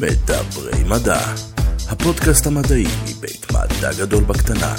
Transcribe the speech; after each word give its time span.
מדברי 0.00 0.84
מדע, 0.84 1.20
הפודקאסט 1.90 2.46
המדעי 2.46 2.84
מבית 3.02 3.46
מדע 3.52 3.92
גדול 3.98 4.24
בקטנה. 4.24 4.74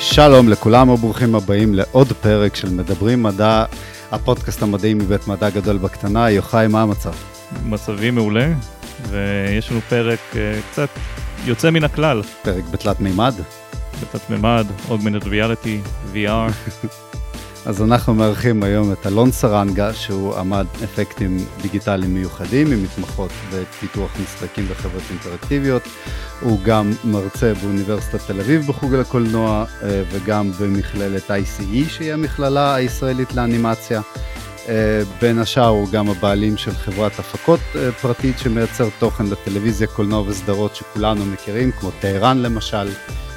שלום 0.00 0.48
לכולם 0.48 0.88
וברוכים 0.88 1.34
הבאים 1.34 1.74
לעוד 1.74 2.12
פרק 2.12 2.56
של 2.56 2.70
מדברים 2.70 3.22
מדע, 3.22 3.64
הפודקאסט 4.10 4.62
המדעי 4.62 4.94
מבית 4.94 5.28
מדע 5.28 5.50
גדול 5.50 5.78
בקטנה. 5.78 6.30
יוחאי, 6.30 6.66
מה 6.66 6.82
המצב? 6.82 7.14
מצבי 7.64 8.10
מעולה, 8.10 8.52
ויש 9.10 9.70
לנו 9.70 9.80
פרק 9.88 10.20
uh, 10.32 10.36
קצת 10.72 10.88
יוצא 11.44 11.70
מן 11.70 11.84
הכלל. 11.84 12.22
פרק 12.42 12.64
בתלת 12.70 13.00
מימד? 13.00 13.34
בתלת 14.02 14.30
מימד, 14.30 14.66
Augmented 14.88 15.24
Reality, 15.24 15.88
VR. 16.14 16.52
אז 17.66 17.82
אנחנו 17.82 18.14
מארחים 18.14 18.62
היום 18.62 18.92
את 18.92 19.06
אלון 19.06 19.32
סרנגה, 19.32 19.94
שהוא 19.94 20.36
עמד 20.36 20.66
אפקטים 20.84 21.38
דיגיטליים 21.62 22.14
מיוחדים, 22.14 22.72
עם 22.72 22.82
מתמחות 22.82 23.30
בפיתוח 23.52 24.10
משחקים 24.22 24.64
וחברות 24.68 25.02
אינטראקטיביות. 25.10 25.82
הוא 26.40 26.60
גם 26.62 26.92
מרצה 27.04 27.52
באוניברסיטת 27.54 28.20
תל 28.26 28.40
אביב 28.40 28.66
בחוג 28.66 28.94
לקולנוע, 28.94 29.64
אה, 29.82 30.02
וגם 30.10 30.52
במכללת 30.60 31.30
ICE, 31.30 31.88
שהיא 31.88 32.12
המכללה 32.12 32.74
הישראלית 32.74 33.34
לאנימציה. 33.34 34.00
אה, 34.68 35.02
בין 35.20 35.38
השאר 35.38 35.68
הוא 35.68 35.88
גם 35.92 36.08
הבעלים 36.08 36.56
של 36.56 36.74
חברת 36.74 37.18
הפקות 37.18 37.60
אה, 37.76 37.92
פרטית 37.92 38.38
שמייצר 38.38 38.88
תוכן 38.98 39.26
לטלוויזיה, 39.26 39.86
קולנוע 39.86 40.22
וסדרות 40.26 40.76
שכולנו 40.76 41.24
מכירים, 41.26 41.72
כמו 41.72 41.90
טהרן 42.00 42.38
למשל, 42.38 42.88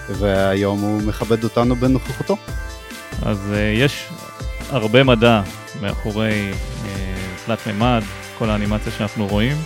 והיום 0.10 0.80
הוא 0.80 1.02
מכבד 1.02 1.44
אותנו 1.44 1.76
בנוכחותו. 1.76 2.38
אז 3.24 3.54
uh, 3.54 3.55
יש 3.55 4.10
הרבה 4.70 5.04
מדע 5.04 5.42
מאחורי 5.82 6.52
uh, 6.52 7.46
תלת 7.46 7.68
מימד, 7.68 8.02
כל 8.38 8.49
האנימציה 8.49 8.91
שאנחנו 8.91 9.27
רואים, 9.27 9.57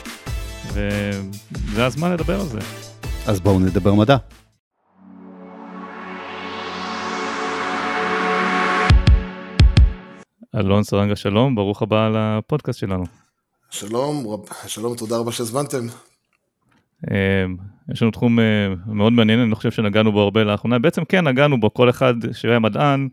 וזה 0.74 1.86
הזמן 1.86 2.12
לדבר 2.12 2.40
על 2.40 2.46
זה. 2.46 2.60
אז 3.28 3.40
בואו 3.40 3.60
נדבר 3.60 3.94
מדע. 3.94 4.18
אלון 10.56 10.84
סרנגה 10.84 11.16
שלום, 11.16 11.56
ברוך 11.56 11.82
הבא 11.82 12.10
לפודקאסט 12.10 12.80
שלנו. 12.80 13.04
שלום, 13.70 14.44
שלום, 14.68 14.96
תודה 14.96 15.18
רבה 15.18 15.32
שהזמנתם. 15.32 15.88
יש 17.94 18.02
לנו 18.02 18.12
תחום 18.12 18.40
מאוד 18.86 19.14
מעניין, 19.14 19.40
אני 19.40 19.50
לא 19.50 19.56
חושב 19.56 19.72
שנגענו 19.72 20.12
בו 20.12 20.22
הרבה 20.22 20.44
לאחרונה, 20.44 20.80
בעצם 20.80 21.06
כן 21.06 21.28
נגענו 21.28 21.60
בו, 21.60 21.74
כל 21.74 21.90
אחד 21.90 22.14
שהיה 22.34 22.60
מדען 22.60 23.08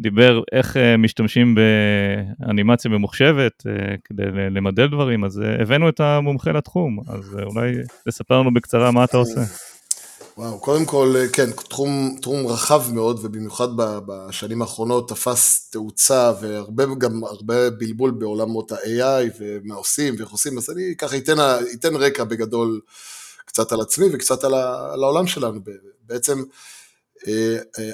דיבר 0.00 0.42
איך 0.52 0.76
uh, 0.76 0.96
משתמשים 0.98 1.54
באנימציה 1.54 2.90
ממוחשבת 2.90 3.52
uh, 3.60 3.98
כדי 4.04 4.22
למדל 4.50 4.86
דברים, 4.86 5.24
אז 5.24 5.38
uh, 5.38 5.62
הבאנו 5.62 5.88
את 5.88 6.00
המומחה 6.00 6.52
לתחום, 6.52 7.00
אז 7.08 7.38
אולי 7.42 7.72
תספר 8.08 8.40
לנו 8.40 8.54
בקצרה 8.54 8.90
מה 8.90 9.04
אתה 9.04 9.16
עושה. 9.16 9.40
וואו, 10.38 10.58
קודם 10.58 10.84
כל, 10.84 11.14
כן, 11.32 11.50
תחום, 11.50 12.16
תחום 12.22 12.46
רחב 12.46 12.82
מאוד, 12.92 13.20
ובמיוחד 13.22 13.68
בשנים 13.76 14.62
האחרונות 14.62 15.08
תפס 15.08 15.68
תאוצה, 15.70 16.32
והרבה 16.40 16.84
גם 16.98 17.24
הרבה 17.24 17.70
בלבול 17.70 18.10
בעולמות 18.10 18.72
ה-AI, 18.72 19.30
ומה 19.40 19.74
עושים 19.74 20.14
ואיך 20.18 20.30
עושים, 20.30 20.58
אז 20.58 20.70
אני 20.70 20.94
ככה 20.98 21.16
אתן, 21.16 21.36
אתן 21.74 21.96
רקע 21.96 22.24
בגדול 22.24 22.80
קצת 23.46 23.72
על 23.72 23.80
עצמי 23.80 24.06
וקצת 24.12 24.44
על, 24.44 24.54
על 24.54 25.04
העולם 25.04 25.26
שלנו. 25.26 25.60
בעצם, 26.06 26.38
אה, 26.38 26.42
אה, 26.42 26.44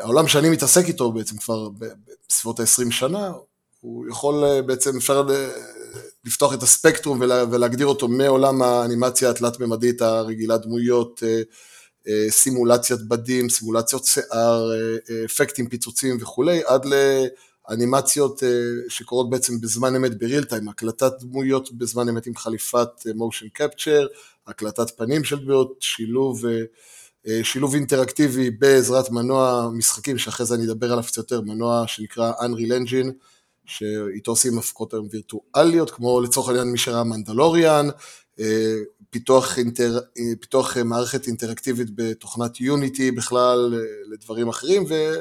העולם 0.01 0.29
שאני 0.29 0.51
מתעסק 0.51 0.85
איתו 0.89 1.13
בעצם 1.13 1.37
כבר 1.37 1.69
בסביבות 2.29 2.61
ה-20 2.61 2.91
שנה, 2.91 3.33
הוא 3.81 4.09
יכול 4.09 4.45
אה, 4.45 4.63
בעצם, 4.63 4.97
אפשר 4.97 5.27
לפתוח 6.25 6.55
את 6.55 6.63
הספקטרום 6.63 7.21
ולהגדיר 7.21 7.87
אותו 7.87 8.09
מעולם 8.09 8.63
האנימציה 8.63 9.31
התלת-ממדית 9.31 10.03
הרגילה, 10.03 10.59
דמויות, 10.59 11.23
סימולציית 12.31 13.01
בדים, 13.09 13.49
סימולציות 13.49 14.05
שיער, 14.05 14.71
אפקטים, 15.25 15.69
פיצוצים 15.69 16.17
וכולי, 16.21 16.61
עד 16.67 16.87
לאנימציות 17.69 18.43
שקורות 18.89 19.31
בעצם 19.31 19.61
בזמן 19.61 19.97
אמת 19.97 20.19
בריל 20.19 20.45
טיים, 20.45 20.69
הקלטת 20.69 21.13
דמויות 21.21 21.73
בזמן 21.73 22.09
אמת 22.09 22.27
עם 22.27 22.37
חליפת 22.37 22.89
מושן 23.15 23.49
קפצ'ר, 23.49 24.07
הקלטת 24.47 24.91
פנים 24.97 25.25
של 25.25 25.39
דמויות, 25.39 25.77
שילוב 25.81 26.47
אה, 26.47 26.61
שילוב 27.43 27.75
אינטראקטיבי 27.75 28.51
בעזרת 28.51 29.11
מנוע 29.11 29.71
משחקים, 29.73 30.19
שאחרי 30.19 30.47
זה 30.47 30.55
אני 30.55 30.65
אדבר 30.65 30.93
עליו 30.93 31.05
קצת 31.05 31.17
יותר, 31.17 31.41
מנוע 31.41 31.85
שנקרא 31.87 32.33
Unreal 32.33 32.83
Engine, 32.83 33.13
שאיתו 33.67 34.31
עושים 34.31 34.59
הפקות 34.59 34.95
היום 34.95 35.09
וירטואליות, 35.11 35.91
כמו 35.91 36.21
לצורך 36.21 36.49
העניין 36.49 36.69
מי 36.69 36.79
שראה 36.79 37.05
מנדלוריאן, 37.05 37.89
אה, 38.41 38.75
פיתוח, 39.11 39.59
אינטר, 39.59 39.99
אה, 40.19 40.33
פיתוח 40.41 40.77
מערכת 40.77 41.27
אינטראקטיבית 41.27 41.89
בתוכנת 41.95 42.61
יוניטי 42.61 43.11
בכלל 43.11 43.75
לדברים 44.13 44.49
אחרים, 44.49 44.85
ו, 44.89 45.15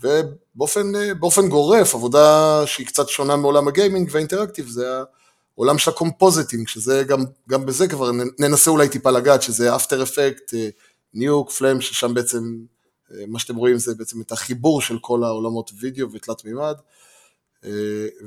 ובאופן 0.00 1.48
גורף, 1.48 1.94
עבודה 1.94 2.62
שהיא 2.66 2.86
קצת 2.86 3.08
שונה 3.08 3.36
מעולם 3.36 3.68
הגיימינג 3.68 4.08
וה 4.12 4.20
interactive, 4.20 4.68
זה 4.68 4.86
העולם 5.56 5.78
של 5.78 5.90
ה 5.90 5.96
compositing, 5.96 6.68
שזה 6.68 7.02
גם, 7.02 7.24
גם 7.48 7.66
בזה 7.66 7.88
כבר 7.88 8.10
ננסה 8.38 8.70
אולי 8.70 8.88
טיפה 8.88 9.10
לגעת, 9.10 9.42
שזה 9.42 9.76
After 9.76 10.02
Effect, 10.02 10.54
Nuke, 11.14 11.50
Flame, 11.50 11.80
ששם 11.80 12.14
בעצם, 12.14 12.56
אה, 13.12 13.24
מה 13.28 13.38
שאתם 13.38 13.56
רואים 13.56 13.78
זה 13.78 13.94
בעצם 13.94 14.20
את 14.20 14.32
החיבור 14.32 14.80
של 14.80 14.98
כל 14.98 15.24
העולמות 15.24 15.70
וידאו 15.80 16.12
ותלת 16.12 16.44
מימד. 16.44 16.74
אה, 17.64 17.70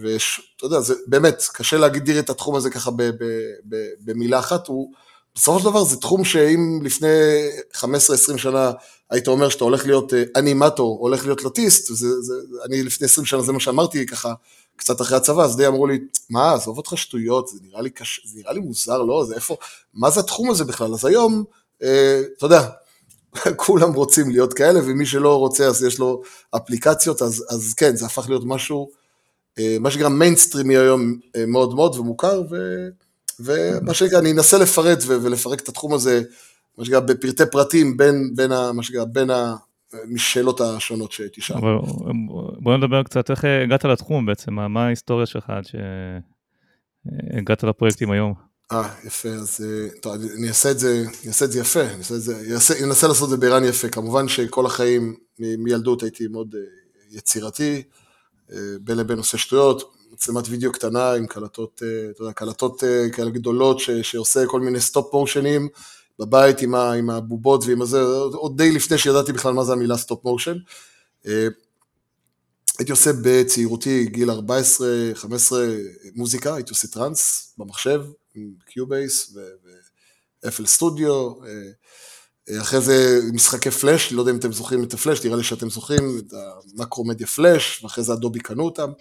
ואתה 0.02 0.66
יודע, 0.66 0.80
זה 0.80 0.94
באמת, 1.08 1.44
קשה 1.54 1.78
להגדיר 1.78 2.20
את 2.20 2.30
התחום 2.30 2.56
הזה 2.56 2.70
ככה 2.70 2.92
במילה 4.00 4.40
אחת, 4.40 4.68
הוא, 4.68 4.92
בסופו 5.36 5.60
של 5.60 5.66
דבר 5.66 5.84
זה 5.84 5.98
תחום 5.98 6.26
שאם 6.26 6.80
לפני 6.84 7.08
15-20 7.74 8.38
שנה 8.38 8.72
היית 9.10 9.28
אומר 9.28 9.50
שאתה 9.50 9.64
הולך 9.64 9.86
להיות 9.86 10.14
אה, 10.14 10.24
אנימטור, 10.36 10.98
הולך 11.02 11.26
להיות 11.26 11.44
artist, 11.44 11.96
זה, 11.96 12.22
זה, 12.22 12.34
אני 12.66 12.84
לפני 12.84 13.06
20 13.06 13.26
שנה 13.26 13.42
זה 13.42 13.52
מה 13.52 13.60
שאמרתי 13.60 14.06
ככה, 14.06 14.34
קצת 14.76 15.02
אחרי 15.02 15.18
הצבא, 15.18 15.44
אז 15.44 15.58
די 15.58 15.68
אמרו 15.68 15.88
לי, 15.88 16.00
מה, 16.30 16.54
עזוב 16.54 16.78
אותך 16.78 16.94
שטויות, 16.96 17.48
זה 17.48 17.60
נראה 17.62 17.82
לי 17.82 17.90
קשה, 17.90 18.22
זה 18.26 18.40
נראה 18.40 18.54
לי 18.54 18.60
מוזר, 18.60 19.02
לא, 19.02 19.26
זה 19.28 19.36
איפה, 19.36 19.56
מה 19.94 20.10
זה 20.10 20.20
התחום 20.20 20.50
הזה 20.50 20.66
בכלל? 20.66 20.94
אז 20.94 21.06
היום, 21.06 21.34
אה, 21.34 21.44
אתה 21.78 22.46
יודע, 22.46 22.62
כולם 23.66 23.94
רוצים 23.94 24.30
להיות 24.30 24.54
כאלה, 24.54 24.80
ומי 24.86 25.06
שלא 25.06 25.40
רוצה 25.40 25.66
אז 25.66 25.84
יש 25.84 26.00
לו 26.00 26.22
אפליקציות, 26.56 27.22
אז, 27.22 27.46
אז 27.50 27.74
כן, 27.74 27.96
זה 27.96 28.06
הפך 28.06 28.30
להיות 28.30 28.44
משהו, 28.46 28.90
אה, 29.60 29.78
מה 29.80 29.92
שנקרא 29.92 30.10
מיינסטרימי 30.10 30.78
היום 30.78 31.16
אה, 31.36 31.46
מאוד 31.46 31.76
מאוד 31.76 31.96
ומוכר, 31.96 32.42
ו, 32.52 32.56
ומה 33.40 33.94
שנקרא, 33.94 34.20
אני 34.20 34.32
אנסה 34.32 34.58
לפרט 34.58 35.00
ולפרק 35.08 35.62
את 35.62 35.70
התחום 35.70 35.94
הזה, 35.94 36.22
מה 36.78 36.86
שנקרא, 36.86 37.00
בפרטי 37.00 37.44
פרטים 37.52 37.98
בין, 37.98 38.36
בין, 38.36 38.52
ה, 38.52 38.72
מה 38.72 38.84
שנקרא, 38.84 39.06
בין 39.06 39.30
המשאלות 39.94 40.62
השונות 40.62 41.12
שתשאל. 41.12 41.56
בוא 42.60 42.78
נדבר 42.78 43.04
קצת, 43.04 43.32
איך 43.32 43.46
הגעת 43.64 43.86
לתחום 43.86 44.26
בעצם, 44.26 44.54
מה 44.54 44.86
ההיסטוריה 44.86 45.26
שלך 45.26 45.50
עד 45.50 45.64
שהגעת 47.36 47.64
לפרויקטים 47.64 48.12
היום? 48.12 48.47
אה, 48.72 48.90
יפה, 49.04 49.30
אז 49.30 49.62
אה, 49.66 50.00
טוב, 50.00 50.14
אני 50.38 50.48
אעשה 50.48 50.72
את 50.72 50.80
זה, 50.80 51.04
אני 51.22 51.28
אעשה 51.28 51.46
את 51.46 51.52
זה 51.52 51.60
יפה, 51.60 51.82
אני 51.82 51.98
אעשה 51.98 52.16
את 52.16 52.22
זה, 52.22 52.54
אעשה, 52.54 52.84
אנסה 52.84 53.08
לעשות 53.08 53.26
את 53.26 53.30
זה 53.30 53.38
בערן 53.38 53.64
יפה, 53.64 53.90
כמובן 53.90 54.28
שכל 54.28 54.66
החיים 54.66 55.16
מילדות 55.40 56.04
הייתי 56.04 56.28
מאוד 56.28 56.56
אה, 56.56 56.62
יצירתי, 57.12 57.84
אה, 58.52 58.58
בין 58.82 58.98
לבין 58.98 59.18
עושה 59.18 59.38
שטויות, 59.38 59.94
מצלמת 60.12 60.44
וידאו 60.50 60.72
קטנה 60.72 61.14
עם 61.14 61.28
קלטות, 61.28 61.82
אתה 62.12 62.24
יודע, 62.24 62.34
קלטות 62.34 62.84
כאלה 63.12 63.30
גדולות 63.30 63.80
ש, 63.80 63.90
שעושה 63.90 64.46
כל 64.46 64.60
מיני 64.60 64.82
stop 64.82 65.14
motion 65.14 65.54
ים 65.54 65.68
בבית 66.20 66.62
עם, 66.62 66.76
ה, 66.76 66.94
עם 66.94 67.10
הבובות 67.10 67.64
ועם 67.66 67.82
הזה, 67.82 68.02
עוד 68.34 68.58
די 68.58 68.72
לפני 68.72 68.98
שידעתי 68.98 69.34
בכלל 69.34 69.54
מה 69.54 69.64
זה 69.64 69.74
המילה 69.74 69.98
stop 69.98 70.24
motion. 70.24 70.58
הייתי 72.80 72.92
עושה 72.92 73.12
בצעירותי, 73.24 74.06
גיל 74.06 74.30
14-15 74.30 74.34
מוזיקה, 76.16 76.56
הייתי 76.56 76.70
עושה 76.70 76.88
טראנס 76.88 77.54
במחשב, 77.58 78.02
Cubase 78.66 79.36
ו 80.44 80.51
FL 80.51 80.66
Studio, 80.66 81.32
אה, 81.46 82.62
אחרי 82.62 82.82
זה 82.82 83.20
משחקי 83.34 83.72
פלאש, 83.72 84.12
לא 84.12 84.22
יודע 84.22 84.32
אם 84.32 84.38
אתם 84.38 84.52
זוכרים 84.52 84.84
את 84.84 84.94
הפלאש, 84.94 85.26
נראה 85.26 85.38
לי 85.38 85.44
שאתם 85.44 85.70
זוכרים 85.70 86.18
את 86.18 86.34
המקרומדיה 86.78 87.28
פלאש, 87.28 87.84
ואחרי 87.84 88.04
זה 88.04 88.14
אדובי 88.14 88.40
קנו 88.40 88.66
אותם. 88.66 88.92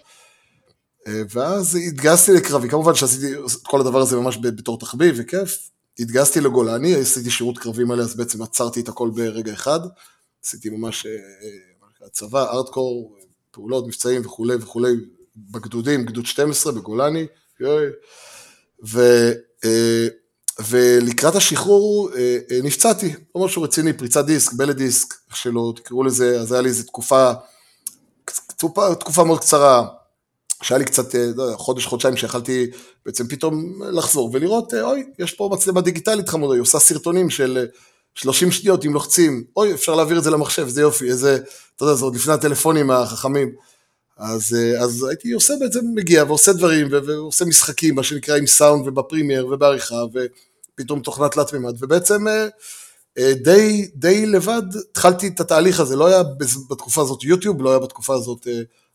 אה, 1.07 1.21
ואז 1.29 1.75
התגייסתי 1.75 2.31
לקרבי, 2.31 2.69
כמובן 2.69 2.95
שעשיתי 2.95 3.33
את 3.33 3.67
כל 3.67 3.81
הדבר 3.81 4.01
הזה 4.01 4.15
ממש 4.15 4.37
בתור 4.37 4.79
תחביב 4.79 5.15
וכיף. 5.17 5.69
התגייסתי 5.99 6.41
לגולני, 6.41 6.95
עשיתי 6.95 7.29
שירות 7.29 7.57
קרבי 7.57 7.83
מלא, 7.83 8.03
אז 8.03 8.15
בעצם 8.15 8.41
עצרתי 8.41 8.79
את 8.79 8.89
הכל 8.89 9.09
ברגע 9.09 9.53
אחד. 9.53 9.79
עשיתי 10.45 10.69
ממש 10.69 11.05
אה, 11.05 12.09
צבא, 12.09 12.51
ארטקור, 12.51 13.17
פעולות, 13.51 13.87
מבצעים 13.87 14.25
וכולי 14.25 14.55
וכולי, 14.55 14.93
בגדודים, 15.35 16.05
גדוד 16.05 16.25
12 16.25 16.71
בגולני. 16.73 17.25
יואי. 17.59 17.85
ו, 18.85 18.99
אה, 19.65 20.07
ולקראת 20.67 21.35
השחרור 21.35 22.09
אה, 22.15 22.37
אה, 22.51 22.59
נפצעתי, 22.63 23.13
לא 23.35 23.45
משהו 23.45 23.61
רציני, 23.61 23.93
פריצת 23.93 24.25
דיסק, 24.25 24.53
בלד 24.53 24.77
דיסק, 24.77 25.13
איך 25.27 25.37
שלא 25.37 25.73
תקראו 25.75 26.03
לזה, 26.03 26.39
אז 26.39 26.51
היה 26.51 26.61
לי 26.61 26.69
איזו 26.69 26.83
תקופה, 26.83 27.31
תקופה, 28.57 28.95
תקופה 28.95 29.23
מאוד 29.23 29.39
קצרה, 29.39 29.87
שהיה 30.61 30.79
לי 30.79 30.85
קצת, 30.85 31.15
לא 31.35 31.53
חודש, 31.57 31.85
חודשיים 31.85 32.17
שיכלתי 32.17 32.67
בעצם 33.05 33.27
פתאום 33.27 33.81
לחזור 33.91 34.29
ולראות, 34.33 34.73
אוי, 34.73 35.03
יש 35.19 35.33
פה 35.33 35.49
מצלמה 35.53 35.81
דיגיטלית 35.81 36.29
חמודה, 36.29 36.53
היא 36.53 36.61
עושה 36.61 36.79
סרטונים 36.79 37.29
של 37.29 37.65
30 38.15 38.51
שניות 38.51 38.85
אם 38.85 38.93
לוחצים, 38.93 39.43
אוי, 39.57 39.73
אפשר 39.73 39.95
להעביר 39.95 40.17
את 40.17 40.23
זה 40.23 40.31
למחשב, 40.31 40.67
זה 40.67 40.81
יופי, 40.81 41.09
איזה, 41.09 41.37
אתה 41.75 41.83
יודע, 41.83 41.95
זה 41.95 42.05
עוד 42.05 42.15
לפני 42.15 42.33
הטלפונים 42.33 42.91
החכמים. 42.91 43.51
אז, 44.17 44.55
אז 44.79 45.03
הייתי 45.03 45.31
עושה 45.31 45.53
בעצם, 45.59 45.79
מגיע 45.95 46.23
ועושה 46.23 46.53
דברים, 46.53 46.87
ועושה 46.91 47.45
משחקים, 47.45 47.95
מה 47.95 48.03
שנקרא 48.03 48.37
עם 48.37 48.47
סאונד 48.47 48.87
וב 48.87 48.99
Premiere 48.99 49.47
ובעריכה, 49.47 50.03
ופתאום 50.13 50.99
תוכנת 50.99 51.31
תלת 51.31 51.53
מימד, 51.53 51.83
ובעצם 51.83 52.25
די, 53.19 53.89
די 53.95 54.25
לבד 54.25 54.61
התחלתי 54.91 55.27
את 55.27 55.39
התהליך 55.39 55.79
הזה, 55.79 55.95
לא 55.95 56.07
היה 56.07 56.23
בתקופה 56.69 57.01
הזאת 57.01 57.23
יוטיוב, 57.23 57.61
לא 57.61 57.69
היה 57.69 57.79
בתקופה 57.79 58.15
הזאת 58.15 58.47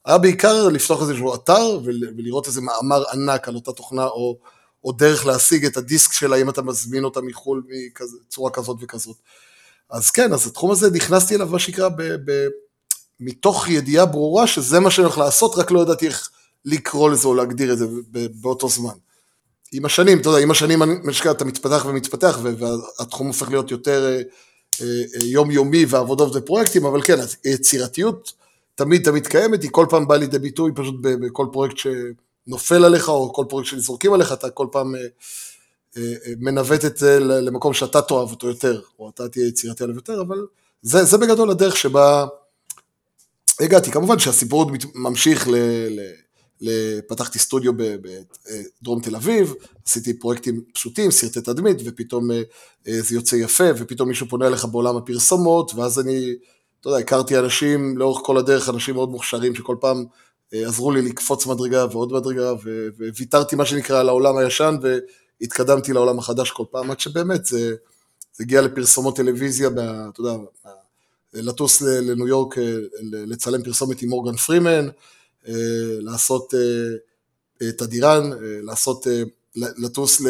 היה 0.05 0.19
בעיקר 0.19 0.69
לפתוח 0.69 1.03
איזשהו 1.03 1.35
אתר 1.35 1.81
ולראות 1.85 2.47
איזה 2.47 2.61
מאמר 2.61 3.03
ענק 3.13 3.49
על 3.49 3.55
אותה 3.55 3.73
תוכנה 3.73 4.07
או, 4.07 4.39
או 4.85 4.93
דרך 4.93 5.27
להשיג 5.27 5.65
את 5.65 5.77
הדיסק 5.77 6.13
שלה 6.13 6.37
אם 6.37 6.49
אתה 6.49 6.63
מזמין 6.63 7.05
אותה 7.05 7.21
מחו"ל 7.21 7.63
בצורה 8.29 8.51
כזאת 8.51 8.77
וכזאת. 8.81 9.17
אז 9.91 10.11
כן, 10.11 10.33
אז 10.33 10.47
התחום 10.47 10.71
הזה 10.71 10.91
נכנסתי 10.91 11.35
אליו 11.35 11.47
מה 11.47 11.59
שנקרא 11.59 11.89
מתוך 13.25 13.69
ידיעה 13.69 14.07
ברורה 14.07 14.47
שזה 14.47 14.81
מה 14.81 14.91
שאני 14.91 15.05
הולך 15.05 15.19
לעשות, 15.19 15.55
רק 15.59 15.71
לא 15.71 15.81
ידעתי 15.81 16.07
איך 16.07 16.31
לקרוא 16.65 17.11
לזה 17.11 17.29
או 17.29 17.35
להגדיר 17.35 17.73
את 17.73 17.79
זה 17.79 17.87
באותו 18.41 18.69
זמן. 18.69 18.95
עם 19.73 19.85
השנים, 19.85 20.21
אתה 20.21 20.29
יודע, 20.29 20.41
עם 20.41 20.51
השנים 20.51 20.83
אתה 21.31 21.45
מתפתח 21.45 21.85
ומתפתח 21.89 22.39
והתחום 22.43 23.27
הופך 23.27 23.51
להיות 23.51 23.71
יותר 23.71 24.05
אה, 24.05 24.23
אה, 24.81 25.25
יומיומי 25.25 25.85
ועבודות 25.89 26.37
ופרויקטים, 26.37 26.87
אבל 26.87 27.03
כן, 27.03 27.19
יצירתיות 27.45 28.33
תמיד 28.75 29.05
תמיד 29.05 29.27
קיימת, 29.27 29.63
היא 29.63 29.71
כל 29.73 29.87
פעם 29.91 30.09
באה 30.09 30.19
לידי 30.19 30.39
ביטוי 30.39 30.73
פשוט 30.75 30.95
בכל 31.01 31.47
פרויקט 31.53 31.77
שנופל 31.77 32.85
עליך, 32.85 33.09
או 33.09 33.33
כל 33.33 33.45
פרויקט 33.49 33.71
שזורקים 33.71 34.13
עליך, 34.13 34.33
אתה 34.33 34.51
כל 34.51 34.67
פעם 34.73 34.95
אה, 34.95 35.01
אה, 35.97 36.03
אה, 36.27 36.33
מנווט 36.39 36.85
את 36.85 36.97
זה 36.97 37.21
למקום 37.21 37.75
שאתה 37.75 38.03
תאהב 38.03 38.31
אותו 38.31 38.49
יותר, 38.49 38.81
או 38.99 39.11
אתה 39.15 39.29
תהיה 39.29 39.49
יצירתי 39.49 39.85
עליו 39.85 39.97
יותר, 39.97 40.21
אבל 40.21 40.47
זה, 40.83 41.05
זה 41.05 41.19
בגדול 41.19 41.51
הדרך 41.51 41.77
שבה 41.77 42.27
הגעתי. 43.65 43.91
כמובן 43.91 44.19
שהסיפור 44.19 44.71
ממשיך 44.95 45.49
ל... 45.49 45.55
ל 46.61 47.01
פתחתי 47.09 47.39
סטודיו 47.39 47.73
בדרום 47.77 49.01
תל 49.03 49.17
אביב, 49.17 49.55
עשיתי 49.87 50.19
פרויקטים 50.19 50.63
פשוטים, 50.75 51.11
סרטי 51.11 51.41
תדמית, 51.41 51.77
ופתאום 51.85 52.29
זה 52.85 53.15
יוצא 53.15 53.37
יפה, 53.37 53.65
ופתאום 53.77 54.09
מישהו 54.09 54.29
פונה 54.29 54.47
אליך 54.47 54.65
בעולם 54.65 54.97
הפרסומות, 54.97 55.75
ואז 55.75 56.01
אני 56.01 56.35
אתה 56.83 56.89
יודע, 56.89 56.99
הכרתי 56.99 57.39
אנשים 57.39 57.99
לאורך 57.99 58.21
כל 58.25 58.39
הדרך, 58.39 58.69
אנשים 58.69 58.95
מאוד 58.95 59.09
מוכשרים 59.09 59.55
שכל 59.55 59.77
פעם 59.81 60.05
אה, 60.55 60.69
עזרו 60.69 60.91
לי 60.91 61.03
לקפוץ 61.03 61.47
מדרגה 61.47 61.87
ועוד 61.91 62.13
מדרגה, 62.13 62.53
וויתרתי 63.17 63.57
מה 63.57 63.65
שנקרא 63.65 64.01
על 64.01 64.09
העולם 64.09 64.37
הישן 64.37 64.77
והתקדמתי 65.41 65.93
לעולם 65.93 66.19
החדש 66.19 66.51
כל 66.51 66.65
פעם, 66.71 66.91
עד 66.91 67.01
שבאמת 67.01 67.45
זה, 67.45 67.75
זה 68.33 68.45
הגיע 68.45 68.61
לפרסומות 68.63 69.17
טלוויזיה, 69.17 69.69
אתה 69.69 70.21
יודע, 70.21 70.37
לטוס 71.35 71.83
לניו 71.83 72.29
יורק, 72.29 72.59
אה, 72.59 72.75
לצלם 73.13 73.63
פרסומת 73.63 74.03
עם 74.03 74.09
מורגן 74.09 74.37
פרימן, 74.37 74.89
אה, 75.49 75.55
לעשות 76.01 76.55
תדירן, 77.79 78.31
לעשות, 78.41 79.07
לטוס 79.57 80.21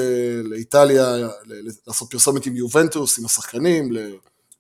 לאיטליה, 0.45 1.29
לעשות 1.87 2.11
פרסומת 2.11 2.47
עם 2.47 2.57
יובנטוס, 2.57 3.19
עם 3.19 3.25
השחקנים, 3.25 3.93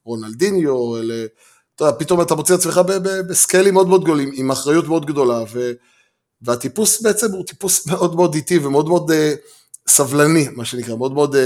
לרונלדיניו, 0.05 0.97
אתה 1.75 1.85
יודע, 1.85 1.99
פתאום 1.99 2.21
אתה 2.21 2.35
מוצא 2.35 2.55
עצמך 2.55 2.81
בסקיילים 3.29 3.75
מאוד 3.75 3.89
מאוד 3.89 4.05
גדולים, 4.05 4.31
עם 4.35 4.51
אחריות 4.51 4.89
מאוד 4.89 5.07
גדולה, 5.07 5.43
ו, 5.53 5.73
והטיפוס 6.43 7.03
בעצם 7.03 7.33
הוא 7.33 7.45
טיפוס 7.45 7.87
מאוד 7.91 8.17
מאוד 8.17 8.35
איטי 8.35 8.59
ומאוד 8.59 8.89
מאוד 8.89 9.11
סבלני, 9.89 10.49
מה 10.53 10.65
שנקרא, 10.65 10.97
מאוד 10.97 11.13
מאוד, 11.13 11.37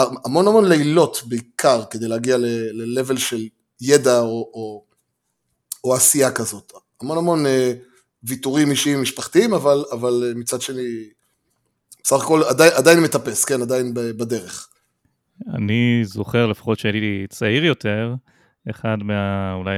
המון 0.00 0.48
המון 0.48 0.68
לילות 0.68 1.22
בעיקר, 1.26 1.82
כדי 1.90 2.08
להגיע 2.08 2.36
ל-level 2.38 3.18
של 3.18 3.48
ידע 3.84 4.20
או, 4.20 4.50
או, 4.54 4.84
או 5.84 5.94
עשייה 5.94 6.32
כזאת. 6.32 6.72
המון 7.02 7.18
המון 7.18 7.46
uh, 7.46 7.48
ויתורים 8.22 8.70
אישיים 8.70 9.02
משפחתיים, 9.02 9.54
אבל, 9.54 9.84
אבל 9.92 10.32
מצד 10.36 10.60
שני, 10.60 11.08
בסך 12.04 12.22
הכל 12.22 12.42
עדיין, 12.48 12.72
עדיין 12.74 13.00
מטפס, 13.00 13.44
כן, 13.44 13.62
עדיין 13.62 13.94
בדרך. 13.94 14.68
אני 15.54 16.00
זוכר 16.04 16.46
לפחות 16.46 16.78
שהייתי 16.78 17.26
צעיר 17.28 17.64
יותר, 17.64 18.14
אחד 18.70 18.96
מה... 19.02 19.52
אולי 19.54 19.76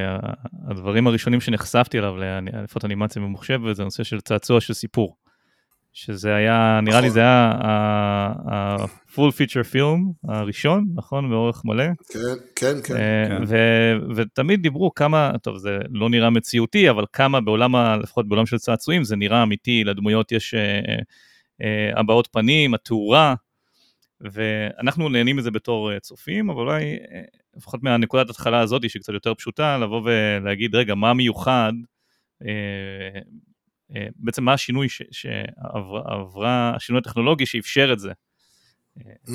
הדברים 0.68 1.06
הראשונים 1.06 1.40
שנחשפתי 1.40 1.98
אליו 1.98 2.14
לפחות 2.62 2.84
אנימציה 2.84 3.22
ממוחשבת 3.22 3.76
זה 3.76 3.82
הנושא 3.82 4.04
של 4.04 4.20
צעצוע 4.20 4.60
של 4.60 4.74
סיפור. 4.74 5.16
שזה 5.98 6.34
היה, 6.34 6.81
נראה 6.82 7.00
לי 7.00 7.06
נכון. 7.06 7.14
זה 7.14 7.20
היה 7.20 7.52
ה-full 8.48 9.31
feature 9.31 9.72
film 9.75 10.28
הראשון, 10.28 10.84
נכון? 10.94 11.31
באורך 11.31 11.62
מלא. 11.64 11.84
כן, 12.08 12.19
כן, 12.56 12.82
כן. 12.84 12.96
אה, 12.96 13.26
כן. 13.28 13.43
ותמיד 14.16 14.62
דיברו 14.62 14.94
כמה, 14.94 15.32
טוב 15.43 15.56
זה 15.56 15.78
לא 15.90 16.10
נראה 16.10 16.31
מציאותי, 16.31 16.90
אבל 16.90 17.04
כמה 17.12 17.40
בעולם, 17.40 17.75
לפחות 18.02 18.28
בעולם 18.28 18.46
של 18.46 18.58
צעצועים, 18.58 19.04
זה 19.04 19.16
נראה 19.16 19.43
אמיתי, 19.43 19.84
לדמויות 19.84 20.32
יש 20.32 20.54
אה, 20.54 20.81
אה, 21.62 22.00
הבעות 22.00 22.28
פנים, 22.32 22.75
התאורה, 22.75 23.34
ואנחנו 24.20 25.08
נהנים 25.08 25.37
מזה 25.37 25.50
בתור 25.50 25.99
צופים, 25.99 26.50
אבל 26.50 26.60
אולי 26.60 26.96
לפחות 27.56 27.82
מהנקודת 27.82 28.31
התחלה 28.31 28.60
הזאת, 28.60 28.90
שהיא 28.90 29.02
קצת 29.02 29.12
יותר 29.12 29.34
פשוטה, 29.34 29.78
לבוא 29.78 30.02
ולהגיד, 30.04 30.75
רגע, 30.75 30.94
מה 30.94 31.14
מיוחד, 31.14 31.72
בעצם 34.16 34.44
מה 34.44 34.52
השינוי 34.52 34.86
שעברה, 35.10 36.72
השינוי 36.76 37.00
הטכנולוגי 37.00 37.46
שאפשר 37.46 37.92
את 37.92 37.98
זה. 37.98 38.10
Mm, 38.98 39.32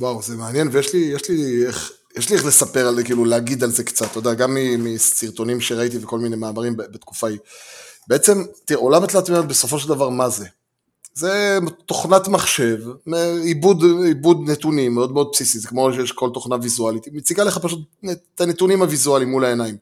וואו, 0.00 0.22
זה 0.22 0.36
מעניין, 0.36 0.68
ויש 0.72 0.94
לי, 0.94 0.98
יש 0.98 1.28
לי 1.28 1.66
איך... 1.66 1.92
יש 2.16 2.30
לי 2.30 2.36
איך 2.36 2.44
לספר 2.44 2.88
על 2.88 2.94
זה, 2.94 3.04
כאילו 3.04 3.24
להגיד 3.24 3.64
על 3.64 3.70
זה 3.70 3.84
קצת, 3.84 4.10
אתה 4.10 4.18
יודע, 4.18 4.34
גם 4.34 4.56
מסרטונים 4.78 5.60
שראיתי 5.60 5.98
וכל 5.98 6.18
מיני 6.18 6.36
מאמרים 6.36 6.76
בתקופה 6.76 7.26
ההיא. 7.26 7.38
בעצם, 8.08 8.44
תראה, 8.64 8.80
עולם 8.80 9.02
התלת 9.02 9.30
מימד 9.30 9.48
בסופו 9.48 9.78
של 9.78 9.88
דבר, 9.88 10.08
מה 10.08 10.28
זה? 10.28 10.46
זה 11.14 11.58
תוכנת 11.86 12.28
מחשב, 12.28 12.78
עיבוד, 13.42 13.84
עיבוד 14.06 14.50
נתונים 14.50 14.94
מאוד 14.94 15.12
מאוד 15.12 15.28
בסיסי, 15.32 15.58
זה 15.58 15.68
כמו 15.68 15.92
שיש 15.92 16.12
כל 16.12 16.30
תוכנה 16.34 16.56
ויזואלית, 16.62 17.04
היא 17.04 17.14
מציגה 17.14 17.44
לך 17.44 17.58
פשוט 17.58 17.80
את 18.10 18.40
הנתונים 18.40 18.82
הוויזואליים 18.82 19.30
מול 19.30 19.44
העיניים. 19.44 19.76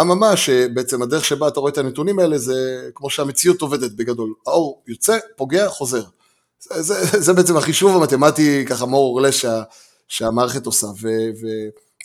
אממה 0.00 0.36
שבעצם 0.36 1.02
הדרך 1.02 1.24
שבה 1.24 1.48
אתה 1.48 1.60
רואה 1.60 1.72
את 1.72 1.78
הנתונים 1.78 2.18
האלה 2.18 2.38
זה 2.38 2.88
כמו 2.94 3.10
שהמציאות 3.10 3.62
עובדת 3.62 3.92
בגדול, 3.92 4.34
האור 4.46 4.82
יוצא, 4.88 5.18
פוגע, 5.36 5.68
חוזר. 5.68 6.02
זה, 6.60 6.82
זה, 6.82 7.20
זה 7.20 7.32
בעצם 7.32 7.56
החישוב 7.56 7.96
המתמטי 7.96 8.64
ככה 8.66 8.84
or 8.84 9.28
less 9.28 9.32
שה, 9.32 9.62
שהמערכת 10.08 10.66
עושה, 10.66 10.86
ו, 10.86 11.08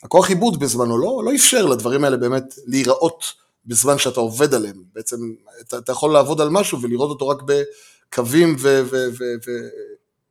והכוח 0.02 0.30
עיבוד 0.30 0.60
בזמנו 0.60 0.98
לא, 0.98 1.22
לא 1.26 1.36
אפשר 1.36 1.66
לדברים 1.66 2.04
האלה 2.04 2.18
באמת 2.18 2.44
להיראות 2.66 3.24
בזמן 3.66 3.98
שאתה 3.98 4.20
עובד 4.20 4.54
עליהם, 4.54 4.84
בעצם 4.94 5.18
אתה, 5.62 5.78
אתה 5.78 5.92
יכול 5.92 6.14
לעבוד 6.14 6.42
על 6.42 6.50
משהו 6.50 6.82
ולראות 6.82 7.10
אותו 7.10 7.28
רק 7.28 7.42
ב... 7.46 7.62
קווים 8.14 8.56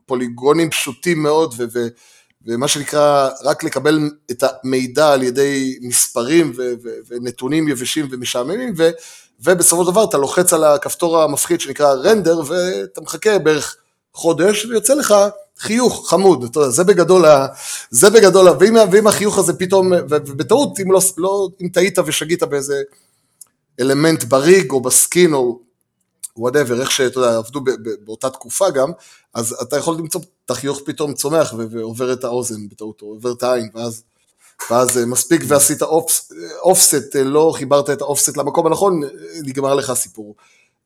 ופוליגונים 0.05 0.71
פשוטים 0.71 1.23
מאוד, 1.23 1.55
ו, 1.59 1.65
ו, 1.73 1.87
ומה 2.47 2.69
שנקרא, 2.69 3.31
רק 3.43 3.65
לקבל 3.65 4.11
את 4.31 4.45
המידע 4.45 5.13
על 5.13 5.23
ידי 5.23 5.79
מספרים 5.83 6.53
ו, 6.57 6.73
ו, 6.83 6.89
ונתונים 7.09 7.69
יבשים 7.69 8.09
ומשעממים, 8.11 8.75
ו, 8.77 8.91
ובסופו 9.41 9.85
של 9.85 9.91
דבר 9.91 10.05
אתה 10.05 10.19
לוחץ 10.19 10.53
על 10.53 10.65
הכפתור 10.65 11.23
המפחיד 11.23 11.61
שנקרא 11.61 11.95
render, 11.95 12.41
ואתה 12.47 13.01
מחכה 13.01 13.39
בערך 13.39 13.77
חודש, 14.15 14.65
ויוצא 14.65 14.95
לך 14.95 15.15
חיוך 15.59 16.11
חמוד, 16.11 16.45
אתה 16.45 16.61
יודע, 16.61 16.71
זה 16.71 16.85
בגדול, 16.85 17.25
זה 17.91 18.11
בגדול, 18.11 18.49
ואם, 18.61 18.75
ואם 18.93 19.07
החיוך 19.07 19.39
הזה 19.39 19.53
פתאום, 19.53 19.93
ובטעות, 20.09 20.81
אם, 20.81 20.93
לא, 20.93 21.01
לא, 21.17 21.49
אם 21.63 21.69
טעית 21.69 21.99
ושגית 22.07 22.43
באיזה 22.43 22.83
אלמנט 23.81 24.25
ב 24.25 24.36
rig 24.36 24.71
או 24.71 24.81
ב 24.81 24.91
skin 24.91 25.35
או 25.35 25.61
whatever, 26.37 26.81
איך 26.81 26.91
שאתה 26.91 27.19
יודע, 27.19 27.37
עבדו 27.37 27.61
באותה 28.05 28.31
תקופה 28.31 28.71
גם, 28.71 28.93
אז 29.35 29.57
אתה 29.63 29.77
יכול 29.77 29.97
למצוא 29.97 30.21
את 30.45 30.51
החיוך 30.51 30.81
פתאום 30.85 31.15
צומח 31.15 31.55
ועובר 31.71 32.13
את 32.13 32.25
האוזן 32.25 32.69
בטעות, 32.69 33.03
או 33.03 33.07
עובר 33.07 33.33
את 33.33 33.43
העין, 33.43 33.69
ואז, 33.75 34.03
ואז 34.71 34.99
אה, 34.99 35.07
מספיק 35.07 35.43
ועשית 35.49 35.83
אופסט, 36.63 37.17
אה, 37.17 37.23
לא 37.25 37.53
חיברת 37.57 37.91
את 37.91 38.01
האופסט 38.01 38.37
למקום 38.37 38.67
הנכון, 38.67 39.01
נגמר 39.43 39.75
לך 39.75 39.91
הסיפור. 39.91 40.35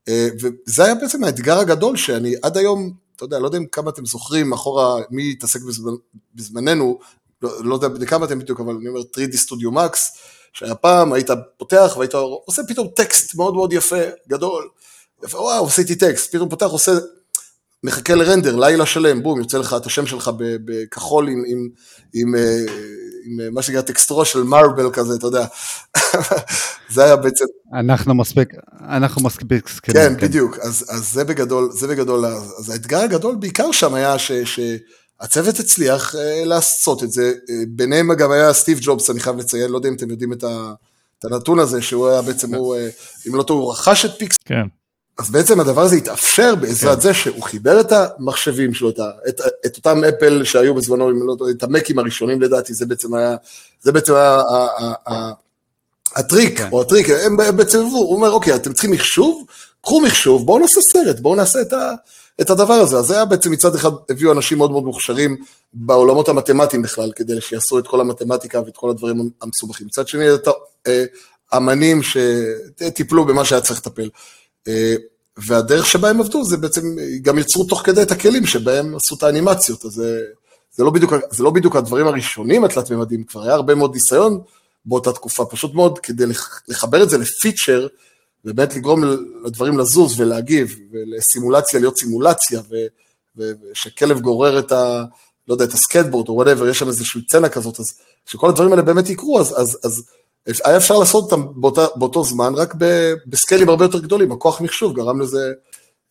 אה, 0.08 0.28
וזה 0.40 0.84
היה 0.84 0.94
בעצם 0.94 1.24
האתגר 1.24 1.58
הגדול 1.58 1.96
שאני 1.96 2.34
עד 2.42 2.56
היום, 2.56 2.92
אתה 3.16 3.24
יודע, 3.24 3.38
לא 3.38 3.46
יודע 3.46 3.58
כמה 3.72 3.90
אתם 3.90 4.06
זוכרים 4.06 4.52
אחורה, 4.52 5.00
מי 5.10 5.30
התעסק 5.30 5.62
בזמנ, 5.62 5.94
בזמננו, 6.34 6.98
לא, 7.42 7.64
לא 7.64 7.74
יודע 7.74 8.06
כמה 8.06 8.26
אתם 8.26 8.38
בדיוק, 8.38 8.60
אבל 8.60 8.74
אני 8.74 8.88
אומר 8.88 9.00
3D 9.00 9.34
Studio 9.46 9.74
Max, 9.74 9.98
שהיה 10.52 10.74
פעם, 10.74 11.12
היית 11.12 11.30
פותח 11.56 11.94
והיית 11.98 12.14
עושה 12.14 12.62
פתאום 12.68 12.88
טקסט 12.96 13.34
מאוד 13.34 13.54
מאוד 13.54 13.72
יפה, 13.72 14.02
גדול, 14.28 14.68
וואו, 15.22 15.66
עשיתי 15.66 15.94
טקסט, 15.94 16.34
פתאום 16.34 16.48
פותח, 16.48 16.66
עושה, 16.66 16.92
מחכה 17.84 18.14
לרנדר, 18.14 18.56
לילה 18.56 18.86
שלם, 18.86 19.22
בום, 19.22 19.38
יוצא 19.38 19.58
לך 19.58 19.76
את 19.76 19.86
השם 19.86 20.06
שלך 20.06 20.30
בכחול 20.38 21.28
עם, 21.28 21.42
עם, 21.46 21.68
עם, 22.14 22.34
אה, 22.34 22.64
עם 23.24 23.54
מה 23.54 23.62
שנקרא 23.62 23.80
טקסטורה 23.80 24.24
של 24.24 24.42
marble 24.42 24.90
כזה, 24.92 25.14
אתה 25.14 25.26
יודע. 25.26 25.46
זה 26.94 27.04
היה 27.04 27.16
בעצם... 27.16 27.44
אנחנו 27.74 28.14
מספיק, 28.14 28.48
אנחנו 28.88 29.22
מספיק 29.22 29.68
זקנים. 29.68 29.96
כן, 29.96 30.20
כן, 30.20 30.26
בדיוק, 30.26 30.58
אז, 30.58 30.84
אז 30.88 31.12
זה 31.12 31.24
בגדול, 31.24 31.70
זה 31.72 31.88
בגדול, 31.88 32.26
אז 32.26 32.70
האתגר 32.70 33.00
הגדול 33.00 33.36
בעיקר 33.36 33.72
שם 33.72 33.94
היה 33.94 34.18
ש... 34.18 34.32
ש 34.32 34.60
הצוות 35.20 35.58
הצליח 35.58 36.14
אה, 36.14 36.44
לעשות 36.44 37.02
את 37.02 37.12
זה, 37.12 37.32
אה, 37.50 37.54
ביניהם 37.68 38.14
גם 38.14 38.30
היה 38.30 38.52
סטיב 38.52 38.78
ג'ובס, 38.82 39.10
אני 39.10 39.20
חייב 39.20 39.36
לציין, 39.36 39.70
לא 39.70 39.76
יודע 39.76 39.88
אם 39.88 39.94
אתם 39.94 40.10
יודעים 40.10 40.32
את, 40.32 40.44
ה, 40.44 40.72
את 41.18 41.24
הנתון 41.24 41.58
הזה, 41.58 41.82
שהוא 41.82 42.08
היה 42.08 42.22
בעצם, 42.22 42.54
הוא, 42.54 42.76
אה, 42.76 42.88
אם 43.28 43.34
לא 43.34 43.42
טועה, 43.42 43.60
הוא 43.60 43.72
רכש 43.72 44.04
את 44.04 44.10
פיקסאר. 44.18 44.36
כן. 44.44 44.77
אז 45.18 45.30
בעצם 45.30 45.60
הדבר 45.60 45.82
הזה 45.82 45.96
התאפשר 45.96 46.54
בעזרת 46.54 46.96
כן. 46.96 47.00
זה 47.00 47.14
שהוא 47.14 47.42
חיבר 47.42 47.80
את 47.80 47.92
המחשבים 47.92 48.74
שלו, 48.74 48.90
את, 48.90 48.98
את, 49.28 49.40
את 49.66 49.76
אותם 49.76 50.04
אפל 50.04 50.44
שהיו 50.44 50.74
בזמנו, 50.74 51.10
לא, 51.10 51.36
את 51.50 51.62
המקים 51.62 51.98
הראשונים 51.98 52.42
לדעתי, 52.42 52.74
זה 52.74 52.86
בעצם 52.86 53.14
היה, 53.14 53.36
זה 53.82 53.92
בעצם 53.92 54.14
היה 54.14 54.34
ה, 54.34 54.66
ה, 54.78 54.94
ה, 55.12 55.32
הטריק, 56.16 56.58
כן. 56.58 56.68
או 56.72 56.80
הטריק, 56.80 57.06
הם 57.10 57.56
בעצם, 57.56 57.78
הוא 57.84 58.14
אומר, 58.14 58.30
אוקיי, 58.30 58.54
אתם 58.54 58.72
צריכים 58.72 58.90
מחשוב, 58.90 59.46
קחו 59.82 60.00
מחשוב, 60.00 60.46
בואו 60.46 60.58
נעשה 60.58 60.80
סרט, 60.92 61.20
בואו 61.20 61.34
נעשה 61.34 61.60
את, 61.60 61.72
ה, 61.72 61.92
את 62.40 62.50
הדבר 62.50 62.74
הזה. 62.74 62.98
אז 62.98 63.06
זה 63.06 63.14
היה 63.14 63.24
בעצם 63.24 63.50
מצד 63.50 63.74
אחד, 63.74 63.90
הביאו 64.10 64.32
אנשים 64.32 64.58
מאוד 64.58 64.70
מאוד 64.70 64.84
מוכשרים 64.84 65.36
בעולמות 65.72 66.28
המתמטיים 66.28 66.82
בכלל, 66.82 67.12
כדי 67.16 67.40
שיעשו 67.40 67.78
את 67.78 67.86
כל 67.86 68.00
המתמטיקה 68.00 68.60
ואת 68.60 68.76
כל 68.76 68.90
הדברים 68.90 69.30
המסובכים. 69.42 69.86
מצד 69.86 70.08
שני, 70.08 70.34
את 70.34 70.48
אה, 70.86 71.04
האמנים 71.52 72.00
שטיפלו 72.02 73.24
במה 73.24 73.44
שהיה 73.44 73.60
צריך 73.60 73.80
לטפל. 73.80 74.08
אה, 74.68 74.94
והדרך 75.36 75.86
שבה 75.86 76.10
הם 76.10 76.20
עבדו, 76.20 76.44
זה 76.44 76.56
בעצם, 76.56 76.96
גם 77.22 77.38
יצרו 77.38 77.64
תוך 77.64 77.82
כדי 77.84 78.02
את 78.02 78.10
הכלים 78.10 78.46
שבהם 78.46 78.94
עשו 78.96 79.14
את 79.14 79.22
האנימציות, 79.22 79.84
אז 79.84 79.90
זה, 79.90 80.20
זה, 80.72 80.84
לא, 80.84 80.90
בדיוק, 80.90 81.12
זה 81.30 81.42
לא 81.42 81.50
בדיוק 81.50 81.76
הדברים 81.76 82.06
הראשונים 82.06 82.64
התלת-ממדים, 82.64 83.24
כבר 83.24 83.42
היה 83.42 83.54
הרבה 83.54 83.74
מאוד 83.74 83.94
ניסיון 83.94 84.40
באותה 84.84 85.12
תקופה, 85.12 85.44
פשוט 85.44 85.74
מאוד 85.74 85.98
כדי 85.98 86.24
לחבר 86.68 87.02
את 87.02 87.10
זה 87.10 87.18
ל 87.18 87.26
feature, 87.26 87.86
ובאמת 88.44 88.76
לגרום 88.76 89.04
לדברים 89.44 89.78
לזוז 89.78 90.20
ולהגיב, 90.20 90.78
ולסימולציה 90.92 91.80
להיות 91.80 91.98
סימולציה, 91.98 92.60
ושכלב 93.36 94.20
גורר 94.20 94.58
את 94.58 94.72
ה... 94.72 95.04
לא 95.48 95.54
יודע, 95.54 95.64
את 95.64 95.72
הסקטבורד 95.72 96.28
או 96.28 96.34
whatever, 96.34 96.68
יש 96.68 96.78
שם 96.78 96.88
איזושהי 96.88 97.26
סצנה 97.26 97.48
כזאת, 97.48 97.80
אז 97.80 97.86
כשכל 98.26 98.48
הדברים 98.48 98.70
האלה 98.70 98.82
באמת 98.82 99.10
יקרו, 99.10 99.40
אז, 99.40 99.54
אז, 99.60 99.78
אז 99.84 100.02
היה 100.64 100.76
אפשר 100.76 100.98
לעשות 100.98 101.24
אותם 101.24 101.60
באותה, 101.60 101.86
באותו 101.96 102.24
זמן, 102.24 102.52
רק 102.54 102.74
בסקיילים 103.26 103.68
הרבה 103.68 103.84
יותר 103.84 103.98
גדולים, 103.98 104.32
הכוח 104.32 104.60
מחשוב 104.60 104.96
גרם 104.96 105.20
לזה, 105.20 105.52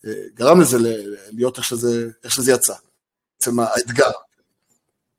אה, 0.06 0.12
גרם 0.34 0.62
לזה 0.62 0.78
להיות 1.32 1.58
איך 1.58 1.66
שזה, 1.66 2.08
איך 2.24 2.32
שזה 2.32 2.52
יצא. 2.52 2.74
בעצם 3.40 3.60
האתגר. 3.60 4.12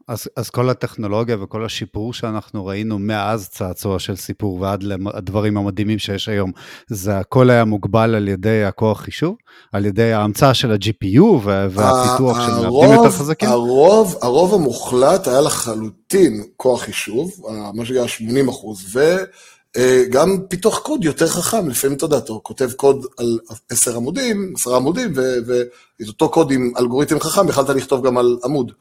אז, 0.09 0.29
אז 0.37 0.51
כל 0.51 0.71
הטכנולוגיה 0.71 1.37
וכל 1.43 1.65
השיפור 1.65 2.13
שאנחנו 2.13 2.67
ראינו 2.67 2.99
מאז 2.99 3.49
צעצוע 3.49 3.99
של 3.99 4.17
סיפור 4.17 4.61
ועד 4.61 4.83
לדברים 4.83 5.57
המדהימים 5.57 5.99
שיש 5.99 6.29
היום, 6.29 6.53
זה 6.89 7.19
הכל 7.19 7.51
היה 7.51 7.65
מוגבל 7.65 8.15
על 8.15 8.29
ידי 8.29 8.65
הכוח 8.65 9.01
חישוב? 9.01 9.37
על 9.73 9.87
ידי 9.87 10.13
ההמצאה 10.13 10.55
של 10.55 10.73
ה-GPU 10.73 11.25
והפיתוח 11.45 12.47
של 12.47 12.53
מעבדים 12.53 12.93
יותר 12.93 13.11
חזקים? 13.11 13.49
הרוב, 13.49 14.19
הרוב 14.23 14.55
המוחלט 14.55 15.29
היה 15.29 15.41
לחלוטין 15.41 16.45
כוח 16.57 16.83
חישוב, 16.83 17.33
מה 17.75 17.85
שהיה 17.85 18.09
80 18.09 18.49
אחוז, 18.49 18.97
וגם 18.97 20.31
אה, 20.31 20.37
פיתוח 20.49 20.79
קוד 20.79 21.05
יותר 21.05 21.27
חכם, 21.27 21.69
לפעמים 21.69 21.97
אתה 21.97 22.05
יודע, 22.05 22.19
אתה 22.19 22.33
כותב 22.43 22.73
קוד 22.73 23.07
על 23.19 23.39
10 23.71 23.97
עמודים, 23.97 24.53
10 24.57 24.77
עמודים, 24.77 25.13
ואת 25.17 26.09
אותו 26.09 26.29
קוד 26.29 26.51
עם 26.51 26.73
אלגוריתם 26.79 27.21
חכם, 27.21 27.49
יכלת 27.49 27.69
לכתוב 27.69 28.07
גם 28.07 28.19
על 28.19 28.39
עמוד. 28.45 28.73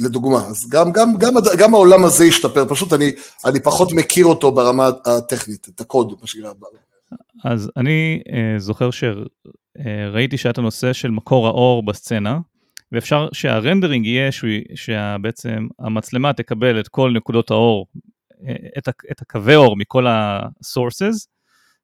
לדוגמה, 0.00 0.46
אז 0.46 0.68
גם, 0.68 0.92
גם, 0.92 1.16
גם, 1.18 1.34
גם 1.58 1.74
העולם 1.74 2.04
הזה 2.04 2.24
השתפר, 2.24 2.64
פשוט 2.68 2.92
אני, 2.92 3.12
אני 3.44 3.60
פחות 3.60 3.92
מכיר 3.92 4.26
אותו 4.26 4.52
ברמה 4.52 4.90
הטכנית, 5.06 5.68
את 5.74 5.80
הקוד, 5.80 6.14
מה 6.20 6.26
שנקרא. 6.26 6.52
אז 7.44 7.70
אני 7.76 8.22
uh, 8.28 8.60
זוכר 8.60 8.90
שראיתי 8.90 10.36
uh, 10.36 10.38
שהיה 10.38 10.50
את 10.50 10.58
הנושא 10.58 10.92
של 10.92 11.10
מקור 11.10 11.46
האור 11.46 11.82
בסצנה, 11.82 12.38
ואפשר 12.92 13.28
שהרנדרינג 13.32 14.06
יהיה 14.06 14.30
שבעצם 14.74 15.66
המצלמה 15.78 16.32
תקבל 16.32 16.80
את 16.80 16.88
כל 16.88 17.12
נקודות 17.16 17.50
האור, 17.50 17.86
אה, 18.48 18.54
את, 18.78 18.88
את 19.10 19.22
הקווי 19.22 19.56
אור 19.56 19.76
מכל 19.76 20.06
ה-sources, 20.06 21.26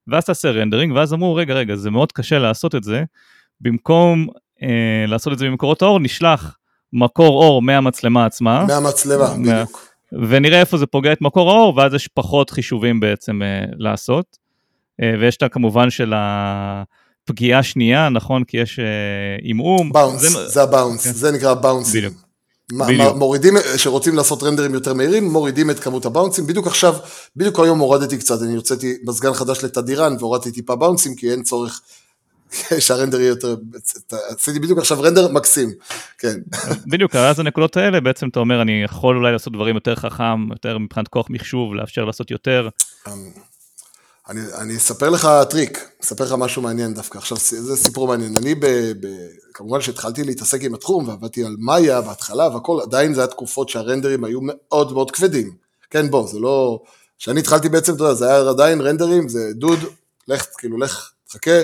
ואז 0.07 0.25
תעשה 0.25 0.51
רנדרינג, 0.51 0.93
ואז 0.95 1.13
אמרו, 1.13 1.35
רגע, 1.35 1.55
רגע, 1.55 1.77
זה 1.77 1.91
מאוד 1.91 2.13
קשה 2.13 2.39
לעשות 2.39 2.75
את 2.75 2.85
זה, 2.85 3.05
במקום 3.61 4.27
uh, 4.29 4.65
לעשות 5.09 5.33
את 5.33 5.39
זה 5.39 5.47
במקורות 5.47 5.83
האור, 5.83 6.01
נשלח 6.01 6.57
מקור 6.93 7.45
אור 7.45 7.63
מהמצלמה 7.63 8.27
עצמה. 8.27 8.65
מהמצלמה, 8.65 9.35
בדיוק. 9.35 9.89
ונראה 10.29 10.61
איפה 10.61 10.79
זה 10.79 10.87
פוגע 10.87 11.13
את 11.13 11.21
מקור 11.21 11.51
האור, 11.51 11.77
ואז 11.77 11.95
יש 11.95 12.09
פחות 12.09 12.51
חישובים 12.51 13.01
בעצם 13.01 13.43
uh, 13.43 13.75
לעשות. 13.79 14.39
Uh, 15.01 15.05
ויש 15.21 15.37
את 15.37 15.43
הכמובן 15.43 15.91
של 15.91 16.13
הפגיעה 16.17 17.63
שנייה, 17.63 18.09
נכון? 18.09 18.45
כי 18.45 18.57
יש 18.57 18.81
עמעום. 19.43 19.91
Uh, 19.91 19.93
באונס, 19.93 20.21
זה, 20.21 20.49
זה 20.49 20.63
ה 20.63 20.68
bounce, 20.68 21.05
כן. 21.05 21.13
זה 21.13 21.33
נקרא 21.33 21.55
bounce 21.55 21.87
ים. 21.87 22.03
בדיוק. 22.03 23.17
מורידים, 23.17 23.55
שרוצים 23.77 24.17
לעשות 24.17 24.43
render 24.43 24.67
ים 24.67 24.75
יותר 24.75 24.95
מהירים, 24.95 25.33
מורידים 25.33 25.71
את 25.71 25.81
כמות 25.81 26.07
ה 26.07 26.11
bounce 26.11 26.35
ים. 26.35 26.47
בדיוק 26.47 26.67
עכשיו, 26.67 26.95
בדיוק 27.37 27.61
היום 27.61 27.79
הורדתי 27.79 28.19
קצת, 28.19 28.43
אני 28.43 28.55
הוצאתי 28.55 28.95
מזגן 29.07 29.33
חדש 29.33 29.65
לתדיראן 29.65 30.17
והורדתי 30.19 30.53
טיפה 30.53 30.77
bounce 30.77 31.02
ים, 31.02 31.15
כי 31.15 31.31
אין 31.31 31.43
צורך 31.43 31.81
שה 32.79 32.93
render 32.93 33.21
יהיה 33.21 33.29
יותר, 33.29 33.57
עשיתי 34.11 34.59
בדיוק 34.59 34.79
עכשיו 34.79 35.03
render 35.03 35.29
מקסים, 35.29 35.73
כן. 36.19 36.41
בדיוק, 36.93 37.17
אז 37.17 37.41
הנקודות 37.41 37.77
האלה 37.77 38.01
בעצם 38.01 38.29
אתה 38.29 38.41
אומר 38.41 38.63
אני 38.63 38.83
יכול 38.85 39.17
אולי 39.17 39.33
לעשות 39.33 39.53
דברים 39.53 39.75
יותר 39.75 39.95
חכם, 39.95 40.51
יותר 40.51 40.79
מבחינת 40.79 41.09
כוח 41.09 41.27
מחשוב, 41.31 41.75
לאפשר 41.75 42.05
לעשות 42.05 42.31
יותר. 42.31 42.69
אמ, 43.09 43.13
אני, 44.29 44.41
אני 44.59 44.77
אספר 44.77 45.11
לך 45.11 45.29
טריק, 45.51 45.89
אספר 46.03 46.25
לך 46.25 46.33
משהו 46.33 46.63
מעניין 46.63 46.95
דווקא, 46.95 47.19
עכשיו 47.19 47.39
זה 47.39 47.77
סיפור 47.77 48.07
מעניין, 48.07 48.37
אני 48.37 48.55
ב, 48.55 48.67
ב, 49.01 49.07
כמובן 49.55 49.81
שהתחלתי 49.81 50.25
להתעסק 50.25 50.63
עם 50.63 50.75
התחום 50.75 51.09
ועבדתי 51.09 51.45
על 51.45 51.57
מאיה 51.59 52.01
בהתחלה 52.01 52.49
והכל, 52.49 52.79
עדיין 52.83 53.15
זה 53.15 53.21
היה 53.21 53.29
תקופות 53.29 53.69
שהרנדרים 53.69 54.25
היו 54.25 54.39
מאוד 54.43 54.93
מאוד 54.93 55.11
כבדים, 55.11 55.53
כן 55.91 56.11
בוא, 56.11 56.29
זה 56.29 56.39
לא, 56.41 56.83
כשאני 57.19 57.41
התחלתי 57.41 57.69
בעצם, 57.69 57.95
אתה 57.95 58.05
יודע, 58.05 58.15
זה 58.15 58.27
היה 58.27 58.51
עדיין 58.51 58.81
רנדרים, 58.81 59.29
זה 59.29 59.39
דוד, 59.55 59.79
לך, 60.29 60.47
כאילו 60.59 60.79
לך, 60.79 61.11
תחכה, 61.29 61.51
אה, 61.51 61.63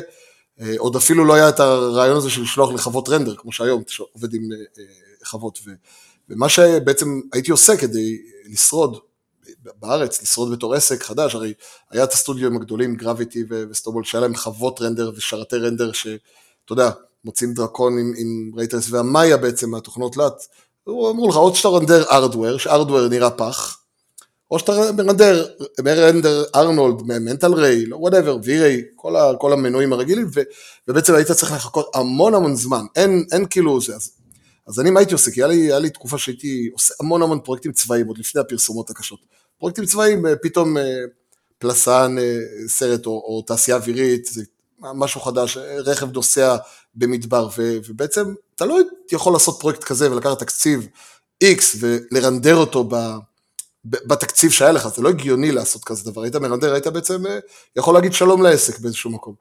עוד 0.78 0.96
אפילו 0.96 1.24
לא 1.24 1.34
היה 1.34 1.48
את 1.48 1.60
הרעיון 1.60 2.16
הזה 2.16 2.30
של 2.30 2.42
לשלוח 2.42 2.72
לחוות 2.72 3.08
רנדר, 3.08 3.34
כמו 3.36 3.52
שהיום 3.52 3.82
עובד 4.12 4.34
עם 4.34 4.42
אה, 4.52 4.58
אה, 4.78 4.84
חוות. 5.24 5.58
ומה 6.28 6.48
שבעצם 6.48 7.20
הייתי 7.32 7.50
עושה 7.50 7.76
כדי 7.76 8.18
לשרוד 8.52 8.98
בארץ, 9.80 10.22
לשרוד 10.22 10.52
בתור 10.52 10.74
עסק 10.74 11.02
חדש, 11.02 11.34
הרי 11.34 11.54
היה 11.90 12.04
את 12.04 12.12
הסטודיו 12.12 12.54
הגדולים, 12.54 12.96
גרביטי 12.96 13.44
וסטובול, 13.48 14.04
שהיה 14.04 14.22
להם 14.22 14.36
חוות 14.36 14.80
רנדר 14.80 15.10
ושרתי 15.16 15.56
רנדר, 15.56 15.92
שאתה 15.92 16.18
יודע, 16.70 16.90
מוצאים 17.24 17.54
דרקון 17.54 17.98
עם, 17.98 18.12
עם 18.16 18.50
ray 18.56 18.68
trace, 18.68 18.90
והמאיה 18.90 19.36
בעצם 19.36 19.70
מהתוכנות 19.70 20.16
לאט, 20.16 20.42
אמרו 20.88 21.28
לך, 21.28 21.36
או 21.36 21.54
שאתה 21.54 21.68
render 21.68 22.04
hardware, 22.10 22.58
ש 22.58 22.68
hardware 22.68 23.08
נראה 23.08 23.30
פח, 23.30 23.78
או 24.50 24.58
שאתה 24.58 24.72
מרנדר, 24.96 25.46
מרנדר 25.84 26.44
Arnold, 26.54 27.02
Mental 27.02 27.54
Ray, 27.54 27.84
whatever, 27.92 28.36
V-Ray, 28.44 28.82
כל, 28.96 29.14
כל 29.38 29.52
המנועים 29.52 29.92
הרגילים, 29.92 30.26
ו, 30.34 30.40
ובעצם 30.88 31.14
היית 31.14 31.32
צריך 31.32 31.52
לחכות 31.52 31.90
המון 31.94 32.34
המון 32.34 32.56
זמן, 32.56 32.84
אין, 32.96 33.26
אין 33.32 33.46
כאילו 33.50 33.80
זה. 33.80 33.94
אז, 33.96 34.10
אז 34.66 34.80
אני 34.80 34.90
מה 34.90 35.00
הייתי 35.00 35.12
עושה? 35.12 35.30
כי 35.30 35.40
היה 35.40 35.46
לי, 35.46 35.56
היה 35.56 35.78
לי 35.78 35.90
תקופה 35.90 36.18
שהייתי 36.18 36.68
עושה 36.72 36.94
המון 37.00 37.22
המון 37.22 37.40
פרויקטים 37.40 37.72
צבאיים, 37.72 38.06
עוד 38.06 38.18
לפני 38.18 38.40
הפרסומות 38.40 38.90
הקשות. 38.90 39.20
פרויקטים 39.58 39.84
צבאיים, 39.84 40.26
אה, 40.26 40.36
פתאום 40.36 40.78
אה, 40.78 40.82
פלסן, 41.58 42.16
אה, 42.18 42.38
סרט 42.66 43.06
או, 43.06 43.12
או 43.12 43.42
תעשייה 43.46 43.76
אווירית, 43.76 44.24
זה 44.24 44.42
משהו 44.80 45.20
חדש, 45.20 45.56
רכב 45.56 46.12
נוסע 46.12 46.56
במדבר, 46.94 47.48
ו, 47.58 47.78
ובעצם 47.88 48.34
אתה 48.56 48.64
לא 48.64 48.78
יכול 49.12 49.32
לעשות 49.32 49.60
פרויקט 49.60 49.84
כזה 49.84 50.12
ולקחת 50.12 50.38
תקציב 50.38 50.88
X 51.44 51.76
ולרנדר 51.80 52.56
אותו 52.56 52.84
ב... 52.84 52.94
בתקציב 53.84 54.50
שהיה 54.50 54.72
לך, 54.72 54.88
זה 54.96 55.02
לא 55.02 55.08
הגיוני 55.08 55.52
לעשות 55.52 55.84
כזה 55.84 56.10
דבר, 56.10 56.22
היית 56.22 56.36
מרנדר, 56.36 56.72
היית 56.72 56.86
בעצם 56.86 57.26
אה, 57.26 57.38
יכול 57.76 57.94
להגיד 57.94 58.12
שלום 58.12 58.42
לעסק 58.42 58.78
באיזשהו 58.78 59.10
מקום. 59.10 59.34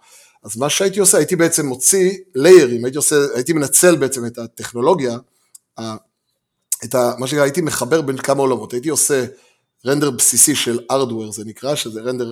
אז 0.43 0.57
מה 0.57 0.69
שהייתי 0.69 0.99
עושה, 0.99 1.17
הייתי 1.17 1.35
בעצם 1.35 1.65
מוציא 1.65 2.11
ליירים, 2.35 2.85
הייתי, 2.85 2.97
עושה, 2.97 3.15
הייתי 3.35 3.53
מנצל 3.53 3.95
בעצם 3.95 4.25
את 4.25 4.37
הטכנולוגיה, 4.37 5.17
את 6.83 6.95
ה, 6.95 7.13
מה 7.19 7.27
שנקרא, 7.27 7.43
הייתי 7.43 7.61
מחבר 7.61 8.01
בין 8.01 8.17
כמה 8.17 8.41
עולמות, 8.41 8.73
הייתי 8.73 8.89
עושה 8.89 9.25
רנדר 9.85 10.11
בסיסי 10.11 10.55
של 10.55 10.79
ארדוור 10.91 11.31
זה 11.31 11.45
נקרא, 11.45 11.75
שזה 11.75 12.01
רנדר, 12.01 12.31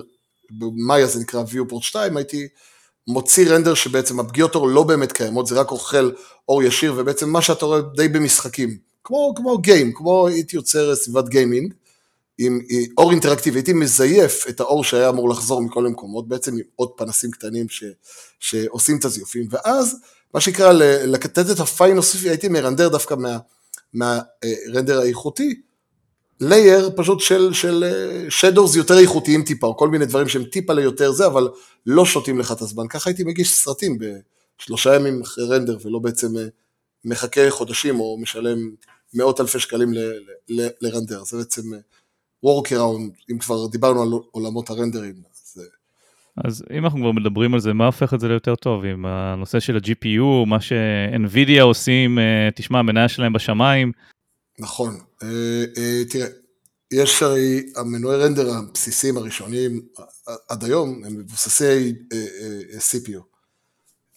במאיה 0.50 1.06
זה 1.06 1.20
נקרא 1.20 1.42
viewport 1.42 1.82
2, 1.82 2.16
הייתי 2.16 2.48
מוציא 3.08 3.48
רנדר 3.48 3.74
שבעצם 3.74 4.20
הפגיעות 4.20 4.54
אור 4.54 4.68
לא 4.68 4.82
באמת 4.82 5.12
קיימות, 5.12 5.46
זה 5.46 5.54
רק 5.54 5.70
אוכל 5.70 6.10
אור 6.48 6.62
ישיר, 6.62 6.94
ובעצם 6.96 7.30
מה 7.30 7.42
שאתה 7.42 7.66
רואה 7.66 7.80
די 7.96 8.08
במשחקים, 8.08 8.78
כמו, 9.04 9.34
כמו 9.36 9.58
גיים, 9.58 9.92
כמו 9.94 10.28
הייתי 10.28 10.56
יוצר 10.56 10.94
סביבת 10.94 11.28
גיימינג, 11.28 11.74
עם 12.38 12.60
אור 12.98 13.10
אינטראקטיבי, 13.10 13.58
הייתי 13.58 13.72
מזייף 13.72 14.46
את 14.48 14.60
האור 14.60 14.84
שהיה 14.84 15.08
אמור 15.08 15.28
לחזור 15.28 15.62
מכל 15.62 15.86
המקומות, 15.86 16.28
בעצם 16.28 16.52
עם 16.52 16.62
עוד 16.76 16.90
פנסים 16.96 17.30
קטנים 17.30 17.68
ש, 17.68 17.84
שעושים 18.40 18.98
את 18.98 19.04
הזיופים, 19.04 19.46
ואז 19.50 19.96
מה 20.34 20.40
שנקרא 20.40 20.72
לתת 21.06 21.50
את 21.50 21.60
הפיין 21.60 21.96
נוספי, 21.96 22.28
הייתי 22.28 22.48
מרנדר 22.48 22.88
דווקא 22.88 23.14
מהרנדר 23.14 23.44
מה, 23.94 24.20
אה, 24.98 25.02
האיכותי, 25.02 25.62
לייר 26.40 26.90
פשוט 26.96 27.20
של, 27.20 27.50
של 27.52 27.84
שדורס 28.28 28.76
יותר 28.76 28.98
איכותיים 28.98 29.44
טיפה, 29.44 29.66
או 29.66 29.76
כל 29.76 29.88
מיני 29.88 30.06
דברים 30.06 30.28
שהם 30.28 30.44
טיפה 30.44 30.72
ליותר 30.72 31.12
זה, 31.12 31.26
אבל 31.26 31.48
לא 31.86 32.04
שותים 32.04 32.38
לך 32.38 32.52
את 32.52 32.60
הזמן. 32.60 32.88
ככה 32.88 33.10
הייתי 33.10 33.24
מגיש 33.24 33.54
סרטים 33.54 33.98
בשלושה 33.98 34.94
ימים 34.94 35.22
אחרי 35.22 35.44
רנדר, 35.44 35.78
ולא 35.84 35.98
בעצם 35.98 36.28
מחכה 37.04 37.50
חודשים 37.50 38.00
או 38.00 38.18
משלם 38.20 38.70
מאות 39.14 39.40
אלפי 39.40 39.58
שקלים 39.58 39.92
לרנדר. 40.82 41.24
זה 41.24 41.36
בעצם 41.36 41.62
workaround, 42.44 43.32
אם 43.32 43.38
כבר 43.38 43.66
דיברנו 43.66 44.02
על 44.02 44.08
עולמות 44.30 44.70
הרנדרים. 44.70 45.14
אז... 45.32 45.60
אז 46.44 46.64
אם 46.78 46.84
אנחנו 46.84 47.00
כבר 47.00 47.12
מדברים 47.12 47.54
על 47.54 47.60
זה, 47.60 47.72
מה 47.72 47.86
הופך 47.86 48.14
את 48.14 48.20
זה 48.20 48.28
ליותר 48.28 48.54
טוב? 48.54 48.84
עם 48.84 49.06
הנושא 49.06 49.60
של 49.60 49.76
ה-GPU, 49.76 50.46
מה 50.46 50.60
ש-NVIDIA 50.60 51.62
עושים, 51.62 52.18
תשמע, 52.54 52.78
המניה 52.78 53.08
שלהם 53.08 53.32
בשמיים, 53.32 53.92
נכון, 54.58 54.98
אה, 55.22 55.64
אה, 55.76 56.02
תראה, 56.10 56.26
יש 56.90 57.22
הרי 57.22 57.72
המנועי 57.76 58.16
רנדר 58.16 58.50
הבסיסיים 58.50 59.16
הראשונים 59.16 59.80
עד 60.48 60.64
היום 60.64 61.04
הם 61.04 61.18
מבוססי 61.18 61.94
אה, 62.12 62.78
CPU. 62.78 63.20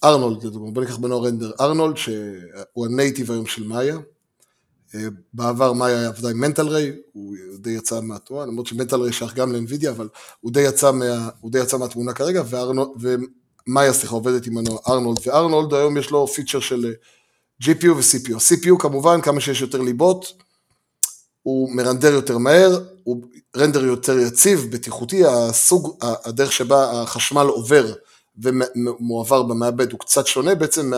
ארנולד, 0.04 0.44
לדוגמה, 0.44 0.72
בוא 0.72 0.84
ניקח 0.84 1.00
מנוע 1.00 1.28
רנדר 1.28 1.52
ארנולד, 1.60 1.98
שהוא 1.98 2.86
הנייטיב 2.86 3.32
היום 3.32 3.46
של 3.46 3.64
מאיה. 3.68 3.98
בעבר 5.34 5.74
מאיה 5.74 6.08
עבדה 6.08 6.30
עם 6.30 6.40
מנטל 6.40 6.68
ריי, 6.68 6.92
הוא 7.14 7.36
די 7.60 7.70
יצא 7.70 8.02
מהתנועה, 8.02 8.46
למרות 8.46 8.68
שמנטל 8.68 9.02
ריי 9.02 9.14
שייך 9.14 9.34
גם 9.34 9.52
לאנווידיה, 9.52 9.92
אבל 9.92 10.08
הוא 10.40 10.52
די 10.52 10.62
יצא, 10.62 10.92
מה, 10.92 11.30
הוא 11.42 11.52
די 11.52 11.60
יצא 11.60 11.78
מהתמונה 11.78 12.14
כרגע, 12.14 12.44
ומאיה, 13.00 13.94
סליחה, 13.94 14.16
עובדת 14.16 14.48
עם 14.48 14.58
ארנולד, 14.88 15.20
וארנולד 15.26 15.74
היום 15.74 15.98
יש 15.98 16.12
לו 16.12 16.28
פיצ'ר 16.28 16.60
של 16.60 16.94
GPU 17.64 17.92
ו-CPU. 17.96 18.36
CPU 18.36 18.80
כמובן, 18.80 19.22
כמה 19.22 19.42
שיש 19.42 19.62
יותר 19.62 19.82
ליבות, 19.82 20.34
הוא 21.44 21.76
מרנדר 21.76 22.14
יותר 22.14 22.38
מהר, 22.38 22.80
הוא 23.04 23.24
רנדר 23.58 23.86
יותר 23.86 24.20
יציב, 24.20 24.68
בטיחותי, 24.72 25.26
הסוג, 25.26 25.98
הדרך 26.02 26.52
שבה 26.52 27.02
החשמל 27.02 27.46
עובר 27.48 27.94
ומועבר 28.44 29.44
במעבד 29.44 29.92
הוא 29.92 30.00
קצת 30.00 30.28
שונה 30.28 30.56
בעצם 30.56 30.92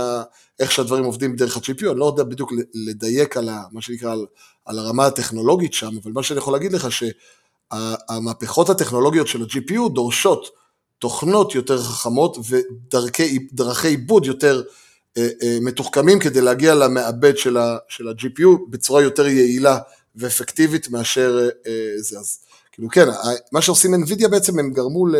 מאיך 0.60 0.72
שהדברים 0.72 1.04
עובדים 1.04 1.36
דרך 1.36 1.58
ה-GPU, 1.58 1.92
אני 1.92 2.00
לא 2.00 2.06
יודע 2.06 2.24
בדיוק 2.24 2.52
לדייק 2.74 3.38
על 3.38 3.50
ה, 3.50 3.64
מה 3.72 3.82
שנקרא, 3.82 4.12
על, 4.12 4.26
על 4.66 4.80
הרמה 4.80 5.06
הטכנולוגית 5.06 5.74
שם, 5.74 5.92
אבל 6.04 6.12
מה 6.12 6.24
שאני 6.24 6.38
יכול 6.38 6.54
להגיד 6.54 6.74
לך 6.74 6.88
שהמהפכות 6.92 8.70
הטכנולוגיות 8.70 9.28
של 9.28 9.42
ה-GPU 9.42 9.90
דורשות 9.94 10.50
תוכנות 11.00 11.56
יותר 11.56 11.84
חכמות 11.84 12.38
ודרכי 12.50 13.88
עיבוד 13.88 14.26
יותר 14.26 14.64
אה, 15.18 15.28
אה, 15.44 15.58
מתוחכמים 15.62 16.20
כדי 16.20 16.42
להגיע 16.42 16.76
למעבד 16.76 17.38
של 17.38 17.58
ה-GPU 17.58 18.70
בצורה 18.70 19.02
יותר 19.02 19.28
יעילה 19.28 19.80
ואפקטיבית 20.16 20.90
מאשר 20.90 21.50
אה, 21.68 21.72
זה. 21.98 22.20
אז 22.20 22.40
כאילו 22.72 22.90
כן, 22.90 23.08
מה 23.52 23.62
שעושים 23.62 24.04
NVIDIA 24.04 24.28
בעצם 24.28 24.60
הם 24.60 24.74
גרמו 24.74 25.08
ל... 25.08 25.16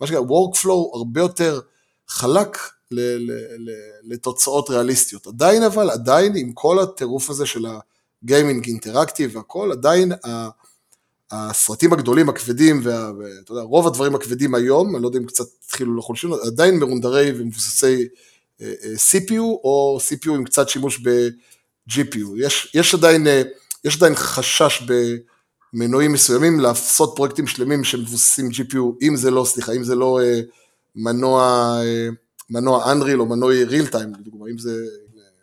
מה 0.00 0.06
שנקרא 0.06 0.22
workflow 0.22 0.96
הרבה 0.96 1.20
יותר 1.20 1.60
חלק 2.08 2.58
ל, 2.90 3.00
ל, 3.00 3.32
ל, 3.58 3.70
לתוצאות 4.02 4.70
ריאליסטיות. 4.70 5.26
עדיין 5.26 5.62
אבל, 5.62 5.90
עדיין 5.90 6.36
עם 6.36 6.52
כל 6.52 6.78
הטירוף 6.78 7.30
הזה 7.30 7.46
של 7.46 7.66
הגיימינג 8.22 8.66
אינטראקטיב 8.66 9.36
והכל, 9.36 9.72
עדיין 9.72 10.12
הסרטים 11.30 11.92
הגדולים, 11.92 12.28
הכבדים, 12.28 12.80
ואתה 12.84 13.52
יודע, 13.52 13.62
רוב 13.62 13.86
הדברים 13.86 14.14
הכבדים 14.14 14.54
היום, 14.54 14.94
אני 14.94 15.02
לא 15.02 15.08
יודע 15.08 15.18
אם 15.18 15.26
קצת 15.26 15.44
התחילו 15.66 15.96
לחולשים, 15.96 16.32
עדיין 16.32 16.78
מרונדרי 16.78 17.32
ומבוססי 17.36 18.08
אה, 18.60 18.72
אה, 18.84 18.94
CPU 18.94 19.40
או 19.40 19.98
CPU 20.02 20.30
עם 20.30 20.44
קצת 20.44 20.68
שימוש 20.68 20.98
ב-GPU. 20.98 22.28
יש, 22.38 22.70
יש, 22.74 22.94
עדיין, 22.94 23.26
אה, 23.26 23.42
יש 23.84 23.96
עדיין 23.96 24.14
חשש 24.14 24.82
במנועים 25.74 26.12
מסוימים 26.12 26.60
לעשות 26.60 27.12
פרויקטים 27.16 27.46
שלמים 27.46 27.84
שמבוססים 27.84 28.48
GPU, 28.48 28.78
אם 29.02 29.16
זה 29.16 29.30
לא, 29.30 29.44
סליחה, 29.44 29.72
אם 29.72 29.84
זה 29.84 29.94
לא 29.94 30.20
מנוע, 30.96 31.74
מנוע 32.50 32.92
Unreal 32.92 33.18
או 33.18 33.26
מנוע 33.26 33.52
real 33.52 33.92
time, 33.92 34.20
לדוגמה, 34.20 34.46
אם 34.50 34.58
זה 34.58 34.84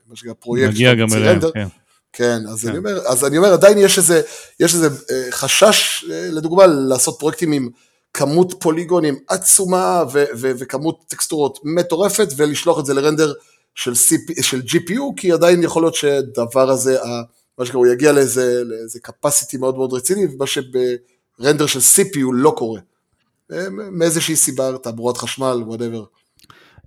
מה 0.09 0.15
שנקרא 0.15 0.33
פרויקט. 0.33 0.73
מגיע 0.73 0.93
גם 0.93 1.07
אליהם, 1.13 1.39
כן. 1.53 1.67
כן, 2.13 2.39
אז, 2.49 2.61
כן. 2.61 2.67
אני 2.69 2.77
אומר, 2.77 3.07
אז 3.07 3.25
אני 3.25 3.37
אומר, 3.37 3.53
עדיין 3.53 3.77
יש 3.77 3.97
איזה, 3.97 4.21
יש 4.59 4.73
איזה 4.73 4.89
חשש, 5.31 6.05
לדוגמה, 6.07 6.67
לעשות 6.67 7.19
פרויקטים 7.19 7.51
עם 7.51 7.69
כמות 8.13 8.53
פוליגונים 8.59 9.19
עצומה 9.27 10.03
ו- 10.13 10.23
ו- 10.35 10.51
וכמות 10.59 11.03
טקסטורות 11.07 11.59
מטורפת 11.63 12.27
ולשלוח 12.37 12.79
את 12.79 12.85
זה 12.85 12.93
ל 12.93 12.99
render 12.99 13.33
של, 13.75 13.91
CP, 13.91 14.43
של 14.43 14.61
GPU 14.67 15.01
כי 15.17 15.31
עדיין 15.31 15.63
יכול 15.63 15.83
להיות 15.83 15.95
שדבר 15.95 16.69
הזה, 16.69 16.97
מה 17.59 17.65
שקורה, 17.65 17.87
הוא 17.87 17.93
יגיע 17.93 18.11
לאיזה, 18.11 18.63
לאיזה 18.63 18.99
capacity 19.07 19.57
מאוד 19.59 19.75
מאוד 19.75 19.93
רציני 19.93 20.25
ומה 20.25 20.45
שב 20.47 20.87
render 20.87 21.65
של 21.65 21.79
CPU 21.79 22.29
לא 22.33 22.53
קורה. 22.57 22.79
מאיזושהי 23.91 24.35
סיבה, 24.35 24.77
תעבורת 24.77 25.17
חשמל, 25.17 25.63
whatever. 25.65 26.03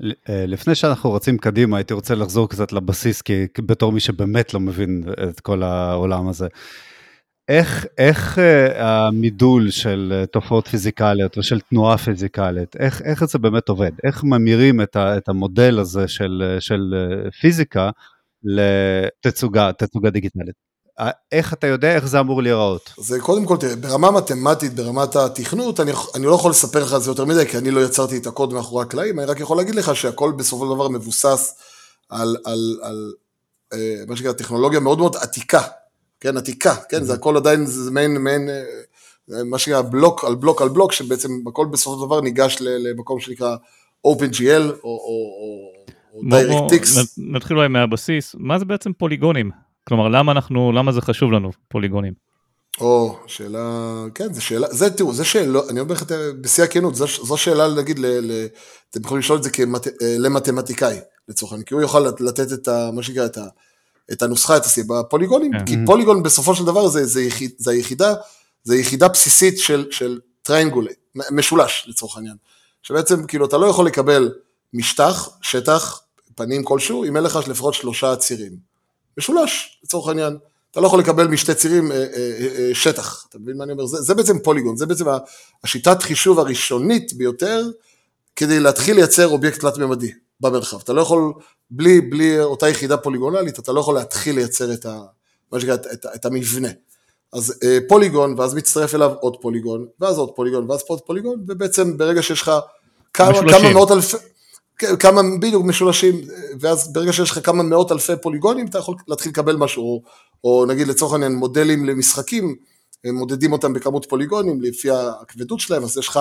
אה, 0.02 0.46
לפני 0.46 0.74
שאנחנו 0.74 1.12
רצים 1.12 1.38
קדימה, 1.38 1.76
הייתי 1.76 1.94
רוצה 1.94 2.14
לחזור 2.14 2.48
קצת 2.48 2.72
לבסיס, 2.72 3.22
כי 3.22 3.46
בתור 3.58 3.92
מי 3.92 4.00
שבאמת 4.00 4.54
לא 4.54 4.60
מבין 4.60 5.04
את 5.30 5.40
כל 5.40 5.62
העולם 5.62 6.28
הזה. 6.28 6.46
איך, 7.48 7.86
איך 7.98 8.38
uh, 8.38 8.40
המידול 8.78 9.70
של 9.70 10.24
תופעות 10.32 10.68
פיזיקליות 10.68 11.38
ושל 11.38 11.60
תנועה 11.60 11.98
פיזיקלית, 11.98 12.76
איך, 12.76 13.02
איך 13.02 13.24
זה 13.24 13.38
באמת 13.38 13.68
עובד? 13.68 13.90
איך 14.04 14.24
ממירים 14.24 14.80
את, 14.80 14.96
את 14.96 15.28
המודל 15.28 15.78
הזה 15.78 16.08
של, 16.08 16.56
של 16.60 16.94
פיזיקה 17.40 17.90
לתצוגה, 18.44 19.70
תצוגה 19.78 20.10
דיגיטלית? 20.10 20.74
איך 21.32 21.52
אתה 21.52 21.66
יודע 21.66 21.94
איך 21.94 22.06
זה 22.06 22.20
אמור 22.20 22.42
להיראות? 22.42 22.90
זה 22.98 23.20
קודם 23.20 23.44
כל, 23.44 23.56
תראה, 23.56 23.76
ברמה 23.76 24.10
מתמטית, 24.10 24.74
ברמת 24.74 25.16
התכנות, 25.16 25.80
אני, 25.80 25.92
אני 26.14 26.26
לא 26.26 26.34
יכול 26.34 26.50
לספר 26.50 26.82
לך 26.82 26.92
על 26.92 27.00
זה 27.00 27.10
יותר 27.10 27.24
מדי, 27.24 27.46
כי 27.46 27.58
אני 27.58 27.70
לא 27.70 27.80
יצרתי 27.80 28.16
את 28.16 28.26
הקוד 28.26 28.52
מאחורי 28.52 28.82
הקלעים, 28.82 29.18
אני 29.20 29.26
רק 29.26 29.40
יכול 29.40 29.56
להגיד 29.56 29.74
לך 29.74 29.96
שהכל 29.96 30.32
בסופו 30.36 30.66
של 30.66 30.74
דבר 30.74 30.88
מבוסס 30.88 31.54
על, 32.08 32.36
על, 32.44 32.78
על, 32.82 33.12
על 33.72 33.80
מה 34.08 34.16
שנקרא 34.16 34.32
טכנולוגיה 34.32 34.80
מאוד 34.80 34.98
מאוד 34.98 35.16
עתיקה, 35.16 35.62
כן, 36.20 36.36
עתיקה, 36.36 36.74
כן, 36.88 37.04
זה 37.04 37.14
הכל 37.14 37.36
עדיין, 37.36 37.66
זה 37.66 37.90
מעין, 37.90 38.16
מעין, 38.16 38.48
אה, 38.48 39.44
מה 39.44 39.58
שנקרא 39.58 39.82
בלוק 39.82 40.24
על 40.24 40.34
בלוק 40.34 40.62
על 40.62 40.68
בלוק, 40.68 40.92
שבעצם 40.92 41.30
הכל 41.46 41.66
בסופו 41.66 42.00
של 42.00 42.06
דבר 42.06 42.20
ניגש 42.20 42.56
למקום 42.60 43.20
שנקרא 43.20 43.56
OpenGL 44.06 44.62
או, 44.62 44.78
או, 44.84 45.16
או 45.40 45.73
DirectX. 46.14 46.98
נתחיל 47.18 47.56
אולי 47.56 47.68
מהבסיס, 47.68 48.34
מה 48.38 48.58
זה 48.58 48.64
בעצם 48.64 48.92
פוליגונים? 48.92 49.50
כלומר, 49.88 50.08
למה 50.08 50.32
אנחנו, 50.32 50.72
למה 50.72 50.92
זה 50.92 51.00
חשוב 51.00 51.32
לנו, 51.32 51.50
פוליגונים? 51.68 52.12
או, 52.80 53.18
שאלה, 53.26 54.04
כן, 54.14 54.32
זו 54.32 54.44
שאלה, 54.44 54.66
זה 54.70 54.90
תראו, 54.90 55.12
זו 55.12 55.24
שאלה, 55.24 55.60
אני 55.70 55.80
אומר 55.80 55.92
לך 55.92 56.04
בשיא 56.40 56.64
הכנות, 56.64 56.94
זו, 56.94 57.06
זו 57.06 57.36
שאלה, 57.36 57.74
נגיד, 57.74 57.98
ל, 57.98 58.06
ל, 58.06 58.46
אתם 58.90 59.00
יכולים 59.00 59.18
לשאול 59.18 59.38
את 59.38 59.42
זה 59.42 59.50
כמת, 59.50 59.86
אה, 59.86 60.16
למתמטיקאי, 60.18 60.96
לצורך 61.28 61.52
העניין, 61.52 61.66
כי 61.66 61.74
הוא 61.74 61.82
יכול 61.82 62.06
לתת 62.20 62.52
את 62.52 62.68
ה, 62.68 62.90
מה 62.94 63.02
שנקרא, 63.02 63.26
את 63.26 63.38
ה... 63.38 63.44
את 64.12 64.22
הנוסחה, 64.22 64.56
את 64.56 64.64
הסיבה, 64.64 65.02
פוליגונים, 65.02 65.52
כן. 65.52 65.66
כי 65.66 65.76
פוליגון 65.86 66.22
בסופו 66.22 66.54
של 66.54 66.64
דבר 66.64 66.88
זה, 66.88 67.04
זה, 67.04 67.22
יחיד, 67.22 67.50
זה 67.58 67.70
היחידה, 67.70 68.14
זה 68.64 68.76
יחידה 68.76 69.08
בסיסית 69.08 69.58
של, 69.58 69.86
של 69.90 70.20
triangle, 70.42 70.88
משולש 71.30 71.84
לצורך 71.88 72.16
העניין, 72.16 72.36
שבעצם 72.82 73.26
כאילו 73.26 73.46
אתה 73.46 73.58
לא 73.58 73.66
יכול 73.66 73.86
לקבל 73.86 74.32
משטח, 74.72 75.28
שטח, 75.42 76.00
פנים 76.36 76.64
כלשהו, 76.64 77.04
אם 77.04 77.16
אין 77.16 77.24
לך 77.24 77.38
לפחות 77.48 77.74
שלושה 77.74 78.16
צירים. 78.16 78.52
משולש 79.18 79.80
לצורך 79.84 80.08
העניין. 80.08 80.36
אתה 80.70 80.80
לא 80.80 80.86
יכול 80.86 81.00
לקבל 81.00 81.26
משתי 81.26 81.54
צירים 81.54 81.92
אה, 81.92 81.96
אה, 81.96 82.48
אה, 82.58 82.70
שטח, 82.74 83.26
אתה 83.28 83.38
מבין 83.38 83.56
מה 83.56 83.64
אני 83.64 83.72
אומר? 83.72 83.86
זה, 83.86 84.02
זה 84.02 84.14
בעצם 84.14 84.38
פוליגון, 84.38 84.76
זה 84.76 84.86
בעצם 84.86 85.04
השיטת 85.64 86.02
חישוב 86.02 86.38
הראשונית 86.38 87.12
ביותר 87.12 87.66
כדי 88.36 88.60
להתחיל 88.60 88.96
לייצר 88.96 89.28
אובייקט 89.28 89.60
תלת-ממדי. 89.60 90.12
במרחב. 90.40 90.80
אתה 90.84 90.92
לא 90.92 91.02
יכול, 91.02 91.32
בלי, 91.70 92.00
בלי 92.00 92.40
אותה 92.40 92.68
יחידה 92.68 92.96
פוליגונלית, 92.96 93.58
אתה 93.58 93.72
לא 93.72 93.80
יכול 93.80 93.94
להתחיל 93.94 94.34
לייצר 94.34 94.72
את, 94.72 94.86
ה, 94.86 95.00
מה 95.52 95.60
שקרה, 95.60 95.74
את, 95.74 95.86
את, 95.92 96.06
את 96.14 96.26
המבנה. 96.26 96.68
אז 97.32 97.54
אה, 97.64 97.78
פוליגון, 97.88 98.34
ואז 98.38 98.54
מצטרף 98.54 98.94
אליו 98.94 99.12
עוד 99.20 99.36
פוליגון, 99.40 99.86
ואז 100.00 100.18
עוד 100.18 100.30
פוליגון, 100.36 100.70
ואז 100.70 100.82
עוד 100.88 101.00
פוליגון, 101.00 101.44
ובעצם 101.48 101.98
ברגע 101.98 102.22
שיש 102.22 102.42
לך 102.42 102.52
כמה, 103.14 103.40
כמה 103.50 103.72
מאות 103.72 103.90
אלפי, 103.90 104.16
כמה 104.78 105.22
בדיוק 105.40 105.64
משולשים, 105.64 106.20
ואז 106.60 106.92
ברגע 106.92 107.12
שיש 107.12 107.30
לך 107.30 107.46
כמה 107.46 107.62
מאות 107.62 107.92
אלפי 107.92 108.12
פוליגונים, 108.22 108.66
אתה 108.66 108.78
יכול 108.78 108.94
להתחיל 109.08 109.32
לקבל 109.32 109.56
משהו, 109.56 109.82
או, 109.82 110.02
או 110.44 110.66
נגיד 110.66 110.88
לצורך 110.88 111.12
העניין 111.12 111.34
מודלים 111.34 111.84
למשחקים, 111.84 112.56
מודדים 113.12 113.52
אותם 113.52 113.72
בכמות 113.72 114.06
פוליגונים 114.08 114.62
לפי 114.62 114.90
הכבדות 114.90 115.60
שלהם, 115.60 115.84
אז 115.84 115.98
יש 115.98 116.08
לך 116.08 116.20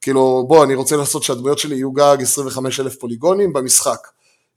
כאילו, 0.00 0.44
בוא, 0.48 0.64
אני 0.64 0.74
רוצה 0.74 0.96
לעשות 0.96 1.22
שהדמויות 1.22 1.58
שלי 1.58 1.74
יהיו 1.74 1.92
גג 1.92 2.16
25 2.20 2.80
אלף 2.80 2.96
פוליגונים 2.96 3.52
במשחק. 3.52 4.08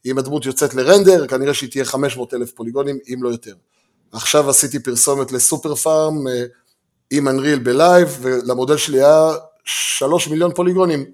אם 0.06 0.18
הדמות 0.18 0.46
יוצאת 0.46 0.74
לרנדר, 0.74 1.26
כנראה 1.26 1.54
שהיא 1.54 1.70
תהיה 1.70 1.84
500 1.84 2.34
אלף 2.34 2.50
פוליגונים, 2.52 2.98
אם 3.14 3.22
לא 3.22 3.28
יותר. 3.28 3.54
עכשיו 4.12 4.50
עשיתי 4.50 4.78
פרסומת 4.78 5.32
לסופר 5.32 5.74
פארם 5.74 6.28
אה, 6.28 6.44
עם 7.10 7.28
אנריל 7.28 7.58
בלייב, 7.58 8.18
ולמודל 8.20 8.76
שלי 8.76 8.98
היה 8.98 9.30
3 9.64 10.28
מיליון 10.28 10.54
פוליגונים. 10.54 11.04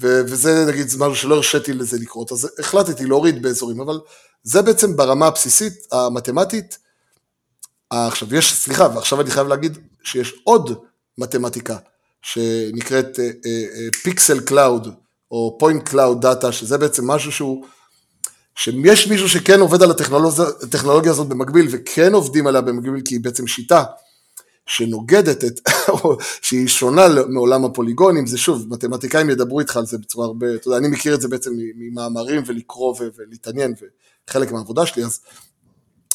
ו- 0.00 0.20
וזה 0.26 0.64
נגיד 0.68 0.86
משהו 0.98 1.16
שלא 1.16 1.34
הרשיתי 1.34 1.72
לזה 1.72 1.98
לקרות, 1.98 2.32
אז 2.32 2.48
החלטתי 2.58 3.06
להוריד 3.06 3.42
באזורים, 3.42 3.80
אבל 3.80 4.00
זה 4.42 4.62
בעצם 4.62 4.96
ברמה 4.96 5.26
הבסיסית, 5.26 5.74
המתמטית, 5.92 6.78
עכשיו 7.90 8.34
יש, 8.34 8.54
סליחה, 8.54 8.88
ועכשיו 8.94 9.20
אני 9.20 9.30
חייב 9.30 9.46
להגיד 9.46 9.78
שיש 10.04 10.34
עוד 10.44 10.78
מתמטיקה 11.18 11.76
שנקראת 12.22 13.18
pixel 14.02 14.40
cloud 14.40 14.88
או 15.30 15.56
point 15.60 15.88
cloud 15.88 16.20
data, 16.20 16.52
שזה 16.52 16.78
בעצם 16.78 17.06
משהו 17.10 17.32
שהוא, 17.32 17.64
שיש 18.56 19.06
מישהו 19.06 19.28
שכן 19.28 19.60
עובד 19.60 19.82
על 19.82 19.90
הטכנולוגיה 19.90 21.10
הזאת 21.10 21.26
במקביל 21.26 21.68
וכן 21.70 22.12
עובדים 22.12 22.46
עליה 22.46 22.60
במקביל 22.60 23.00
כי 23.04 23.14
היא 23.14 23.20
בעצם 23.20 23.46
שיטה 23.46 23.84
שנוגדת 24.68 25.44
את, 25.44 25.60
שהיא 26.42 26.68
שונה 26.68 27.06
מעולם 27.28 27.64
הפוליגונים, 27.64 28.26
זה 28.26 28.38
שוב, 28.38 28.66
מתמטיקאים 28.68 29.30
ידברו 29.30 29.60
איתך 29.60 29.76
על 29.76 29.86
זה 29.86 29.98
בצורה 29.98 30.26
הרבה, 30.26 30.54
אתה 30.54 30.68
יודע, 30.68 30.78
אני 30.78 30.88
מכיר 30.88 31.14
את 31.14 31.20
זה 31.20 31.28
בעצם 31.28 31.50
ממאמרים 31.56 32.42
ולקרוא 32.46 32.94
ולהתעניין 33.16 33.74
וחלק 34.28 34.52
מהעבודה 34.52 34.86
שלי, 34.86 35.04
אז, 35.04 35.20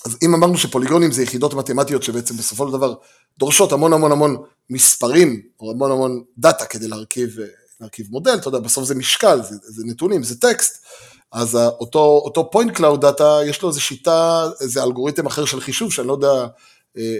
אז 0.05 0.17
אם 0.21 0.33
אמרנו 0.33 0.57
שפוליגונים 0.57 1.11
זה 1.11 1.23
יחידות 1.23 1.53
מתמטיות 1.53 2.03
שבעצם 2.03 2.37
בסופו 2.37 2.67
של 2.67 2.73
דבר 2.73 2.93
דורשות 3.39 3.71
המון 3.71 3.93
המון 3.93 4.11
המון 4.11 4.37
מספרים, 4.69 5.41
או 5.59 5.71
המון 5.71 5.91
המון 5.91 6.23
דאטה 6.37 6.65
כדי 6.65 6.87
להרכיב, 6.87 7.37
להרכיב 7.81 8.07
מודל, 8.09 8.33
אתה 8.33 8.47
יודע, 8.47 8.59
בסוף 8.59 8.85
זה 8.85 8.95
משקל, 8.95 9.39
זה, 9.43 9.55
זה 9.61 9.83
נתונים, 9.85 10.23
זה 10.23 10.39
טקסט, 10.39 10.85
אז 11.31 11.55
אותו, 11.55 12.21
אותו 12.25 12.49
point 12.55 12.77
cloud 12.77 13.01
data, 13.01 13.23
יש 13.45 13.61
לו 13.61 13.69
איזו 13.69 13.81
שיטה, 13.81 14.49
איזה 14.61 14.83
אלגוריתם 14.83 15.25
אחר 15.25 15.45
של 15.45 15.61
חישוב, 15.61 15.91
שאני 15.91 16.07
לא 16.07 16.13
יודע 16.13 16.27
אה, 16.31 16.47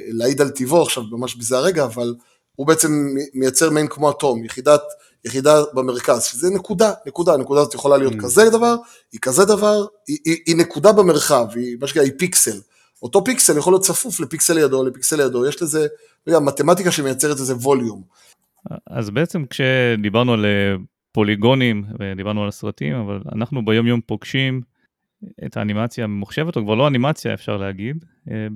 להעיד 0.08 0.42
על 0.42 0.50
טיבו 0.50 0.82
עכשיו 0.82 1.04
ממש 1.12 1.36
בזה 1.36 1.58
הרגע, 1.58 1.84
אבל 1.84 2.16
הוא 2.56 2.68
בעצם 2.68 3.16
מייצר 3.34 3.70
מעין 3.70 3.88
כמו 3.88 4.12
אטום, 4.12 4.46
יחידת, 4.46 4.82
יחידה 5.26 5.62
במרכז, 5.74 6.24
שזה 6.24 6.50
נקודה, 6.50 6.92
נקודה, 7.06 7.34
הנקודה 7.34 7.62
הזאת 7.62 7.74
יכולה 7.74 7.98
להיות 7.98 8.14
mm. 8.14 8.22
כזה 8.22 8.50
דבר, 8.50 8.76
היא 9.12 9.20
כזה 9.22 9.46
דבר, 9.46 9.86
היא, 10.08 10.18
היא, 10.26 10.38
היא 10.46 10.56
נקודה 10.56 10.92
במרחב, 10.92 11.46
היא 11.56 11.78
מה 11.82 11.88
שנקרא, 11.88 12.04
היא 12.04 12.12
פיקסל. 12.18 12.60
אותו 13.04 13.24
פיקסל 13.24 13.58
יכול 13.58 13.74
להיות 13.74 13.84
צפוף 13.84 14.20
לפיקסל 14.20 14.54
לידו, 14.54 14.84
לפיקסל 14.84 15.16
לידו, 15.16 15.48
יש 15.48 15.62
לזה, 15.62 15.88
מתמטיקה 16.28 16.92
שמייצרת 16.92 17.40
איזה 17.40 17.56
volume. 17.56 18.02
אז 18.88 19.10
בעצם 19.10 19.46
כשדיברנו 19.50 20.34
על 20.34 20.46
אה, 20.46 20.76
פוליגונים 21.12 21.84
ודיברנו 22.00 22.44
על 22.44 22.48
הסרטים, 22.48 22.96
אבל 22.96 23.20
אנחנו 23.36 23.66
ביום 23.66 23.88
יום 23.88 24.02
פוגשים 24.06 24.62
את 25.46 25.58
האנימציה 25.58 26.04
הממוחשבת, 26.04 26.56
או 26.56 26.64
כבר 26.64 26.76
לא 26.76 26.88
אנימציה 26.88 27.34
אפשר 27.34 27.58
להגיד, 27.58 28.06
אה, 28.32 28.48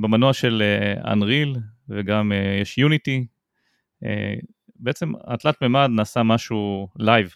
במנוע 0.00 0.32
של 0.32 0.62
אה, 0.62 1.12
וגם 1.88 2.32
אה, 2.32 2.58
יש 2.62 2.78
יוניטי. 2.78 3.26
בעצם 4.76 5.12
התלת 5.26 5.62
מימד 5.62 5.88
נעשה 5.90 6.22
משהו 6.22 6.88
live, 6.98 7.34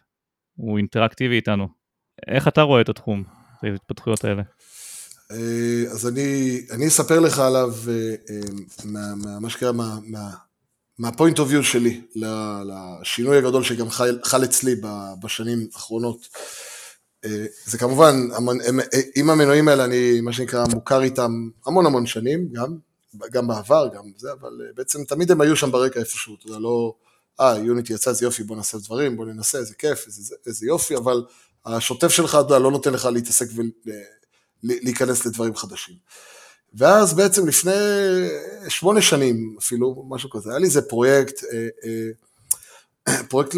הוא 0.57 0.79
אינטראקטיבי 0.79 1.37
איתנו. 1.37 1.69
איך 2.29 2.49
אתה 2.49 2.63
רואה 2.63 2.81
את 2.81 2.89
התחום, 2.89 3.25
את 3.59 3.65
ההתפתחויות 3.65 4.25
האלה? 4.25 4.43
אז 5.91 6.09
אני, 6.09 6.61
אני 6.71 6.89
אספר 6.89 7.21
לך 7.21 7.39
עליו 7.39 7.73
מה, 8.85 9.15
מה, 9.17 9.41
מה 9.41 9.51
שקרה, 9.51 9.73
מה, 9.73 9.99
מה, 10.07 10.31
מהפוינט 10.99 11.39
אוף 11.39 11.51
יו 11.51 11.65
שלי, 11.65 12.01
לשינוי 12.65 13.39
הגדול 13.39 13.63
שגם 13.63 13.91
חל, 13.91 14.19
חל 14.25 14.45
אצלי 14.45 14.75
בשנים 15.23 15.59
האחרונות. 15.75 16.29
אה, 17.25 17.47
זה 17.65 17.79
כמובן, 17.79 18.29
עם 19.17 19.31
המנועים 19.31 19.69
האלה 19.69 19.85
אני, 19.85 20.21
מה 20.21 20.33
שנקרא, 20.33 20.67
מוכר 20.67 21.03
איתם 21.03 21.49
המון 21.67 21.87
המון 21.87 22.07
שנים, 22.07 22.49
גם, 22.53 22.77
גם 23.33 23.49
בעבר, 23.49 23.89
גם 23.95 24.05
זה, 24.17 24.33
אבל 24.33 24.61
אה, 24.67 24.73
בעצם 24.75 25.05
תמיד 25.05 25.31
הם 25.31 25.41
היו 25.41 25.57
שם 25.57 25.73
ברקע 25.73 26.01
איפשהו, 26.01 26.35
אתה 26.35 26.47
יודע, 26.47 26.59
לא, 26.59 26.95
אה, 27.41 27.59
יוניטי 27.59 27.93
יצא, 27.93 28.11
איזה 28.11 28.27
יופי, 28.27 28.43
בוא 28.43 28.57
נעשה 28.57 28.79
דברים, 28.79 29.17
בוא 29.17 29.27
ננסה, 29.27 29.59
איזה 29.59 29.75
כיף, 29.75 30.07
איזה, 30.07 30.35
איזה 30.47 30.67
יופי, 30.67 30.97
אבל 30.97 31.25
השוטף 31.65 32.09
שלך, 32.09 32.31
אתה 32.31 32.39
יודע, 32.39 32.59
לא 32.59 32.71
נותן 32.71 32.93
לך 32.93 33.05
להתעסק 33.05 33.47
ולהיכנס 34.65 35.27
לדברים 35.27 35.57
חדשים. 35.57 35.95
ואז 36.75 37.15
בעצם 37.15 37.49
לפני 37.49 37.73
שמונה 38.69 39.03
שנים 39.03 39.57
אפילו, 39.59 40.05
משהו 40.09 40.31
כזה, 40.31 40.51
היה 40.51 40.59
לי 40.59 40.67
איזה 40.67 40.83
פרויקט, 40.83 41.45
אה, 43.09 43.23
פרויקט 43.29 43.55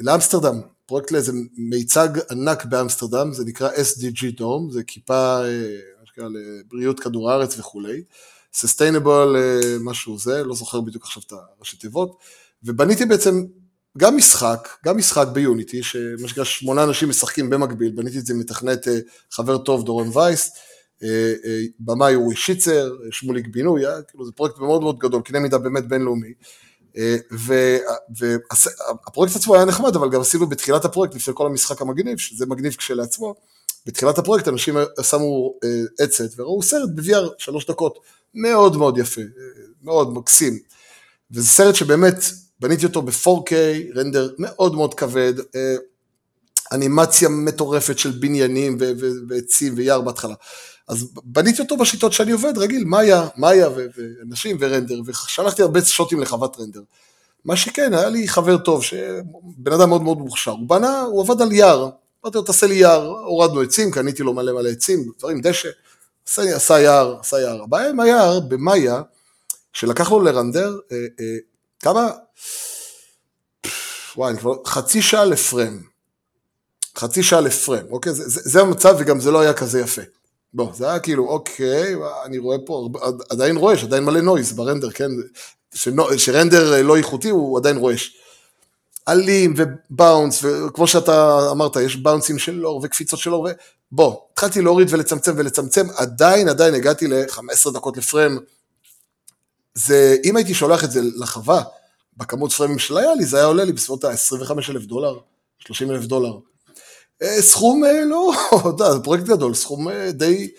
לאמסטרדם, 0.00 0.60
פרויקט 0.88 1.10
לאיזה 1.10 1.32
מיצג 1.56 2.08
ענק 2.30 2.64
באמסטרדם, 2.64 3.32
זה 3.32 3.44
נקרא 3.44 3.70
SDG 3.70 4.36
דום, 4.36 4.70
זה 4.70 4.82
כיפה, 4.82 5.40
אה, 5.44 5.76
מה 6.00 6.06
שנקרא, 6.06 6.28
לבריאות 6.28 7.00
כדור 7.00 7.30
הארץ 7.30 7.58
וכולי. 7.58 8.02
Sustainable 8.54 9.36
אה, 9.36 9.76
משהו 9.80 10.18
זה, 10.18 10.44
לא 10.44 10.54
זוכר 10.54 10.80
בדיוק 10.80 11.04
עכשיו 11.04 11.22
את 11.26 11.32
הראשי 11.32 11.76
תיבות, 11.76 12.18
ובניתי 12.62 13.06
בעצם 13.06 13.44
גם 13.98 14.16
משחק, 14.16 14.68
גם 14.84 14.96
משחק 14.96 15.26
ביוניטי, 15.32 15.82
שמה 15.82 16.28
שנקרא 16.28 16.44
שמונה 16.44 16.84
אנשים 16.84 17.08
משחקים 17.08 17.50
במקביל, 17.50 17.92
בניתי 17.92 18.18
את 18.18 18.26
זה 18.26 18.34
מתכנת 18.34 18.88
אה, 18.88 18.98
חבר 19.30 19.58
טוב 19.58 19.84
דורון 19.84 20.10
וייס, 20.12 20.50
במאי 21.80 22.14
אורי 22.14 22.36
שיצר, 22.36 22.90
שמוליק 23.10 23.46
בינוי, 23.46 23.82
כאילו 24.08 24.24
זה 24.24 24.32
פרויקט 24.32 24.58
מאוד 24.58 24.82
מאוד 24.82 24.98
גדול, 24.98 25.22
קנה 25.22 25.38
מידה 25.38 25.58
באמת 25.58 25.88
בינלאומי. 25.88 26.32
והפרויקט 28.10 29.36
עצמו 29.36 29.54
היה 29.54 29.64
נחמד, 29.64 29.96
אבל 29.96 30.10
גם 30.10 30.20
עשינו 30.20 30.46
בתחילת 30.46 30.84
הפרויקט, 30.84 31.14
לפני 31.14 31.34
כל 31.36 31.46
המשחק 31.46 31.80
המגניב, 31.82 32.18
שזה 32.18 32.46
מגניב 32.46 32.74
כשלעצמו, 32.74 33.34
בתחילת 33.86 34.18
הפרויקט 34.18 34.48
אנשים 34.48 34.76
שמו 35.02 35.54
אה, 35.64 36.04
עצת 36.04 36.40
וראו 36.40 36.62
סרט 36.62 36.90
ב-VR 36.94 37.28
שלוש 37.38 37.66
דקות, 37.66 37.98
מאוד 38.34 38.76
מאוד 38.76 38.98
יפה, 38.98 39.20
מאוד 39.82 40.14
מקסים. 40.14 40.58
וזה 41.30 41.48
סרט 41.48 41.74
שבאמת 41.74 42.14
בניתי 42.60 42.86
אותו 42.86 43.02
ב-4K, 43.02 43.52
רנדר 43.96 44.30
מאוד 44.38 44.74
מאוד 44.74 44.94
כבד, 44.94 45.34
אה, 45.38 45.76
אנימציה 46.72 47.28
מטורפת 47.28 47.98
של 47.98 48.10
בניינים 48.10 48.78
ועצים 49.28 49.74
ויער 49.76 50.00
בהתחלה. 50.00 50.34
אז 50.88 51.08
בניתי 51.24 51.62
אותו 51.62 51.76
בשיטות 51.76 52.12
שאני 52.12 52.32
עובד, 52.32 52.58
רגיל, 52.58 52.84
מאיה, 52.84 53.28
מאיה 53.36 53.68
ואנשים 53.74 54.56
ורנדר, 54.60 55.00
ושלחתי 55.06 55.62
הרבה 55.62 55.84
שוטים 55.84 56.20
לחוות 56.20 56.56
רנדר. 56.60 56.80
מה 57.44 57.56
שכן, 57.56 57.94
היה 57.94 58.08
לי 58.08 58.28
חבר 58.28 58.58
טוב, 58.58 58.82
בן 59.42 59.72
אדם 59.72 59.88
מאוד 59.88 60.02
מאוד 60.02 60.18
מוכשר, 60.18 60.50
הוא 60.50 60.68
בנה, 60.68 61.00
הוא 61.00 61.22
עבד 61.22 61.42
על 61.42 61.52
יער, 61.52 61.90
אמרתי 62.24 62.38
לו, 62.38 62.44
תעשה 62.44 62.66
לי 62.66 62.74
יער, 62.74 63.06
הורדנו 63.06 63.60
עצים, 63.60 63.90
קניתי 63.90 64.22
לו 64.22 64.32
מלא 64.32 64.52
מלא 64.52 64.68
עצים, 64.68 65.12
דברים, 65.18 65.40
דשא, 65.40 65.68
עשה, 66.28 66.56
עשה 66.56 66.80
יער, 66.80 67.16
עשה 67.20 67.40
יער. 67.40 67.62
הבעיה 67.62 67.88
עם 67.88 68.00
היער, 68.00 68.40
במאיה, 68.40 69.02
שלקח 69.72 70.10
לו 70.10 70.20
לרנדר, 70.20 70.78
אה, 70.92 70.96
אה, 71.20 71.36
כמה, 71.80 72.10
וואי, 74.16 74.30
אני 74.30 74.38
כבר, 74.38 74.54
חצי 74.66 75.02
שעה 75.02 75.24
לפרם. 75.24 75.82
חצי 76.96 77.22
שעה 77.22 77.40
לפרם, 77.40 77.86
אוקיי? 77.90 78.14
זה, 78.14 78.28
זה, 78.28 78.40
זה 78.44 78.60
המצב 78.60 78.96
וגם 78.98 79.20
זה 79.20 79.30
לא 79.30 79.40
היה 79.40 79.52
כזה 79.52 79.80
יפה. 79.80 80.02
בוא, 80.54 80.72
זה 80.74 80.90
היה 80.90 80.98
כאילו, 80.98 81.28
אוקיי, 81.28 81.94
אני 82.24 82.38
רואה 82.38 82.56
פה, 82.66 82.88
עדיין 83.30 83.56
רועש, 83.56 83.84
עדיין 83.84 84.04
מלא 84.04 84.20
נויז 84.20 84.52
ברנדר, 84.52 84.90
כן? 84.90 85.10
שנו, 85.74 86.18
שרנדר 86.18 86.82
לא 86.82 86.96
איכותי 86.96 87.30
הוא 87.30 87.58
עדיין 87.58 87.76
רועש. 87.76 88.16
אלים 89.08 89.54
ובאונס, 89.56 90.44
וכמו 90.44 90.86
שאתה 90.86 91.38
אמרת, 91.50 91.76
יש 91.76 91.96
באונסים 91.96 92.38
של 92.38 92.66
אור 92.66 92.80
וקפיצות 92.84 93.18
של 93.18 93.34
אור, 93.34 93.48
ובוא, 93.92 94.16
התחלתי 94.32 94.62
להוריד 94.62 94.88
ולצמצם 94.90 95.32
ולצמצם, 95.36 95.86
עדיין, 95.96 96.48
עדיין 96.48 96.74
הגעתי 96.74 97.06
ל-15 97.06 97.72
דקות 97.74 97.96
לפריים. 97.96 98.38
זה, 99.74 100.16
אם 100.24 100.36
הייתי 100.36 100.54
שולח 100.54 100.84
את 100.84 100.90
זה 100.90 101.00
לחווה, 101.16 101.62
בכמות 102.16 102.52
פרמים 102.52 102.78
שלה 102.78 103.14
לי, 103.14 103.24
זה 103.24 103.36
היה 103.36 103.46
עולה 103.46 103.64
לי 103.64 103.72
בסביבות 103.72 104.04
ה-25 104.04 104.52
אלף 104.70 104.82
דולר, 104.82 105.18
30 105.58 105.90
אלף 105.90 106.04
דולר. 106.04 106.38
אה, 107.22 107.42
סכום 107.42 107.84
אה, 107.84 108.04
לא, 108.04 108.32
אתה 108.60 108.68
יודע, 108.68 108.92
זה 108.92 109.00
פרויקט 109.00 109.24
גדול, 109.24 109.54
סכום 109.54 109.88
אה, 109.88 110.12
די... 110.12 110.50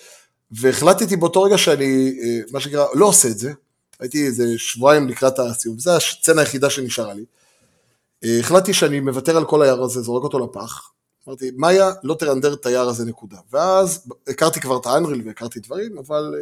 והחלטתי 0.52 1.15
באותו 1.15 1.41
רגע 1.41 1.58
שאני, 1.58 2.19
מה 2.52 2.60
שנקרא, 2.60 2.86
לא 2.93 3.06
עושה 3.06 3.28
את 3.28 3.38
זה, 3.38 3.54
הייתי 4.00 4.26
איזה 4.26 4.43
שבועיים 4.58 5.08
לקראת 5.08 5.39
הסיום, 5.39 5.80
זו 5.80 5.95
הסצנה 5.95 6.41
היחידה 6.41 6.69
שנשארה 6.69 7.13
לי. 7.13 7.26
החלטתי 8.39 8.74
שאני 8.74 9.00
מוותר 9.00 9.38
על 9.38 9.45
כל 9.45 9.62
היער 9.62 9.84
הזה, 9.84 10.02
זורק 10.02 10.24
אותו 10.24 10.39
לפח. 10.39 10.91
אמרתי, 11.28 11.52
מאיה, 11.56 11.91
לא 12.04 12.13
תרנדר 12.13 12.54
את 12.54 12.65
היער 12.65 12.89
הזה, 12.89 13.06
נקודה. 13.06 13.38
ואז 13.52 14.08
הכרתי 14.28 14.60
כבר 14.60 14.78
את 14.78 14.86
האנריל 14.86 15.22
והכרתי 15.26 15.60
דברים, 15.60 15.98
אבל 15.98 16.36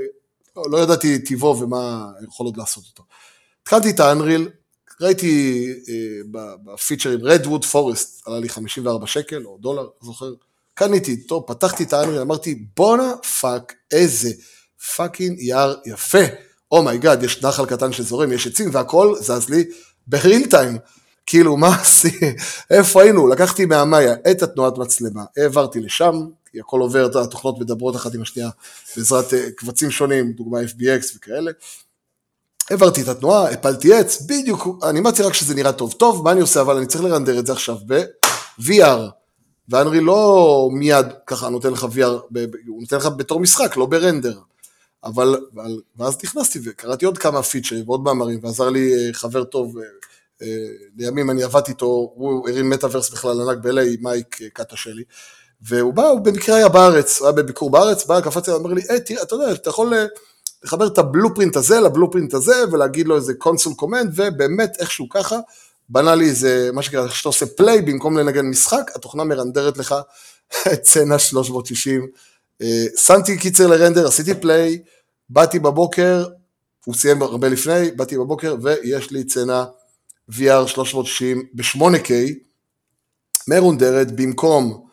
לא, 0.56 0.63
לא 0.69 0.77
ידעתי 0.77 1.19
טיבו 1.19 1.58
ומה 1.62 2.12
יכול 2.27 2.45
עוד 2.45 2.58
לעשות 2.58 2.84
אותו. 2.91 3.03
התחלתי 3.63 3.89
את 3.89 3.99
האנריל, 3.99 4.49
ראיתי 5.01 5.67
אה, 5.89 6.43
בפיצ'רים 6.65 7.19
רדווד 7.23 7.65
פורסט, 7.65 8.27
עלה 8.27 8.39
לי 8.39 8.49
54 8.49 9.07
שקל 9.07 9.45
או 9.45 9.57
דולר, 9.62 9.88
זוכר, 10.01 10.33
קניתי, 10.73 11.17
טוב, 11.17 11.43
פתחתי 11.47 11.83
את 11.83 11.93
ה 11.93 11.97
Unreal, 11.97 12.21
אמרתי 12.21 12.65
בואנה 12.75 13.13
fuck, 13.39 13.73
איזה 13.91 14.29
fucking 14.95 15.39
יער 15.39 15.75
יפה, 15.86 16.23
oh 16.71 16.84
my 16.84 16.96
god, 16.96 17.21
oh 17.21 17.25
יש 17.25 17.43
נחל 17.43 17.65
קטן 17.65 17.91
שזורם, 17.91 18.31
יש 18.31 18.47
עצים 18.47 18.69
והכל 18.73 19.15
זז 19.19 19.49
לי 19.49 19.63
ב 20.08 20.16
real 20.16 20.49
time. 20.49 20.77
כאילו, 21.25 21.57
מה 21.57 21.75
עשי, 21.81 22.19
איפה 22.69 23.03
היינו? 23.03 23.27
לקחתי 23.27 23.65
מהמאיה 23.65 24.15
את 24.31 24.43
התנועת 24.43 24.77
מצלמה, 24.77 25.23
העברתי 25.38 25.79
לשם, 25.79 26.27
כי 26.51 26.60
הכל 26.60 26.81
עובר, 26.81 27.21
התוכנות 27.21 27.60
מדברות 27.60 27.95
אחת 27.95 28.13
עם 28.15 28.21
השנייה 28.21 28.49
בעזרת 28.97 29.33
אה, 29.33 29.51
קבצים 29.51 29.91
שונים, 29.91 30.31
דוגמה 30.31 30.60
FBX 30.62 31.15
וכאלה. 31.15 31.51
העברתי 32.71 33.01
את 33.01 33.08
התנועה, 33.08 33.49
הפלתי 33.49 33.93
עץ, 33.93 34.21
בדיוק, 34.21 34.67
האנימציה 34.84 35.25
רק 35.25 35.34
שזה 35.34 35.56
נראה 35.56 35.71
טוב. 35.71 35.93
טוב, 35.93 36.23
מה 36.23 36.32
אני 36.32 36.41
עושה? 36.41 36.62
אבל 36.62 36.77
אני 36.77 36.86
צריך 36.86 37.03
לרנדר 37.03 37.39
את 37.39 37.45
זה 37.45 37.51
עכשיו 37.53 37.77
ב-VR. 37.88 39.10
ו 39.69 39.74
Unreal 39.74 40.01
לא 40.01 40.69
מיד 40.73 41.06
ככה 41.27 41.49
נותן 41.49 41.71
לך 41.71 41.84
VR, 41.84 42.38
הוא 42.67 42.82
נותן 42.82 42.97
לך 42.97 43.10
בתור 43.17 43.39
משחק, 43.39 43.77
לא 43.77 43.86
ב 43.86 43.92
render. 43.92 44.39
אבל, 45.03 45.36
אבל, 45.56 45.82
ואז 45.97 46.17
נכנסתי 46.23 46.60
וקראתי 46.63 47.06
עוד 47.06 47.17
כמה 47.17 47.43
פיצ'רים 47.43 47.89
ועוד 47.89 48.03
מאמרים, 48.03 48.39
ועזר 48.43 48.69
לי 48.69 48.93
אה, 48.93 49.13
חבר 49.13 49.43
טוב, 49.43 49.75
אה, 50.41 50.47
לימים 50.97 51.30
אני 51.30 51.43
עבדתי 51.43 51.71
איתו, 51.71 51.86
הוא 52.15 52.49
הרים 52.49 52.69
מטאוורס 52.69 53.10
בכלל 53.10 53.41
ענק 53.41 53.58
ב-LA, 53.58 54.01
מייק 54.01 54.39
קטושלי, 54.53 55.03
והוא 55.62 55.93
בא, 55.93 56.08
הוא 56.08 56.19
במקרה 56.19 56.56
היה 56.56 56.69
בארץ, 56.69 57.19
הוא 57.19 57.27
היה 57.27 57.36
בביקור 57.36 57.69
בארץ, 57.69 58.06
בא, 58.06 58.21
קפץ 58.21 58.49
אליי, 58.49 58.60
אמר 58.60 58.73
לי, 58.73 58.82
היי, 58.89 58.99
תראה, 58.99 59.21
אתה 59.21 59.36
יודע, 59.36 59.51
אתה 59.51 59.69
יכול 59.69 59.93
לחבר 60.67 60.88
את 60.88 60.97
ה 60.97 61.03
blueprint 61.03 61.56
הזה 61.56 61.80
ל 61.80 61.85
blueprint 61.85 62.34
הזה, 62.34 62.56
ולהגיד 62.71 63.08
לו 63.08 63.15
איזה 63.15 63.34
console 63.34 63.73
command, 63.73 64.12
ובאמת 64.15 64.77
איכשהו 64.80 65.10
ככה, 65.10 65.39
בנה 65.89 66.15
לי 66.15 66.25
איזה, 66.25 66.69
מה 66.73 66.82
שנקרא, 66.82 67.08
כשאתה 67.08 67.30
עושה 67.30 67.45
פליי, 67.45 67.82
במקום 67.82 68.17
לנגן 68.17 68.45
משחק, 68.45 68.91
התוכנה 68.95 69.23
מרנדרת 69.23 69.77
לך 69.77 69.95
את 70.73 70.86
סצנה 70.86 71.19
360. 71.19 72.08
שמתי 72.95 73.38
קיצר 73.38 73.67
לרנדר, 73.67 74.08
עשיתי 74.08 74.34
פליי, 74.34 74.82
באתי 75.30 75.60
בבוקר, 75.60 76.25
הוא 76.86 76.95
סיים 76.95 77.21
הרבה 77.21 77.49
לפני, 77.49 77.91
באתי 77.91 78.17
בבוקר, 78.17 78.56
ויש 78.62 79.12
לי 79.12 79.23
צנע 79.23 79.63
VR 80.32 80.67
360 80.67 81.43
ב-8K, 81.53 82.12
מרונדרת 83.47 84.12
במקום 84.12 84.88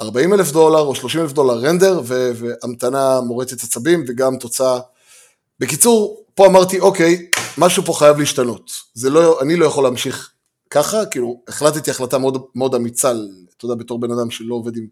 40 0.00 0.34
אלף 0.34 0.50
דולר 0.50 0.80
או 0.80 0.94
30 0.94 1.20
אלף 1.20 1.32
דולר 1.32 1.54
רנדר, 1.54 2.00
והמתנה 2.04 3.20
מורטת 3.20 3.62
עצבים 3.62 4.04
וגם 4.08 4.36
תוצאה. 4.36 4.80
בקיצור, 5.60 6.24
פה 6.34 6.46
אמרתי, 6.46 6.80
אוקיי, 6.80 7.26
משהו 7.58 7.82
פה 7.82 7.92
חייב 7.92 8.18
להשתנות. 8.18 8.70
זה 8.94 9.10
לא, 9.10 9.40
אני 9.42 9.56
לא 9.56 9.66
יכול 9.66 9.84
להמשיך 9.84 10.30
ככה, 10.70 11.06
כאילו, 11.06 11.42
החלטתי 11.48 11.90
החלטה 11.90 12.18
מאוד, 12.18 12.42
מאוד 12.54 12.74
אמיצה, 12.74 13.12
אתה 13.56 13.64
יודע, 13.64 13.74
בתור 13.74 14.00
בן 14.00 14.10
אדם 14.10 14.30
שלא 14.30 14.54
עובד 14.54 14.76
עם 14.76 14.86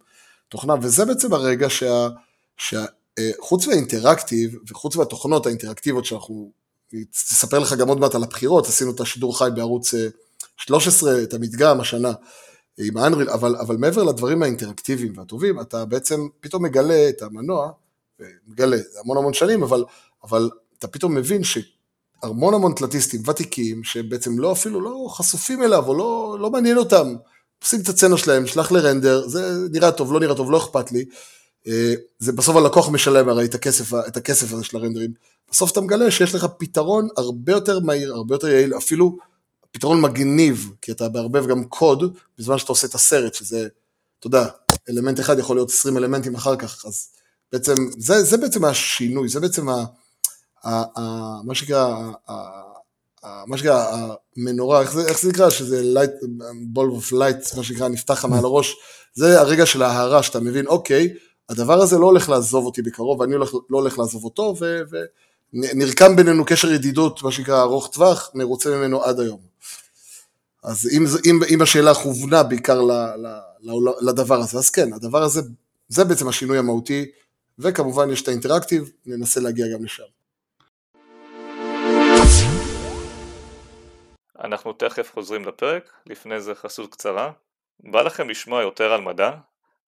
תוכנה, 0.48 0.74
וזה 0.82 1.04
בעצם 1.04 1.32
הרגע 1.32 1.70
שה... 1.70 2.08
שה 2.56 2.84
אה, 3.18 3.30
חוץ 3.40 3.66
מהאינטראקטיב 3.66 4.54
וחוץ 4.68 4.96
מהתוכנות 4.96 5.46
האינטראקטיביות 5.46 6.04
שאנחנו, 6.04 6.50
תספר 7.10 7.58
לך 7.58 7.72
גם 7.72 7.88
עוד 7.88 8.00
מעט 8.00 8.14
על 8.14 8.22
הבחירות, 8.22 8.66
עשינו 8.66 8.90
את 8.90 9.00
השידור 9.00 9.38
חי 9.38 9.48
בערוץ 9.54 9.94
13, 10.56 11.12
אה, 11.12 11.22
את 11.22 11.34
המדגם 11.34 11.80
השנה 11.80 12.12
עם 12.78 12.96
האנריל, 12.96 13.30
אבל, 13.30 13.56
אבל 13.56 13.76
מעבר 13.76 14.02
לדברים 14.02 14.42
האינטראקטיביים 14.42 15.12
והטובים, 15.16 15.60
אתה 15.60 15.84
בעצם 15.84 16.28
פתאום 16.40 16.64
מגלה 16.64 17.08
את 17.08 17.22
המנוע, 17.22 17.70
מגלה, 18.48 18.76
המון 19.00 19.16
המון 19.16 19.32
שנים, 19.32 19.62
אבל, 19.62 19.84
אבל 20.24 20.50
אתה 20.78 20.88
פתאום 20.88 21.14
מבין 21.14 21.42
שהמון 21.44 22.54
המון 22.54 22.72
תלתיסטים 22.76 23.22
ותיקים, 23.28 23.84
שבעצם 23.84 24.38
לא 24.38 24.52
אפילו 24.52 24.80
לא 24.80 25.06
חשופים 25.10 25.62
אליו, 25.62 25.86
או 25.86 25.94
לא, 25.94 26.36
לא 26.40 26.50
מעניין 26.50 26.78
אותם, 26.78 27.14
עושים 27.62 27.80
את 27.80 27.88
הצצנה 27.88 28.16
שלהם, 28.16 28.46
שלח 28.46 28.72
לרנדר, 28.72 29.28
זה 29.28 29.68
נראה 29.72 29.92
טוב, 29.92 30.12
לא 30.12 30.20
נראה 30.20 30.34
טוב, 30.34 30.50
לא 30.50 30.58
אכפת 30.58 30.92
לי, 30.92 31.04
אה, 31.66 31.94
זה 32.18 32.32
בסוף 32.32 32.56
הלקוח 32.56 32.88
משלם 32.88 33.28
הרי 33.28 33.44
את 33.44 33.54
הכסף, 33.54 33.94
את 34.08 34.16
הכסף 34.16 34.52
הזה 34.52 34.64
של 34.64 34.76
הרנדרים. 34.76 35.12
בסוף 35.50 35.72
אתה 35.72 35.80
מגלה 35.80 36.10
שיש 36.10 36.34
לך 36.34 36.46
פתרון 36.58 37.08
הרבה 37.16 37.52
יותר 37.52 37.80
מהיר, 37.80 38.14
הרבה 38.14 38.34
יותר 38.34 38.48
יעיל, 38.48 38.76
אפילו 38.76 39.16
פתרון 39.70 40.00
מגניב, 40.00 40.70
כי 40.82 40.92
אתה 40.92 41.08
מערבב 41.08 41.46
גם 41.46 41.64
קוד 41.64 42.16
בזמן 42.38 42.58
שאתה 42.58 42.72
עושה 42.72 42.86
את 42.86 42.94
הסרט, 42.94 43.34
שזה, 43.34 43.68
אתה 44.18 44.26
יודע, 44.26 44.46
אלמנט 44.88 45.20
אחד 45.20 45.38
יכול 45.38 45.56
להיות 45.56 45.70
20 45.70 45.96
אלמנטים 45.96 46.34
אחר 46.34 46.56
כך, 46.56 46.84
אז 46.86 47.08
בעצם, 47.52 47.74
זה, 47.98 48.22
זה 48.22 48.36
בעצם 48.36 48.64
השינוי, 48.64 49.28
זה 49.28 49.40
בעצם 49.40 49.68
ה, 49.68 49.84
מה 51.44 51.54
שנקרא, 51.54 52.10
מה 53.46 53.58
שנקרא, 53.58 54.06
המנורה, 54.36 54.80
איך 54.80 54.92
זה, 54.92 55.08
איך 55.08 55.20
זה 55.20 55.28
נקרא, 55.28 55.50
שזה 55.50 55.82
light, 55.94 56.24
ball 56.74 57.00
of 57.00 57.12
light, 57.12 57.56
מה 57.56 57.62
שנקרא, 57.62 57.88
נפתח 57.88 58.24
מעל 58.24 58.44
הראש, 58.44 58.76
זה 59.14 59.40
הרגע 59.40 59.66
של 59.66 59.82
ההערה, 59.82 60.22
שאתה 60.22 60.40
מבין, 60.40 60.66
אוקיי, 60.66 61.14
הדבר 61.48 61.82
הזה 61.82 61.98
לא 61.98 62.06
הולך 62.06 62.28
לעזוב 62.28 62.66
אותי 62.66 62.82
בקרוב, 62.82 63.20
ואני 63.20 63.34
הולך, 63.34 63.54
לא 63.70 63.78
הולך 63.78 63.98
לעזוב 63.98 64.24
אותו, 64.24 64.54
ונרקם 65.52 66.16
בינינו 66.16 66.44
קשר 66.44 66.72
ידידות, 66.72 67.22
מה 67.22 67.32
שנקרא 67.32 67.62
ארוך 67.62 67.88
טווח, 67.92 68.30
מרוצה 68.34 68.70
ממנו 68.70 69.04
עד 69.04 69.20
היום. 69.20 69.40
אז 70.62 70.88
אם, 70.92 71.04
אם, 71.26 71.40
אם 71.50 71.62
השאלה 71.62 71.94
כוונה 71.94 72.42
בעיקר 72.42 72.82
ל, 72.82 72.92
ל, 72.92 73.26
ל, 73.62 74.08
לדבר 74.08 74.40
הזה, 74.40 74.58
אז 74.58 74.70
כן, 74.70 74.92
הדבר 74.92 75.22
הזה, 75.22 75.40
זה 75.88 76.04
בעצם 76.04 76.28
השינוי 76.28 76.58
המהותי, 76.58 77.04
וכמובן 77.58 78.10
יש 78.10 78.22
את 78.22 78.28
האינטראקטיב, 78.28 78.90
ננסה 79.06 79.40
להגיע 79.40 79.66
גם 79.74 79.84
לשם. 79.84 80.17
אנחנו 84.44 84.72
תכף 84.72 85.12
חוזרים 85.12 85.44
לפרק, 85.44 85.92
לפני 86.06 86.40
זה 86.40 86.54
חסות 86.54 86.92
קצרה. 86.92 87.32
בא 87.80 88.02
לכם 88.02 88.30
לשמוע 88.30 88.62
יותר 88.62 88.92
על 88.92 89.00
מדע? 89.00 89.30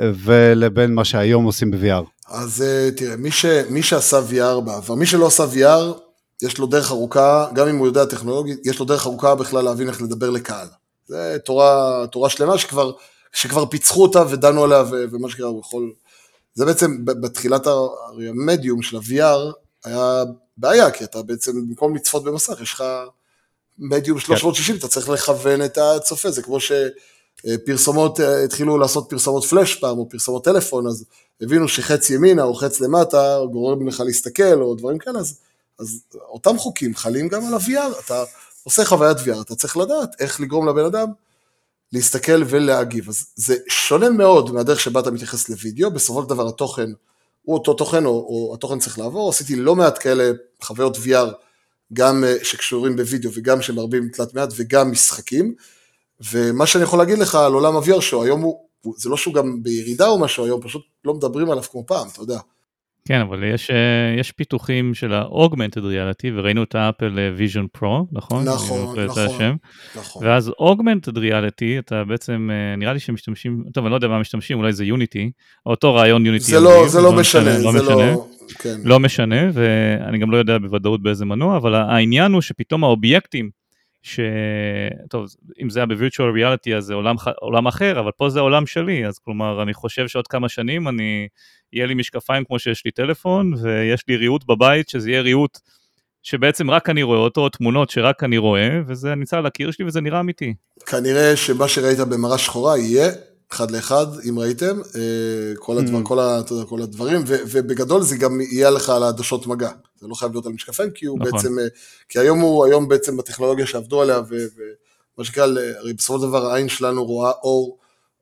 ולבין 0.01 0.95
מה 0.95 1.05
שהיום 1.05 1.45
עושים 1.45 1.71
ב-VR. 1.71 2.05
אז 2.29 2.63
אה, 2.63 2.91
תראה, 2.97 3.17
מי, 3.17 3.31
ש, 3.31 3.47
מי 3.71 3.83
שעשה 3.83 4.21
VR 4.31 4.61
בעבר, 4.61 4.95
מי 4.95 5.07
שלא 5.07 5.27
עשה 5.27 5.45
VR, 5.45 5.99
יש 6.43 6.59
לו 6.59 6.67
דרך 6.67 6.91
ארוכה, 6.91 7.47
גם 7.55 7.69
אם 7.69 7.77
הוא 7.77 7.87
יודע 7.87 8.05
טכנולוגית, 8.05 8.67
יש 8.67 8.79
לו 8.79 8.87
דרך 8.87 9.07
ארוכה 9.07 9.35
בכלל 9.35 9.65
להבין 9.65 9.89
איך 9.89 10.03
לדבר 10.03 10.31
לקהל. 10.31 10.67
זה 11.07 11.37
תורה, 11.45 12.05
תורה 12.13 12.31
שלמה 12.31 12.59
שכבר, 12.59 12.93
שכבר 13.33 13.67
פיצחו 13.67 14.03
אותה 14.03 14.23
ודנו 14.31 14.65
עליה, 14.65 14.85
ומה 14.91 15.31
שקרה, 15.31 15.49
הוא 15.49 15.61
יכול... 15.61 15.93
זה 16.55 16.65
בעצם 16.65 17.05
בתחילת 17.05 17.67
המדיום 17.67 18.83
של 18.83 18.97
ה-VR, 18.97 19.53
היה 19.85 20.25
בעיה, 20.57 20.91
כי 20.91 21.05
אתה 21.05 21.23
בעצם, 21.23 21.69
במקום 21.69 21.97
לצפות 21.97 22.25
במסך, 22.25 22.61
יש 22.63 22.75
לך 22.75 22.85
מדיום 23.79 24.19
360, 24.19 24.75
כן. 24.75 24.79
אתה 24.79 24.89
צריך 24.89 25.09
לכוון 25.09 25.63
את 25.65 25.79
הצופה, 25.79 26.31
זה 26.31 26.43
כמו 26.43 26.59
שפרסומות, 26.61 28.21
אה, 28.21 28.45
התחילו 28.45 28.79
לעשות 28.79 29.07
פרסומות 29.11 29.45
פלאש 29.45 29.75
פעם, 29.75 29.99
או 29.99 30.09
פרסומות 30.09 30.45
טלפון, 30.45 30.87
אז 30.87 31.05
הבינו 31.41 31.69
שחץ 31.69 32.11
ימינה 32.11 32.43
או 32.43 32.55
חץ 32.55 32.81
למטה, 32.81 33.39
גורם 33.53 33.89
לך 33.89 34.01
להסתכל, 34.01 34.63
או 34.63 34.75
דברים 34.75 34.99
כאלה, 34.99 35.19
אז, 35.19 35.39
אז 35.79 36.03
אותם 36.15 36.59
חוקים 36.59 36.95
חלים 36.95 37.29
גם 37.29 37.47
על 37.47 37.55
ה-VR, 37.55 38.05
אתה 38.05 38.25
עושה 38.65 38.85
חוויית 38.85 39.19
VR, 39.19 39.41
אתה 39.41 39.55
צריך 39.55 39.77
לדעת 39.77 40.21
איך 40.21 40.41
לגרום 40.41 40.69
לבן 40.69 40.85
אדם 40.85 41.09
להסתכל 41.93 42.43
ולהגיב. 42.47 43.09
אז 43.09 43.27
זה 43.37 43.57
שונה 43.69 44.11
מאוד 44.11 44.51
מהדרך 44.51 44.81
שבה 44.81 45.01
אתה 45.01 45.11
מתייחס 45.11 45.49
לוידאו, 45.49 45.91
בסופו 45.91 46.23
של 46.23 46.29
דבר 46.29 46.49
התוכן 46.49 46.91
הוא 47.43 47.55
אותו 47.55 47.75
תוכן 47.75 48.05
או, 48.05 48.11
או 48.11 48.55
התוכן 48.55 48.79
צריך 48.79 48.99
לעבור, 48.99 49.29
עשיתי 49.31 49.57
לא 49.57 49.77
מעט 49.77 49.99
כאלה 50.03 50.31
חוויות 50.63 50.97
VR, 50.97 51.33
גם 51.93 52.25
אה, 52.25 52.37
שקשורים 52.43 52.97
בווידאו 52.97 53.31
וגם 53.35 53.63
שמערבים 53.63 54.09
תלת 54.09 54.35
מימד 54.35 54.49
וגם 54.57 54.91
משחקים, 54.91 55.55
ומה 56.33 56.67
שאני 56.67 56.85
יכול 56.85 56.99
להגיד 56.99 57.19
לך 57.19 57.35
על 57.35 57.53
עולם 57.53 57.77
ה-VR 57.77 58.01
שהיום 58.01 58.41
הוא, 58.41 58.95
זה 58.97 59.09
לא 59.09 59.17
שהוא 59.17 59.35
גם 59.35 59.63
בירידה 59.63 60.09
או 60.09 60.19
משהו, 60.19 60.45
היום 60.45 60.63
פשוט 60.63 60.83
לא 61.05 61.15
מדברים 61.15 61.51
עליו 61.51 61.63
כמו 61.63 61.87
פעם, 61.87 62.09
אתה 62.13 62.21
יודע. 62.21 62.39
כן, 63.11 63.21
אבל 63.21 63.45
יש, 63.45 63.71
אה, 63.71 64.21
יש 64.21 64.33
פיתוחים 64.33 64.95
של 64.95 65.13
ה-Augmented 65.13 65.81
Reality, 65.81 66.29
וראינו 66.35 66.63
את 66.63 66.75
ה 66.75 66.82
Apple 66.82 67.19
Vision 67.37 67.67
Pro, 67.73 68.07
נכון? 68.13 68.45
נכון, 68.45 68.97
לא 68.97 69.05
נכון, 69.07 69.27
השם. 69.27 69.57
נכון. 69.97 70.27
ואז 70.27 70.49
Augmented 70.49 71.17
Reality, 71.17 71.79
אתה 71.79 72.05
בעצם, 72.05 72.51
אה, 72.53 72.77
נראה 72.77 72.93
לי 72.93 72.99
שמשתמשים, 72.99 73.65
טוב, 73.73 73.85
אני 73.85 73.91
לא 73.91 73.97
יודע 73.97 74.09
מה 74.09 74.19
משתמשים, 74.19 74.59
אולי 74.59 74.73
זה 74.73 74.85
יוניטי, 74.85 75.31
אותו 75.67 75.95
רעיון 75.95 76.27
יוניטי. 76.27 76.45
זה 76.45 76.61
לא, 76.61 76.89
זה 76.89 77.01
לא 77.01 77.13
משנה, 77.13 77.59
לא 77.59 77.73
זה 77.73 77.83
לא... 77.83 78.27
כן. 78.59 78.77
לא 78.85 79.01
משנה, 79.01 79.51
ואני 79.53 80.19
גם 80.19 80.31
לא 80.31 80.37
יודע 80.37 80.59
בוודאות 80.59 81.03
באיזה 81.03 81.25
מנוע, 81.25 81.57
אבל 81.57 81.75
העניין 81.75 82.33
הוא 82.33 82.41
שפתאום 82.41 82.85
האובייקטים, 82.85 83.51
ש... 84.03 84.21
טוב, 85.11 85.27
אם 85.63 85.71
זה 85.71 85.81
היה 85.81 85.87
ב-Virtual 85.87 86.37
Reality 86.37 86.75
אז 86.77 86.85
זה 86.85 86.95
עולם, 86.95 87.17
עולם 87.41 87.67
אחר, 87.67 88.01
אבל 88.01 88.11
פה 88.17 88.29
זה 88.29 88.41
עולם 88.41 88.67
שלי, 88.67 89.07
אז 89.07 89.19
כלומר, 89.19 89.63
אני 89.63 89.75
חושב 89.75 90.09
שעוד 90.09 90.27
כמה 90.27 90.49
שנים 90.49 90.89
אני... 90.89 91.29
יהיה 91.73 91.87
לי 91.87 91.95
משקפיים 91.95 92.45
כמו 92.45 92.59
שיש 92.59 92.83
לי 92.85 92.91
טלפון, 92.91 93.55
ויש 93.63 94.05
לי 94.09 94.17
ריהוט 94.17 94.45
בבית, 94.45 94.89
שזה 94.89 95.11
יהיה 95.11 95.21
ריהוט 95.21 95.59
שבעצם 96.23 96.71
רק 96.71 96.91
אני 96.91 97.03
רואה 97.03 97.19
אותו, 97.19 97.49
תמונות 97.49 97.91
שרק 97.91 98.25
אני 98.25 98.39
רואה, 98.39 98.69
וזה 98.87 99.15
נמצא 99.15 99.39
על 99.39 99.47
הקיר 99.47 99.71
שלי 99.71 99.85
וזה 99.85 100.01
נראה 100.01 100.21
אמיתי. 100.21 100.55
כנראה 100.87 101.37
שמה 101.37 101.69
שראית 101.69 101.99
במראה 101.99 102.39
שחורה 102.39 102.79
יהיה 102.79 103.11
אחד 103.53 103.71
לאחד, 103.71 104.07
אם 104.29 104.39
ראיתם, 104.39 104.81
אה, 104.97 105.01
כל, 105.59 105.79
הדבר, 105.79 105.99
mm. 105.99 106.05
כל, 106.05 106.19
ה, 106.19 106.41
יודע, 106.51 106.65
כל 106.65 106.83
הדברים, 106.83 107.23
ו, 107.27 107.37
ובגדול 107.47 108.03
זה 108.03 108.17
גם 108.17 108.41
יהיה 108.41 108.71
לך 108.71 108.91
על 108.91 109.03
העדשות 109.03 109.47
מגע. 109.47 109.71
זה 110.01 110.09
לא 110.09 110.15
חייב 110.15 110.33
להיות 110.33 110.47
על 110.47 110.53
משקפיים, 110.53 110.91
כי 110.91 111.07
הוא 111.07 111.19
נכון. 111.19 111.33
בעצם, 111.33 111.59
אה, 111.59 111.65
כי 112.09 112.19
היום 112.19 112.41
הוא, 112.41 112.67
היום 112.67 112.89
בעצם 112.89 113.17
בטכנולוגיה 113.17 113.67
שעבדו 113.67 114.03
עליה, 114.03 114.19
ומה 114.29 114.47
מה 115.19 115.25
שנקרא, 115.25 115.47
הרי 115.79 115.93
בסופו 115.93 116.19
של 116.19 116.27
דבר 116.27 116.47
העין 116.51 116.69
שלנו 116.69 117.05
רואה 117.05 117.31
אור, 117.31 117.79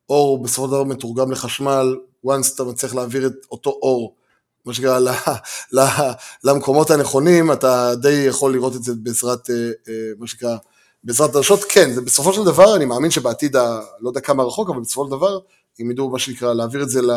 אור 0.09 0.43
בסופו 0.43 0.67
של 0.67 0.73
דבר 0.73 0.85
מתורגם 0.85 1.31
לחשמל, 1.31 1.97
once 2.27 2.55
אתה 2.55 2.65
מצליח 2.65 2.95
להעביר 2.95 3.27
את 3.27 3.33
אותו 3.51 3.71
אור, 3.71 4.15
מה 4.65 4.75
שנקרא, 4.75 4.99
למקומות 6.45 6.91
הנכונים, 6.91 7.53
אתה 7.53 7.95
די 7.95 8.25
יכול 8.29 8.53
לראות 8.53 8.77
את 8.77 8.83
זה 8.83 8.93
בעזרת, 9.03 9.51
מה 10.19 10.27
שנקרא, 10.27 10.57
בעזרת 11.05 11.33
דרשות, 11.33 11.65
כן, 11.69 11.93
זה 11.93 12.01
בסופו 12.01 12.33
של 12.33 12.45
דבר, 12.45 12.77
אני 12.77 12.85
מאמין 12.85 13.11
שבעתיד, 13.11 13.57
ה, 13.57 13.81
לא 14.01 14.09
יודע 14.09 14.21
כמה 14.21 14.43
רחוק, 14.43 14.71
אבל 14.71 14.81
בסופו 14.81 15.05
של 15.05 15.11
דבר, 15.11 15.39
אם 15.81 15.91
ידעו 15.91 16.11
מה 16.11 16.19
שנקרא, 16.19 16.55
להעביר 16.55 16.83
את 16.83 16.89
זה 16.89 17.03
ל... 17.03 17.13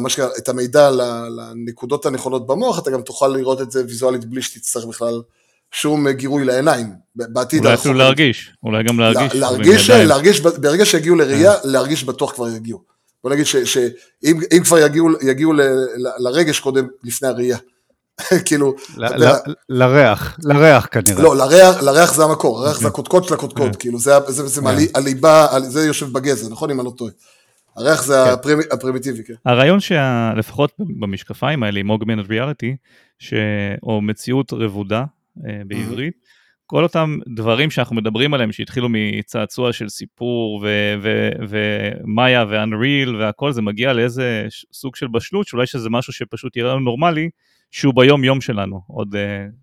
מה 0.00 0.08
שנקרא, 0.08 0.28
את 0.38 0.48
המידע 0.48 0.90
לנקודות 1.30 2.06
הנכונות 2.06 2.46
במוח, 2.46 2.78
אתה 2.78 2.90
גם 2.90 3.02
תוכל 3.02 3.28
לראות 3.28 3.60
את 3.60 3.70
זה 3.70 3.84
ויזואלית 3.84 4.24
בלי 4.24 4.42
שתצטרך 4.42 4.84
בכלל 4.84 5.22
שום 5.70 6.10
גירוי 6.10 6.44
לעיניים, 6.44 6.86
בעתיד 7.16 7.64
אולי 7.64 7.74
אפילו 7.74 7.94
להרגיש, 7.94 8.56
אולי 8.62 8.84
גם 8.84 9.00
להרגיש. 9.00 9.34
להרגיש, 9.34 9.90
להרגיש, 9.90 10.40
ברגע 10.40 10.84
שיגיעו 10.84 11.16
לראייה, 11.16 11.54
כן. 11.54 11.68
להרגיש 11.68 12.04
בטוח 12.04 12.32
כבר 12.32 12.48
יגיעו. 12.48 12.93
בוא 13.24 13.32
נגיד 13.32 13.46
שאם 13.46 14.62
כבר 14.64 14.78
יגיעו, 14.78 15.08
יגיעו 15.22 15.52
לרגש 16.18 16.60
קודם, 16.60 16.86
לפני 17.04 17.28
הראייה. 17.28 17.58
כאילו... 18.46 18.74
לריח, 19.68 20.38
לריח 20.42 20.88
כנראה. 20.90 21.22
לא, 21.22 21.36
לריח 21.82 22.14
זה 22.14 22.24
המקור, 22.24 22.60
הריח 22.60 22.80
זה 22.80 22.88
הקודקוד 22.88 23.24
של 23.24 23.34
הקודקוד, 23.34 23.72
כן. 23.72 23.78
כאילו 23.78 23.98
זה 23.98 24.12
הליבה, 24.94 25.46
זה 25.60 25.86
יושב 25.86 26.12
בגזע, 26.12 26.48
נכון 26.50 26.70
אם 26.70 26.80
אני 26.80 26.86
לא 26.86 26.92
טועה. 26.96 27.12
הריח 27.76 28.04
זה 28.04 28.14
כן. 28.42 28.58
הפרימיטיבי, 28.70 29.24
כן. 29.24 29.34
הרעיון 29.44 29.80
שלפחות 29.80 30.72
במשקפיים 31.00 31.62
האלה 31.62 31.80
עם 31.80 31.90
אוגמנט 31.90 32.30
ריאליטי, 32.30 32.76
או 33.82 34.00
מציאות 34.00 34.52
רבודה 34.52 35.04
אה, 35.46 35.62
בעברית, 35.66 36.14
כל 36.66 36.82
אותם 36.82 37.18
דברים 37.34 37.70
שאנחנו 37.70 37.96
מדברים 37.96 38.34
עליהם 38.34 38.52
שהתחילו 38.52 38.88
מצעצוע 38.90 39.72
של 39.72 39.88
סיפור 39.88 40.64
ומאיה 41.48 42.44
ואנריל 42.48 43.16
והכל 43.16 43.52
זה 43.52 43.62
מגיע 43.62 43.92
לאיזה 43.92 44.46
סוג 44.72 44.96
של 44.96 45.06
בשלות 45.08 45.46
שאולי 45.46 45.66
שזה 45.66 45.90
משהו 45.90 46.12
שפשוט 46.12 46.56
יראה 46.56 46.72
לנו 46.72 46.80
נורמלי 46.80 47.30
שהוא 47.70 47.94
ביום 47.94 48.24
יום 48.24 48.40
שלנו 48.40 48.80
עוד 48.86 49.14
uh, 49.14 49.18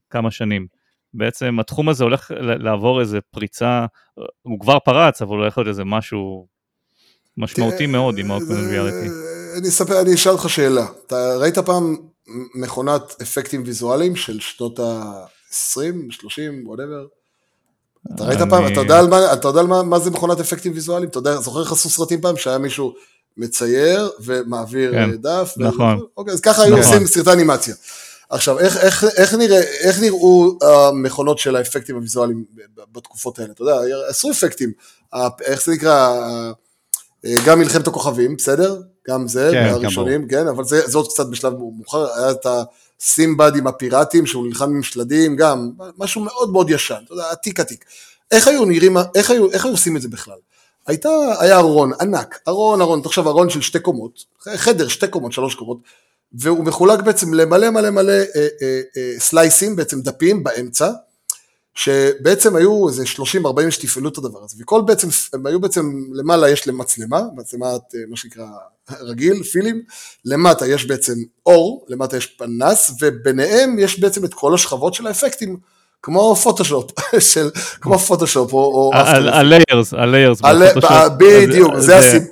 כמה 0.10 0.32
שנים. 0.32 0.68
בעצם 1.14 1.60
התחום 1.60 1.90
הזה 1.90 2.04
הולך 2.04 2.32
לעבור 2.40 3.02
איזה 3.02 3.20
פריצה, 3.32 3.86
הוא 4.42 4.60
כבר 4.60 4.80
פרץ 4.80 5.22
אבל 5.22 5.32
הוא 5.32 5.42
הולך 5.42 5.58
להיות 5.58 5.68
איזה 5.68 5.84
משהו 5.84 6.48
משמעותי 7.38 7.88
מאוד 7.88 8.18
עם 8.18 8.32
ה 8.32 8.36
augmented 8.36 8.70
reality. 8.70 9.08
אני 9.58 9.68
אספר, 9.68 10.02
אני 10.02 10.14
אשאל 10.14 10.32
אותך 10.32 10.50
שאלה, 10.50 10.86
אתה 11.08 11.38
ראית 11.38 11.58
פעם 11.58 11.96
מכונת 12.56 13.22
אפקטים 13.22 13.64
ויזואליים 13.66 14.16
של 14.16 14.40
שנות 14.40 14.80
ה-20, 15.52 16.12
30, 16.12 16.68
whatever? 16.68 17.06
אתה 18.16 18.24
ראית 18.24 18.40
פעם, 18.50 18.68
אתה 18.74 18.80
יודע, 18.80 19.02
מה, 19.10 19.34
אתה 19.34 19.48
יודע 19.48 19.60
על 19.60 19.68
מה, 19.68 19.84
מה 19.84 20.00
זה 20.00 20.12
מכונת 20.12 20.40
אפקטים 20.40 20.72
ויזואליים? 20.74 21.10
אתה 21.10 21.18
יודע, 21.18 21.42
זוכר 21.42 21.62
איך 21.62 21.72
עשו 21.72 21.90
סרטים 21.90 22.22
פעם 22.22 22.38
שהיה 22.38 22.58
מישהו 22.58 22.94
מצייר 23.38 24.10
ומעביר 24.20 24.92
כן, 24.92 25.12
דף? 25.12 25.54
נכון. 25.58 25.98
ו... 25.98 26.02
אוקיי, 26.18 26.34
אז 26.34 26.42
ככה 26.42 26.64
היו 26.64 26.78
נכון. 26.78 26.94
עושים 26.94 27.08
סרטי 27.08 27.32
אנימציה. 27.32 27.76
עכשיו, 28.30 28.60
איך, 28.60 28.78
איך, 28.78 29.04
איך, 29.18 29.34
נראה, 29.34 29.62
איך 29.62 30.00
נראו 30.00 30.58
המכונות 30.62 31.40
של 31.40 31.56
האפקטים 31.56 31.96
הוויזואליים 31.96 32.46
בתקופות 32.92 33.40
האלה? 33.40 33.52
אתה 33.52 33.62
יודע, 33.62 33.76
עשו 34.10 34.32
אפקטים, 34.32 34.72
איך 35.46 35.66
זה 35.66 35.72
נקרא, 35.72 36.18
גם 37.46 37.60
מלחמת 37.60 37.88
הכוכבים, 37.88 38.36
בסדר? 38.36 38.82
גם 39.08 39.28
זה, 39.28 39.50
כן, 39.52 39.70
הראשונים, 39.70 40.28
כן, 40.28 40.48
אבל 40.48 40.64
זה, 40.64 40.88
זה 40.88 40.98
עוד 40.98 41.08
קצת 41.08 41.26
בשלב 41.28 41.54
מאוחר, 41.54 42.14
היה 42.14 42.32
את 42.32 42.46
הסימבד 43.02 43.52
עם 43.56 43.68
הפיראטים, 43.68 44.26
שהוא 44.26 44.48
נלחם 44.48 44.70
עם 44.70 44.84
שלדים, 44.84 45.36
גם 45.36 45.72
משהו 45.98 46.22
מאוד 46.22 46.52
מאוד 46.52 46.70
ישן, 46.70 47.02
אתה 47.06 47.14
יודע, 47.14 47.32
עתיק 47.32 47.60
עתיק. 47.60 47.86
איך 48.32 48.48
היו 48.48 48.66
נראים, 48.66 48.98
איך 49.16 49.32
היו, 49.32 49.52
איך 49.52 49.66
היו 49.66 49.74
עושים 49.74 49.98
את 49.98 50.02
זה 50.02 50.08
בכלל? 50.08 50.38
הייתה, 50.88 51.10
היה 51.40 51.58
ארון 51.58 51.92
ענק, 52.02 52.40
ארון, 52.48 52.82
ארון, 52.82 53.02
תחשוב 53.02 53.28
ארון 53.28 53.50
של 53.50 53.62
שתי 53.62 53.80
קומות, 53.80 54.26
חדר, 54.56 54.88
שתי 54.88 55.08
קומות, 55.08 55.32
שלוש 55.32 55.56
קומות, 55.56 55.78
והוא 56.34 56.66
מחולק 56.66 57.00
בעצם 57.00 57.34
למלא 57.34 57.70
מלא 57.70 57.90
מלא 57.90 58.12
אה, 58.12 58.26
אה, 58.36 58.82
אה, 58.98 59.14
סלייסים, 59.20 59.76
בעצם 59.76 60.02
דפים 60.02 60.44
באמצע, 60.44 60.92
שבעצם 61.76 62.56
היו 62.56 62.88
איזה 62.88 63.04
30-40 63.04 63.72
שתפעלו 63.72 64.10
את 64.10 64.18
הדבר 64.18 64.44
הזה, 64.44 64.56
וכל 64.60 64.82
בעצם, 64.82 65.08
הם 65.34 65.46
היו 65.46 65.60
בעצם, 65.60 66.04
למעלה 66.14 66.50
יש 66.50 66.68
למצלמה, 66.68 67.22
מצלמת 67.36 67.96
אה, 67.96 68.00
מה 68.10 68.18
שנקרא 68.18 68.46
רגיל, 69.00 69.44
פילים, 69.44 69.82
למטה 70.26 70.68
יש 70.68 70.86
בעצם 70.86 71.14
אור, 71.46 71.86
למטה 71.90 72.18
יש 72.18 72.26
פנס, 72.26 72.92
וביניהם 73.02 73.80
יש 73.80 74.00
בעצם 74.00 74.26
את 74.26 74.34
כל 74.34 74.54
השכבות 74.54 74.94
של 74.94 75.08
האפקטים, 75.08 75.58
כמו 76.04 76.36
פוטושופ, 76.36 76.92
של, 77.34 77.50
כמו 77.82 78.00
פוטושופ, 78.00 78.54
או... 78.54 78.92
הליירס, 79.94 79.94
הליירס. 79.94 80.42
בדיוק, 81.18 81.80
זה 81.80 81.98
הסיבה. 81.98 82.26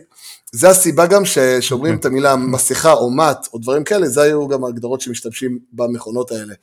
זה 0.51 0.69
הסיבה 0.69 1.05
גם 1.05 1.23
שאומרים 1.59 1.95
את 1.95 2.05
המילה 2.05 2.35
מסכה 2.35 2.93
או 2.93 3.09
מט 3.09 3.47
או 3.53 3.59
דברים 3.59 3.83
כאלה, 3.83 4.07
זה 4.07 4.21
היו 4.21 4.47
גם 4.47 4.63
ההגדרות 4.63 5.01
שמשתמשים 5.01 5.59
במכונות 5.73 6.31
האלה. 6.31 6.53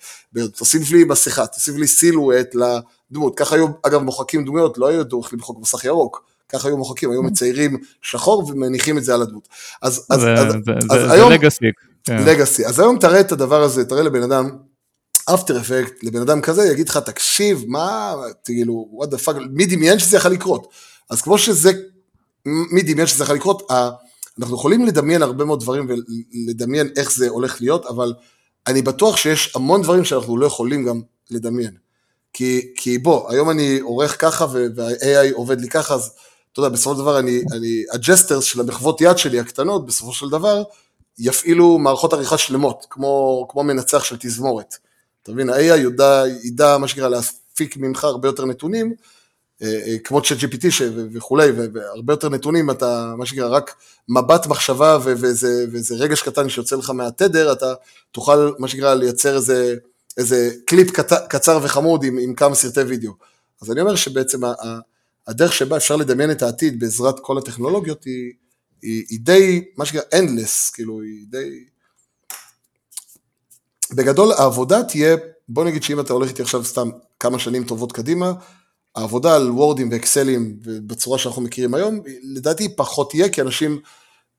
תוסיף 0.56 0.90
לי 0.90 1.04
מסכה, 1.04 1.46
תוסיף 1.46 1.76
לי 1.76 1.86
סילואט 1.86 2.54
לדמות. 2.54 3.36
ככה 3.36 3.54
היו, 3.54 3.66
אגב, 3.82 4.02
מוחקים 4.02 4.44
דמויות, 4.44 4.78
לא 4.78 4.86
היו 4.88 5.04
דורך 5.04 5.32
למחוק 5.32 5.58
מסך 5.60 5.84
ירוק. 5.84 6.24
ככה 6.48 6.68
היו 6.68 6.76
מוחקים, 6.76 7.10
היו 7.10 7.22
מציירים 7.22 7.76
שחור 8.02 8.48
ומניחים 8.48 8.98
את 8.98 9.04
זה 9.04 9.14
על 9.14 9.22
הדמות. 9.22 9.48
אז, 9.82 10.06
אז, 10.10 10.20
זה, 10.20 10.34
אז, 10.34 10.52
זה, 10.52 10.72
אז 10.90 11.00
זה, 11.00 11.12
היום... 11.12 11.30
זה 11.30 11.34
לגאסי. 11.38 11.64
לגאסי. 12.08 12.66
אז 12.66 12.80
היום 12.80 12.98
תראה 12.98 13.20
את 13.20 13.32
הדבר 13.32 13.62
הזה, 13.62 13.84
תראה 13.84 14.02
לבן 14.02 14.22
אדם, 14.22 14.50
After 15.34 15.60
Effect, 15.60 16.04
לבן 16.04 16.20
אדם 16.20 16.40
כזה, 16.40 16.68
יגיד 16.72 16.88
לך, 16.88 16.96
תקשיב, 16.96 17.64
מה, 17.68 18.14
כאילו, 18.44 19.00
what 19.02 19.06
the 19.06 19.18
fuck, 19.26 19.34
מי 19.50 19.66
דמיין 19.66 19.98
שזה 19.98 20.16
יכול 20.16 20.30
לקרות? 20.30 20.68
אז 21.10 21.22
כמו 21.22 21.38
שזה 21.38 21.72
מי 22.46 22.82
דמיין 22.82 23.06
שזה 23.06 23.24
יכול 23.24 23.36
לקרות, 23.36 23.70
אנחנו 24.40 24.56
יכולים 24.56 24.86
לדמיין 24.86 25.22
הרבה 25.22 25.44
מאוד 25.44 25.60
דברים 25.60 25.88
ולדמיין 25.88 26.88
איך 26.96 27.12
זה 27.12 27.28
הולך 27.28 27.60
להיות, 27.60 27.86
אבל 27.86 28.14
אני 28.66 28.82
בטוח 28.82 29.16
שיש 29.16 29.56
המון 29.56 29.82
דברים 29.82 30.04
שאנחנו 30.04 30.38
לא 30.38 30.46
יכולים 30.46 30.84
גם 30.84 31.00
לדמיין. 31.30 31.76
כי, 32.32 32.72
כי 32.76 32.98
בוא, 32.98 33.30
היום 33.30 33.50
אני 33.50 33.78
עורך 33.78 34.20
ככה 34.20 34.46
וה-AI 34.50 35.34
עובד 35.34 35.60
לי 35.60 35.68
ככה, 35.68 35.94
אז 35.94 36.10
אתה 36.56 36.64
יודע, 36.64 36.74
בסופו 36.74 36.94
של 36.94 37.00
דבר 37.00 37.18
אני, 37.18 37.40
אני, 37.52 37.84
ה 37.92 37.98
gestures 37.98 38.44
של 38.44 38.60
המחוות 38.60 39.00
יד 39.00 39.18
שלי 39.18 39.40
הקטנות, 39.40 39.86
בסופו 39.86 40.12
של 40.12 40.28
דבר, 40.28 40.62
יפעילו 41.18 41.78
מערכות 41.78 42.12
עריכה 42.12 42.38
שלמות, 42.38 42.86
כמו, 42.90 43.46
כמו 43.50 43.62
מנצח 43.62 44.04
של 44.04 44.16
תזמורת. 44.20 44.76
אתה 45.22 45.32
מבין, 45.32 45.50
ה-AI 45.50 45.60
ידע, 45.60 46.22
ידע 46.42 46.78
מה 46.78 46.88
שנקרא 46.88 47.08
להפיק 47.08 47.76
ממך 47.76 48.04
הרבה 48.04 48.28
יותר 48.28 48.44
נתונים, 48.44 48.94
אה, 49.62 49.80
אה, 49.86 49.98
כמו 50.04 50.22
צ'אט 50.22 50.38
GPT 50.38 50.66
וכולי, 51.12 51.50
והרבה 51.50 52.12
יותר 52.12 52.28
נתונים, 52.28 52.70
אתה, 52.70 53.14
מה 53.16 53.26
שנקרא, 53.26 53.48
רק 53.48 53.74
מבט 54.08 54.46
מחשבה 54.46 54.98
ואיזה, 55.02 55.64
ואיזה 55.72 55.94
רגש 55.94 56.22
קטן 56.22 56.48
שיוצא 56.48 56.76
לך 56.76 56.90
מהתדר, 56.90 57.52
אתה 57.52 57.74
תוכל, 58.12 58.52
מה 58.58 58.68
שנקרא, 58.68 58.94
לייצר 58.94 59.36
איזה, 59.36 59.74
איזה 60.16 60.50
קליפ 60.66 60.90
קצר, 61.28 61.58
וחמוד 61.62 62.04
עם, 62.04 62.18
עם 62.18 62.34
כמה 62.34 62.54
סרטי 62.54 62.80
וידאו. 62.80 63.12
אז 63.62 63.70
אני 63.70 63.80
אומר 63.80 63.96
שבעצם 63.96 64.40
הדרך 65.26 65.52
שבה 65.52 65.76
אפשר 65.76 65.96
לדמיין 65.96 66.30
את 66.30 66.42
העתיד 66.42 66.80
בעזרת 66.80 67.20
כל 67.20 67.38
הטכנולוגיות 67.38 68.04
היא, 68.04 68.32
היא, 68.82 69.04
היא 69.08 69.20
די, 69.20 69.64
מה 69.76 69.84
שנקרא, 69.84 70.02
endless, 70.14 70.72
כאילו, 70.74 71.00
היא 71.00 71.26
די... 71.28 71.64
בגדול 73.94 74.32
העבודה 74.32 74.82
תהיה, 74.82 75.16
בוא 75.48 75.64
נגיד 75.64 75.82
שאם 75.82 76.00
אתה 76.00 76.12
הולך 76.12 76.28
איתי 76.28 76.42
עכשיו 76.42 76.64
סתם 76.64 76.90
כמה 77.20 77.38
שנים 77.38 77.64
טובות 77.64 77.92
קדימה, 77.92 78.32
העבודה 78.96 79.36
על 79.36 79.50
וורדים 79.50 79.88
ואקסלים 79.90 80.56
בצורה 80.62 81.18
שאנחנו 81.18 81.42
מכירים 81.42 81.74
היום, 81.74 82.00
לדעתי 82.22 82.76
פחות 82.76 83.10
תהיה, 83.10 83.28
כי 83.28 83.40
אנשים, 83.40 83.80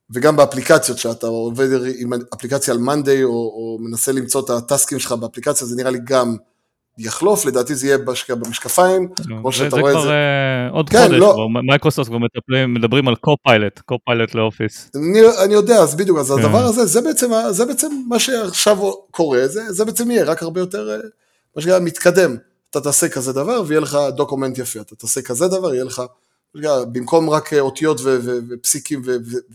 וגם 0.10 0.36
באפליקציות, 0.36 0.98
שאתה 0.98 1.28
עובד 1.28 1.68
עם 1.98 2.14
אפליקציה 2.34 2.74
על 2.74 2.80
מאנדיי, 2.80 3.24
או, 3.24 3.30
או 3.30 3.78
מנסה 3.82 4.12
למצוא 4.12 4.46
את 4.46 4.50
הטסקים 4.50 5.00
שלך 5.00 5.12
באפליקציה, 5.12 5.68
זה 5.68 5.76
נראה 5.76 5.92
לי 5.92 6.00
גם 6.04 6.38
יחלוף, 6.98 7.46
לדעתי 7.46 7.76
זה 7.76 7.88
יהיה 7.88 7.98
בשקפיים, 8.50 9.10
כמו 9.42 9.52
שאתה 9.52 9.76
רואה 9.80 9.92
את 9.92 9.96
זה. 9.96 10.02
זה 10.02 10.08
כבר 10.08 10.70
uh, 10.72 10.76
עוד 10.76 10.90
כן, 10.90 11.04
חודש, 11.04 11.20
לא. 11.20 11.48
מייקרוסופט 11.64 12.10
כבר 12.10 12.18
מדברים 12.68 13.08
על 13.08 13.16
Copilot, 13.16 13.80
Copilot 13.80 14.36
ל 14.36 14.43
Office. 14.43 14.92
אני, 14.96 15.20
אני 15.44 15.54
יודע, 15.54 15.76
אז 15.76 15.96
בדיוק, 15.96 16.20
אז 16.20 16.32
כן. 16.32 16.40
הדבר 16.40 16.64
הזה, 16.64 16.86
זה 16.86 17.02
בעצם, 17.02 17.92
מה 18.08 18.20
שעכשיו 18.20 18.78
קורה, 19.12 19.48
זה, 19.48 19.86
בעצם 19.86 20.12
יהיה 20.12 20.24
רק 20.24 20.44
הרבה 20.44 20.60
יותר, 20.60 20.90
אה, 20.92 20.98
מה 21.56 21.62
שנקרא, 21.62 21.80
מתקדם. 21.80 22.36
אתה 22.70 22.82
תעשה 22.82 23.10
כזה 23.10 23.34
דבר 23.34 23.64
ויהיה 23.68 23.80
לך 23.82 23.98
document 24.16 24.58
יפה, 24.58 24.80
אתה 24.80 24.96
תעשה 24.96 25.22
כזה 25.22 25.48
דבר, 25.48 25.74
יהיה 25.74 25.84
לך, 25.84 26.02
במקום 26.92 27.30
רק 27.30 27.54
אותיות 27.54 28.02
ופסיקים 28.50 29.02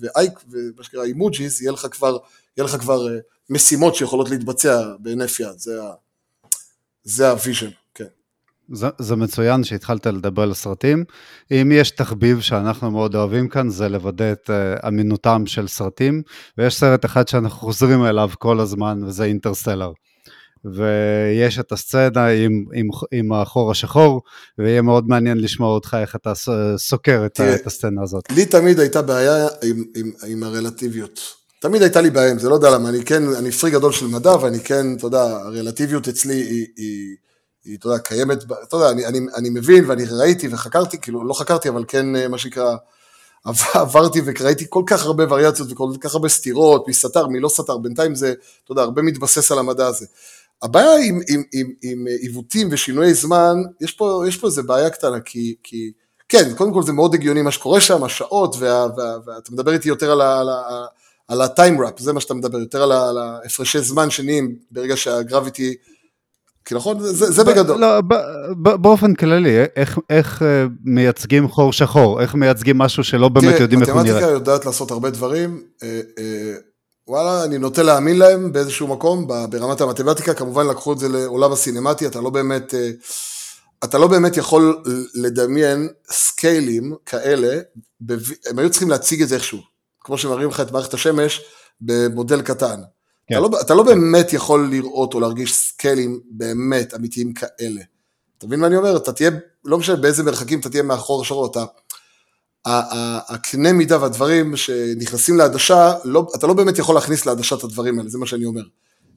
ואייק 0.00 0.32
ומה 0.50 0.82
שנקרא 0.82 1.04
emojis, 1.04 1.62
יהיה 1.62 1.72
לך 1.72 1.86
כבר, 1.90 2.18
כבר 2.80 3.08
אה, 3.08 3.18
משימות 3.50 3.94
שיכולות 3.94 4.30
להתבצע 4.30 4.82
בהינף 4.98 5.40
יד, 5.40 5.58
זה, 5.58 5.82
ה, 5.82 5.92
זה 7.04 7.30
ה 7.30 7.35
vision, 7.35 7.70
כן. 7.94 8.04
זה, 8.72 8.86
זה 8.98 9.16
מצוין 9.16 9.64
שהתחלת 9.64 10.06
לדבר 10.06 10.42
על 10.42 10.54
סרטים. 10.54 11.04
אם 11.50 11.72
יש 11.74 11.90
תחביב 11.90 12.40
שאנחנו 12.40 12.90
מאוד 12.90 13.14
אוהבים 13.14 13.48
כאן, 13.48 13.68
זה 13.68 13.88
לוודא 13.88 14.32
את 14.32 14.50
uh, 14.50 14.88
אמינותם 14.88 15.42
של 15.46 15.68
סרטים, 15.68 16.22
ויש 16.58 16.74
סרט 16.74 17.04
אחד 17.04 17.28
שאנחנו 17.28 17.58
חוזרים 17.58 18.04
אליו 18.04 18.30
כל 18.38 18.60
הזמן, 18.60 19.04
וזה 19.04 19.24
אינטרסטלר. 19.24 19.92
ויש 20.64 21.58
את 21.58 21.72
הסצנה 21.72 22.26
עם, 22.26 22.64
עם, 22.74 22.88
עם 23.12 23.32
החור 23.32 23.70
השחור, 23.70 24.22
ויהיה 24.58 24.82
מאוד 24.82 25.08
מעניין 25.08 25.38
לשמוע 25.38 25.68
אותך 25.68 25.96
איך 26.00 26.16
אתה 26.16 26.32
סוקר 26.76 27.26
את, 27.26 27.40
את 27.40 27.66
הסצנה 27.66 28.02
הזאת. 28.02 28.32
לי 28.32 28.46
תמיד 28.46 28.80
הייתה 28.80 29.02
בעיה 29.02 29.48
עם, 29.62 29.84
עם, 29.96 30.10
עם 30.26 30.42
הרלטיביות. 30.42 31.41
תמיד 31.62 31.82
הייתה 31.82 32.00
לי 32.00 32.10
בעיה 32.10 32.30
עם 32.30 32.38
זה, 32.38 32.48
לא 32.48 32.54
יודע 32.54 32.70
למה, 32.70 32.88
אני 32.88 33.04
כן, 33.04 33.22
אני 33.38 33.50
פרי 33.52 33.70
גדול 33.70 33.92
של 33.92 34.06
מדע, 34.06 34.36
ואני 34.40 34.60
כן, 34.60 34.96
אתה 34.96 35.06
יודע, 35.06 35.22
הרלטיביות 35.22 36.08
אצלי 36.08 36.34
היא, 36.34 36.66
היא, 36.76 37.16
היא 37.64 37.78
אתה 37.78 37.86
יודע, 37.86 37.98
קיימת, 37.98 38.38
אתה 38.68 38.76
יודע, 38.76 38.90
אני, 38.90 39.06
אני, 39.06 39.18
אני 39.36 39.50
מבין 39.50 39.90
ואני 39.90 40.04
ראיתי 40.04 40.48
וחקרתי, 40.50 40.98
כאילו, 40.98 41.24
לא 41.24 41.34
חקרתי, 41.34 41.68
אבל 41.68 41.84
כן, 41.88 42.30
מה 42.30 42.38
שנקרא, 42.38 42.76
עברתי 43.74 44.20
וראיתי 44.24 44.64
כל 44.68 44.82
כך 44.86 45.04
הרבה 45.04 45.24
וריאציות 45.28 45.72
וכל 45.72 45.90
כך 46.00 46.14
הרבה 46.14 46.28
סתירות, 46.28 46.88
מי 46.88 46.94
סתר, 46.94 47.26
מי 47.26 47.40
לא 47.40 47.48
סתר, 47.48 47.78
בינתיים 47.78 48.14
זה, 48.14 48.34
אתה 48.64 48.72
יודע, 48.72 48.82
הרבה 48.82 49.02
מתבסס 49.02 49.52
על 49.52 49.58
המדע 49.58 49.86
הזה. 49.86 50.06
הבעיה 50.62 50.96
עם, 50.96 51.20
עם, 51.28 51.42
עם, 51.52 51.72
עם 51.82 52.06
עיוותים 52.20 52.68
ושינויי 52.70 53.14
זמן, 53.14 53.56
יש 53.80 53.92
פה, 53.92 54.24
יש 54.28 54.36
פה 54.36 54.46
איזה 54.46 54.62
בעיה 54.62 54.90
קטנה, 54.90 55.20
כי, 55.20 55.54
כי 55.62 55.92
כן, 56.28 56.54
קודם 56.56 56.72
כל 56.72 56.82
זה 56.82 56.92
מאוד 56.92 57.14
הגיוני 57.14 57.42
מה 57.42 57.50
שקורה 57.50 57.80
שם, 57.80 58.04
השעות, 58.04 58.56
ואתה 58.60 59.52
מדבר 59.52 59.72
איתי 59.72 59.88
יותר 59.88 60.10
על, 60.10 60.20
ה, 60.20 60.40
על, 60.40 60.48
ה, 60.48 60.86
על 61.32 61.42
הטיים-ראפ, 61.42 61.98
זה 61.98 62.12
מה 62.12 62.20
שאתה 62.20 62.34
מדבר, 62.34 62.58
יותר 62.58 62.82
על 62.82 63.18
ההפרשי 63.18 63.80
זמן 63.80 64.10
שנהיים 64.10 64.56
ברגע 64.70 64.96
שהגרביטי 64.96 65.74
כי 66.64 66.74
נכון, 66.74 66.98
זה, 67.00 67.30
זה 67.30 67.44
בגדול. 67.44 67.80
לא, 67.80 68.00
ב, 68.00 68.14
ב, 68.62 68.68
באופן 68.68 69.14
כללי, 69.14 69.64
איך, 69.76 69.98
איך 70.10 70.42
אה, 70.42 70.66
מייצגים 70.84 71.48
חור 71.48 71.72
שחור? 71.72 72.20
איך 72.20 72.34
מייצגים 72.34 72.78
משהו 72.78 73.04
שלא 73.04 73.28
באמת 73.28 73.48
תראה, 73.48 73.62
יודעים 73.62 73.80
איך 73.80 73.88
הוא 73.88 74.02
נראה? 74.02 74.14
מתמטיקה 74.14 74.32
יודעת 74.32 74.66
לעשות 74.66 74.90
הרבה 74.90 75.10
דברים. 75.10 75.62
אה, 75.82 76.00
אה, 76.18 76.54
וואלה, 77.08 77.44
אני 77.44 77.58
נוטה 77.58 77.82
להאמין 77.82 78.18
להם 78.18 78.52
באיזשהו 78.52 78.86
מקום, 78.86 79.26
ברמת 79.50 79.80
המתמטיקה, 79.80 80.34
כמובן 80.34 80.66
לקחו 80.66 80.92
את 80.92 80.98
זה 80.98 81.08
לעולם 81.08 81.52
הסינמטי, 81.52 82.06
אתה 82.06 82.20
לא 82.20 82.30
באמת, 82.30 82.74
אתה 83.84 83.98
לא 83.98 84.06
באמת 84.06 84.36
יכול 84.36 84.82
לדמיין 85.14 85.88
סקיילים 86.10 86.94
כאלה, 87.06 87.60
הם 88.50 88.58
היו 88.58 88.70
צריכים 88.70 88.90
להציג 88.90 89.22
את 89.22 89.28
זה 89.28 89.34
איכשהו, 89.34 89.58
כמו 90.04 90.18
שמראים 90.18 90.48
לך 90.48 90.60
את 90.60 90.72
מערכת 90.72 90.94
השמש 90.94 91.42
במודל 91.80 92.42
קטן. 92.42 92.80
כן. 93.26 93.34
אתה, 93.34 93.40
לא, 93.40 93.60
אתה 93.60 93.74
לא 93.74 93.82
באמת 93.82 94.32
יכול 94.32 94.68
לראות 94.70 95.14
או 95.14 95.20
להרגיש 95.20 95.54
סקיילים 95.54 96.20
באמת 96.30 96.94
אמיתיים 96.94 97.32
כאלה. 97.34 97.80
אתה 98.38 98.46
מבין 98.46 98.60
מה 98.60 98.66
אני 98.66 98.76
אומר? 98.76 98.96
אתה 98.96 99.12
תהיה, 99.12 99.30
לא 99.64 99.78
משנה 99.78 99.96
באיזה 99.96 100.22
מרחקים 100.22 100.60
אתה 100.60 100.70
תהיה 100.70 100.82
מאחור 100.82 101.22
השחור, 101.22 101.46
אתה... 101.46 101.64
הקנה 103.28 103.72
מידה 103.72 104.02
והדברים 104.02 104.56
שנכנסים 104.56 105.38
לעדשה, 105.38 105.94
לא, 106.04 106.26
אתה 106.34 106.46
לא 106.46 106.54
באמת 106.54 106.78
יכול 106.78 106.94
להכניס 106.94 107.26
לעדשה 107.26 107.56
את 107.56 107.64
הדברים 107.64 107.98
האלה, 107.98 108.10
זה 108.10 108.18
מה 108.18 108.26
שאני 108.26 108.44
אומר. 108.44 108.62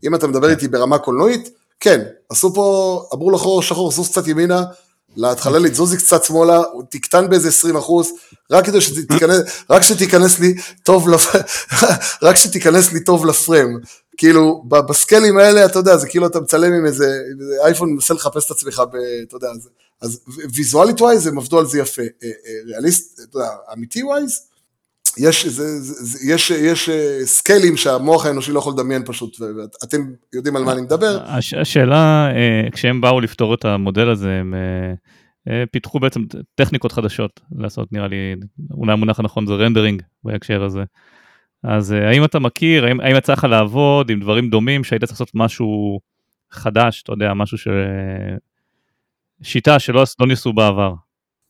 אם 0.04 0.16
אתה 0.16 0.28
מדבר 0.28 0.48
כן. 0.48 0.54
איתי 0.54 0.68
ברמה 0.68 0.98
קולנועית, 0.98 1.50
כן, 1.80 2.02
עשו 2.30 2.54
פה, 2.54 3.10
אמרו 3.14 3.32
לחור 3.32 3.62
שחור, 3.62 3.92
זוז 3.92 4.10
קצת 4.10 4.28
ימינה, 4.28 4.64
להתחלה 5.18 5.60
לזוזי 5.60 5.98
קצת 5.98 6.24
שמאלה, 6.24 6.62
תקטן 6.90 7.30
באיזה 7.30 7.48
20 7.48 7.76
אחוז, 7.76 8.12
רק 8.52 8.66
כדי 8.66 8.82
שתיכנס, 8.82 9.42
רק 9.70 9.82
שתיכנס 9.82 10.40
לי 10.40 10.54
טוב, 10.84 11.10
לפ... 11.10 11.36
רק 12.24 12.36
שתיכנס 12.36 12.92
לי 12.94 13.04
טוב 13.04 13.26
לפריים. 13.26 13.80
כאילו, 14.18 14.64
בסקלים 14.68 15.38
האלה, 15.38 15.66
אתה 15.66 15.80
יודע, 15.80 15.98
זה 15.98 16.08
כאילו 16.08 16.28
אתה 16.28 16.40
מצלם 16.40 16.74
עם 16.74 16.86
איזה 16.86 17.22
אייפון, 17.64 17.94
מנסה 17.94 18.14
לחפש 18.14 18.46
את 18.46 18.52
עצמך, 18.52 18.84
ב, 18.92 18.96
אתה 19.28 19.36
יודע, 19.36 19.48
אז, 19.48 19.70
אז 20.02 20.20
ויזואלית 20.54 21.02
ווייז, 21.02 21.28
הם 21.28 21.38
עבדו 21.38 21.60
על 21.60 21.66
זה 21.66 21.80
יפה. 21.80 22.02
אה, 22.02 22.08
אה, 22.24 22.32
ריאליסט, 22.66 23.20
אתה 23.20 23.38
יודע, 23.38 23.50
אמיתי 23.74 24.04
ווייז, 24.04 24.40
יש, 25.18 25.46
זה, 25.46 25.80
זה, 25.80 26.34
יש, 26.34 26.52
יש 26.52 26.90
אה, 26.90 27.20
סקיילים 27.26 27.78
שהמוח 27.78 28.26
האנושי 28.26 28.52
לא 28.52 28.60
יכול 28.60 28.74
לדמיין 28.74 29.04
פשוט, 29.06 29.38
ואתם 29.82 29.98
יודעים 30.34 30.56
על 30.56 30.64
מה 30.64 30.72
אני 30.72 30.82
מדבר. 30.82 31.24
הש, 31.26 31.54
השאלה, 31.54 32.30
כשהם 32.72 33.02
באו 33.02 33.20
לפתור 33.20 33.54
את 33.54 33.66
המודל 33.66 34.10
הזה, 34.10 34.32
הם 34.32 34.54
פיתחו 35.72 36.00
בעצם 36.00 36.22
טכניקות 36.56 36.92
חדשות 36.92 37.40
לעשות, 37.58 37.92
נראה 37.92 38.08
לי, 38.08 38.36
אולי 38.72 38.94
המונח 38.94 39.20
הנכון 39.20 39.48
זה 39.48 39.54
רנדרינג 39.54 40.02
בהקשר 40.24 40.64
הזה. 40.64 40.84
אז 41.68 41.94
אה, 41.94 42.10
האם 42.10 42.26
אתה 42.26 42.40
מכיר, 42.40 42.86
האם, 42.86 43.00
האם 43.00 43.16
יצא 43.16 43.34
לך 43.34 43.44
לעבוד 43.44 44.10
עם 44.10 44.20
דברים 44.20 44.50
דומים 44.50 44.84
שהיית 44.84 45.04
צריך 45.04 45.12
לעשות 45.12 45.32
משהו 45.34 46.00
חדש, 46.52 47.02
אתה 47.04 47.14
יודע, 47.14 47.34
משהו 47.34 47.58
ש... 47.58 47.68
שיטה 49.42 49.80
שלא 49.80 50.04
לא 50.20 50.28
ניסו 50.28 50.54
בעבר. 50.54 50.94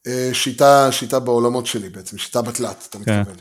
אה, 0.07 0.29
שיטה, 0.33 0.91
שיטה 0.91 1.19
בעולמות 1.19 1.65
שלי 1.65 1.89
בעצם, 1.89 2.17
שיטה 2.17 2.41
בתלת, 2.41 2.87
אתה 2.89 2.97
כן. 3.05 3.19
מתכוון. 3.19 3.37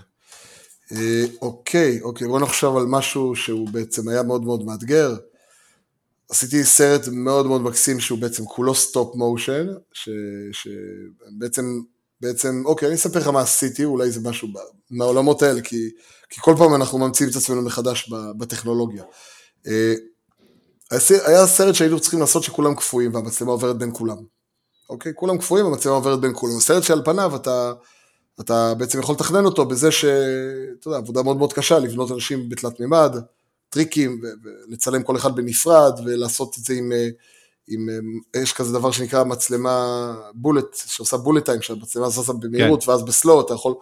אה, 0.92 1.24
אוקיי, 1.42 2.02
אוקיי, 2.02 2.28
בוא 2.28 2.40
נחשוב 2.40 2.76
על 2.76 2.84
משהו 2.86 3.36
שהוא 3.36 3.68
בעצם 3.68 4.08
היה 4.08 4.22
מאוד 4.22 4.44
מאוד 4.44 4.64
מאתגר. 4.64 5.16
עשיתי 6.30 6.64
סרט 6.64 7.08
מאוד 7.08 7.46
מאוד 7.46 7.62
מקסים 7.62 8.00
שהוא 8.00 8.18
בעצם 8.18 8.44
כולו 8.44 8.74
stop 8.74 9.14
motion, 9.14 9.66
שבעצם 10.52 11.80
בעצם, 12.20 12.62
אוקיי, 12.66 12.88
אני 12.88 12.96
אספר 12.96 13.18
לך 13.18 13.26
מה 13.26 13.40
עשיתי, 13.40 13.84
אולי 13.84 14.10
זה 14.10 14.20
משהו 14.28 14.48
מהעולמות 14.90 15.42
האלה, 15.42 15.60
כי, 15.60 15.90
כי 16.30 16.40
כל 16.40 16.54
פעם 16.58 16.74
אנחנו 16.74 16.98
ממציאים 16.98 17.30
את 17.30 17.36
עצמנו 17.36 17.62
מחדש 17.62 18.10
בטכנולוגיה. 18.38 19.04
אה, 19.66 19.94
היה 21.26 21.46
סרט 21.46 21.74
שהיינו 21.74 22.00
צריכים 22.00 22.20
לעשות 22.20 22.42
שכולם 22.42 22.74
קפואים 22.74 23.14
והמצלמה 23.14 23.50
עוברת 23.50 23.78
בין 23.78 23.90
כולם. 23.92 24.16
אוקיי? 24.90 25.12
כולם 25.14 25.38
קפואים 25.38 25.66
והמצלמה 25.66 25.96
עוברת 25.96 26.20
בין 26.20 26.32
כולם. 26.34 26.60
סרט 26.60 26.82
שעל 26.82 27.02
פניו 27.04 27.36
אתה, 27.36 27.72
אתה 28.40 28.74
בעצם 28.74 28.98
יכול 28.98 29.14
לתכנן 29.14 29.44
אותו 29.44 29.64
בזה 29.64 29.90
ש... 29.90 30.04
אתה 30.80 30.88
יודע, 30.88 30.98
עבודה 30.98 31.22
מאוד 31.22 31.36
מאוד 31.36 31.52
קשה, 31.52 31.78
לבנות 31.78 32.10
אנשים 32.10 32.48
בתלת 32.48 32.80
מימד, 32.80 33.16
טריקים, 33.68 34.20
ולצלם 34.68 35.02
כל 35.02 35.16
אחד 35.16 35.36
בנפרד, 35.36 36.00
ולעשות 36.04 36.56
את 36.58 36.64
זה 36.64 36.74
עם... 36.74 36.92
אה, 36.92 37.08
עם, 37.68 37.88
אה, 38.34 38.40
יש 38.40 38.52
כזה 38.52 38.72
דבר 38.72 38.90
שנקרא 38.90 39.24
מצלמה 39.24 40.14
בולט, 40.34 40.76
שעושה 40.86 41.16
בולט 41.16 41.44
טיים, 41.44 41.62
שהמצלמה 41.62 42.08
זזה 42.08 42.32
במהירות 42.32 42.84
כן. 42.84 42.90
ואז 42.90 43.02
בסלואו 43.02 43.40
אתה 43.40 43.54
יכול, 43.54 43.74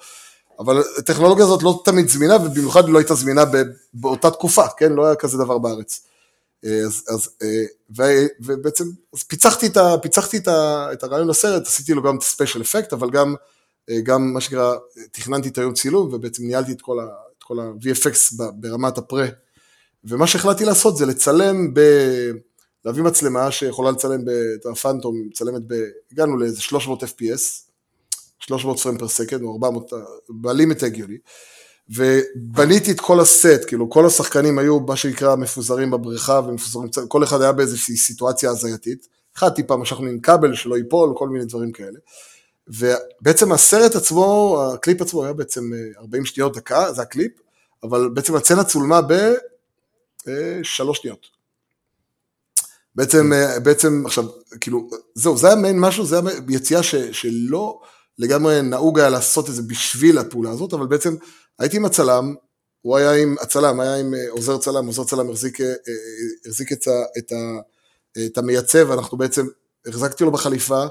אבל 0.59 0.83
הטכנולוגיה 0.99 1.45
הזאת 1.45 1.63
לא 1.63 1.83
תמיד 1.85 2.09
זמינה, 2.09 2.37
ובמיוחד 2.37 2.89
לא 2.89 2.99
הייתה 2.99 3.15
זמינה 3.15 3.43
באותה 3.95 4.31
תקופה, 4.31 4.69
כן? 4.77 4.93
לא 4.93 5.07
היה 5.07 5.15
כזה 5.15 5.39
דבר 5.39 5.59
בארץ. 5.59 6.07
אה, 6.65 6.81
אז, 6.87 7.05
אז 7.09 7.29
ו, 7.97 8.03
ובעצם, 8.41 8.85
אז 9.15 9.23
פיצחתי, 9.23 9.67
את, 9.67 9.77
ה, 9.77 9.99
פיצחתי 10.03 10.37
את, 10.37 10.49
ה, 10.49 10.89
את 10.93 11.03
הרעיון 11.03 11.29
לסרט, 11.29 11.67
עשיתי 11.67 11.95
לו 11.95 12.03
גם 12.03 12.17
את 12.17 12.23
הספיישל 12.23 12.63
אפקט, 12.63 12.93
אבל 12.93 13.11
גם, 13.11 13.35
גם 14.03 14.33
מה 14.33 14.41
שנקרא, 14.41 14.75
תכננתי 15.13 15.49
את 15.49 15.59
היום 15.59 15.75
צילום, 15.75 16.15
ובעצם 16.15 16.43
ניהלתי 16.47 16.73
את 16.73 16.83
כל 17.39 17.61
ה-VFX 17.61 18.35
ברמת 18.55 18.99
ה 18.99 19.04
pre. 19.04 19.27
ומה 20.05 20.27
שהחלטתי 20.27 20.65
לעשות 20.65 20.97
זה 20.97 21.07
לצלם 21.07 21.75
ב... 21.75 21.81
להביא 22.85 23.03
מצלמה 23.03 23.51
שיכולה 23.51 23.91
לצלם 23.91 24.21
את 24.55 24.67
הפאנטום, 24.67 25.23
מצלמת 25.27 25.63
ב... 25.67 25.75
הגענו 26.13 26.37
לאיזה 26.37 26.61
300 26.61 27.03
FPS, 27.03 27.69
300 28.39 28.79
frame 28.79 28.99
per 28.99 29.09
second, 29.09 29.43
או 29.43 29.53
400, 29.53 29.93
ב 30.29 30.38
limit 30.38 30.83
הגיוני, 30.83 31.19
ובניתי 31.89 32.91
את 32.91 33.01
כל 33.01 33.21
הסט, 33.21 33.65
כאילו 33.67 33.91
כל 33.91 34.07
השחקנים 34.07 34.59
היו 34.59 34.81
מה 34.81 34.97
שנקרא 34.97 35.37
מפוזרים 35.37 35.91
בבריכה, 35.91 36.41
ומפוזרים, 36.47 36.89
כל 37.09 37.25
אחד 37.25 37.41
היה 37.41 37.53
באיזושהי 37.53 37.97
סיטואציה 37.97 38.51
הזייתית, 38.51 39.07
אחד 39.37 39.49
טיפה 39.49 39.77
משכנו 39.77 40.07
עם 40.07 40.21
כבל 40.21 40.55
שלא 40.55 40.77
ייפול, 40.77 41.13
כל 41.17 41.29
מיני 41.29 41.45
דברים 41.45 41.73
כאלה. 41.73 41.99
ובעצם 42.69 43.53
הסרט 43.53 43.95
עצמו, 43.95 44.59
הקליפ 44.75 45.03
עצמו 45.03 45.25
היה 45.25 45.33
בעצם 45.33 45.71
40 45.99 46.23
אה, 46.23 46.27
שניות 46.29 46.57
דקה, 46.57 46.93
זה 46.93 47.03
הקליפ, 47.03 47.33
אבל 47.83 48.09
בעצם 48.09 48.35
הצצנה 48.35 48.65
צולמה 48.65 49.01
בשלוש 50.27 50.99
אה, 50.99 51.03
שניות. 51.03 51.27
בעצם, 52.95 53.33
אה, 53.33 53.61
בעצם 53.61 54.03
עכשיו, 54.07 54.25
כאילו, 54.61 54.91
זהו, 55.15 55.39
זה 55.39 55.47
היה 55.47 55.57
מעין 55.57 55.81
משהו, 55.81 56.07
זה 56.07 56.19
היה 56.19 56.31
יציאה 56.49 56.83
ש, 56.83 56.95
שלא 56.95 57.81
לגמרי 58.19 58.63
נהוג 58.63 58.99
היה 58.99 59.11
לעשות 59.11 59.49
את 59.49 59.55
זה 59.55 59.63
בשביל 59.63 60.19
הפעולה 60.19 60.51
הזאת, 60.51 60.73
אבל 60.73 60.87
בעצם 60.87 61.15
הייתי 61.59 61.77
עם 61.77 61.85
הצלם, 61.85 62.35
הוא 62.83 62.97
היה 62.97 63.13
עם, 63.13 63.37
הצלם 63.41 63.81
היה 63.81 63.97
עם 63.97 64.15
עוזר 64.31 64.59
צלם, 64.59 64.87
עוזר 64.87 65.05
צלם 65.05 65.31
החזיק, 65.31 65.59
החזיק 66.47 66.73
את, 66.73 66.89
ה, 66.89 67.03
את, 67.19 67.33
ה, 67.33 67.37
את 68.27 68.39
המייצב, 68.39 68.91
אנחנו 68.91 69.19
בעצם, 69.19 69.47
החזקתי 69.87 70.25
לו 70.25 70.33
בחליפה, 70.33 70.87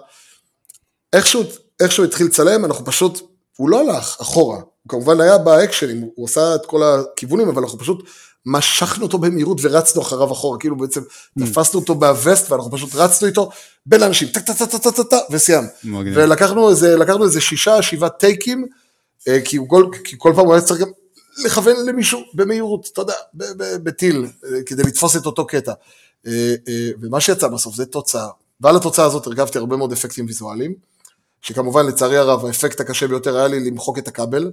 איכשהו, 1.15 2.03
התחיל 2.03 2.27
לצלם, 2.27 2.65
אנחנו 2.65 2.85
פשוט, 2.85 3.21
הוא 3.57 3.69
לא 3.69 3.79
הלך 3.79 4.17
אחורה, 4.21 4.55
הוא 4.55 4.89
כמובן 4.89 5.21
היה 5.21 5.37
באקשנים, 5.37 6.09
הוא 6.15 6.25
עשה 6.25 6.55
את 6.55 6.65
כל 6.65 6.83
הכיוונים, 6.83 7.49
אבל 7.49 7.61
אנחנו 7.61 7.79
פשוט 7.79 8.03
משכנו 8.45 9.03
אותו 9.03 9.17
במהירות 9.17 9.57
ורצנו 9.61 10.01
אחריו 10.01 10.31
אחורה, 10.31 10.59
כאילו 10.59 10.77
בעצם 10.77 11.01
mm. 11.01 11.45
תפסנו 11.45 11.79
אותו 11.79 11.95
בהווסט 11.95 12.51
ואנחנו 12.51 12.71
פשוט 12.71 12.95
רצנו 12.95 13.27
איתו 13.27 13.49
בין 13.85 14.03
אנשים, 14.03 14.27
טק 14.27 14.41
טק 14.41 14.53
טק 14.57 14.71
טק 14.71 14.95
טק 14.95 15.07
טק 15.09 15.17
וסיימנו. 15.31 15.69
ולקחנו 16.15 16.69
איזה, 16.69 16.97
לקחנו 16.97 17.23
איזה 17.23 17.41
שישה, 17.41 17.81
שבעה 17.81 18.09
טייקים, 18.09 18.65
אה, 19.27 19.39
כי 19.45 19.57
כל, 19.67 19.85
כי 20.03 20.15
כל 20.17 20.33
פעם 20.35 20.45
הוא 20.45 20.53
היה 20.53 20.61
צריך 20.61 20.81
גם 20.81 20.89
לכוון 21.45 21.85
למישהו 21.85 22.19
במהירות, 22.33 22.89
אתה 22.93 23.01
יודע, 23.01 23.13
בטיל, 23.83 24.27
אה, 24.45 24.63
כדי 24.65 24.83
לתפוס 24.83 25.15
את 25.15 25.25
אותו 25.25 25.47
קטע. 25.47 25.73
אה, 26.27 26.55
ומה 27.01 27.21
שיצא 27.21 27.47
בסוף 27.47 27.75
זה 27.75 27.85
תוצאה, 27.85 28.27
ועל 28.61 28.75
התוצאה 28.75 29.05
הזאת 29.05 29.27
הרגבתי 29.27 29.57
הרבה 29.57 29.77
מאוד 29.77 29.91
אפקטים 29.91 30.25
ויזואליים, 30.25 30.90
שכמובן 31.41 31.85
לצערי 31.85 32.17
הרב 32.17 32.45
האפקט 32.45 32.79
הקשה 32.79 33.07
ביותר 33.07 33.37
היה 33.37 33.47
לי 33.47 33.59
למחוק 33.59 33.97
את 33.97 34.07
הכבל. 34.07 34.51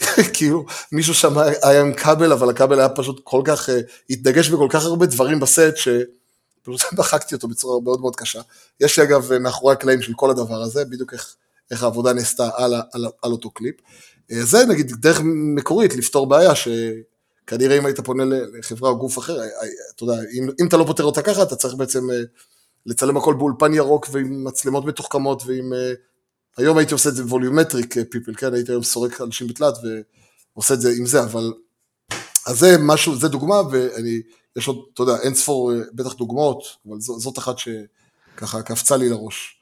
כאילו, 0.34 0.64
מישהו 0.92 1.14
שם 1.14 1.38
היה 1.62 1.80
עם 1.80 1.94
כבל, 1.94 2.32
אבל 2.32 2.50
הכבל 2.50 2.78
היה 2.78 2.88
פשוט 2.88 3.20
כל 3.24 3.42
כך, 3.44 3.68
uh, 3.68 3.72
התנגש 4.10 4.48
בכל 4.48 4.66
כך 4.70 4.84
הרבה 4.84 5.06
דברים 5.06 5.40
בסט, 5.40 5.74
פשוט 6.62 6.92
מחקתי 6.98 7.34
אותו 7.34 7.48
בצורה 7.48 7.80
מאוד 7.80 8.00
מאוד 8.00 8.16
קשה. 8.16 8.40
יש 8.80 8.98
לי 8.98 9.04
אגב 9.04 9.38
מאחורי 9.38 9.72
הקלעים 9.72 10.02
של 10.02 10.12
כל 10.16 10.30
הדבר 10.30 10.62
הזה, 10.62 10.84
בדיוק 10.84 11.12
איך, 11.12 11.34
איך 11.70 11.82
העבודה 11.82 12.12
נעשתה 12.12 12.50
על, 12.54 12.74
על, 12.92 13.06
על 13.22 13.32
אותו 13.32 13.50
קליפ. 13.50 13.74
אה, 14.32 14.44
זה 14.44 14.64
נגיד 14.64 14.92
דרך 15.00 15.20
מקורית 15.56 15.96
לפתור 15.96 16.26
בעיה 16.26 16.52
שכנראה 16.54 17.78
אם 17.78 17.86
היית 17.86 18.00
פונה 18.00 18.24
לחברה 18.58 18.90
או 18.90 18.98
גוף 18.98 19.18
אחר, 19.18 19.38
אתה 19.96 20.04
יודע, 20.04 20.14
אם, 20.38 20.48
אם 20.60 20.66
אתה 20.66 20.76
לא 20.76 20.84
פותר 20.84 21.04
אותה 21.04 21.22
ככה, 21.22 21.42
אתה 21.42 21.56
צריך 21.56 21.74
בעצם 21.74 22.08
לצלם 22.86 23.16
הכל 23.16 23.34
באולפן 23.34 23.74
ירוק 23.74 24.08
ועם 24.12 24.44
מצלמות 24.44 24.84
מתוחכמות 24.84 25.42
ועם... 25.46 25.72
היום 26.56 26.78
הייתי 26.78 26.92
עושה 26.92 27.08
את 27.08 27.14
זה 27.14 27.24
ווליומטריק 27.24 27.94
פיפל, 28.10 28.34
כן? 28.34 28.54
הייתי 28.54 28.72
היום 28.72 28.82
סורק 28.82 29.20
אנשים 29.20 29.46
בתלת 29.46 29.74
ועושה 30.54 30.74
את 30.74 30.80
זה 30.80 30.90
עם 30.98 31.06
זה, 31.06 31.22
אבל... 31.22 31.52
אז 32.46 32.58
זה 32.58 32.76
משהו, 32.80 33.16
זה 33.16 33.28
דוגמה, 33.28 33.60
ואני, 33.70 34.20
יש 34.56 34.68
עוד, 34.68 34.78
אתה 34.94 35.02
יודע, 35.02 35.12
אין 35.22 35.34
ספור 35.34 35.72
בטח 35.94 36.14
דוגמאות, 36.14 36.62
אבל 36.86 37.00
זאת 37.00 37.38
אחת 37.38 37.54
שככה 37.58 38.62
קפצה 38.62 38.96
לי 38.96 39.08
לראש. 39.08 39.60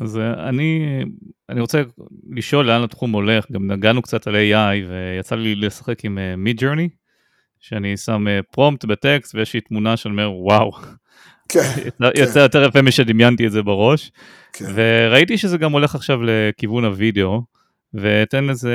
אז 0.00 0.18
אני, 0.48 1.02
אני 1.48 1.60
רוצה 1.60 1.82
לשאול 2.30 2.66
לאן 2.66 2.82
התחום 2.82 3.12
הולך, 3.12 3.50
גם 3.52 3.70
נגענו 3.70 4.02
קצת 4.02 4.26
על 4.26 4.34
AI 4.34 4.88
ויצא 4.88 5.34
לי 5.34 5.54
לשחק 5.54 6.04
עם 6.04 6.18
מיד 6.36 6.58
uh, 6.58 6.60
ג'רני, 6.60 6.88
שאני 7.60 7.96
שם 7.96 8.24
פרומפט 8.52 8.84
בטקסט 8.84 9.34
ויש 9.34 9.54
לי 9.54 9.60
תמונה 9.60 9.96
שאני 9.96 10.12
אומר 10.12 10.32
וואו, 10.32 10.72
כן, 11.52 11.88
יצא 12.14 12.32
כן. 12.34 12.40
יותר 12.40 12.64
יפה 12.64 12.82
משדמיינתי 12.82 13.46
את 13.46 13.52
זה 13.52 13.62
בראש. 13.62 14.12
כן. 14.52 14.64
וראיתי 14.74 15.38
שזה 15.38 15.58
גם 15.58 15.72
הולך 15.72 15.94
עכשיו 15.94 16.18
לכיוון 16.22 16.84
הוידאו, 16.84 17.42
ותן 17.94 18.44
לזה, 18.44 18.74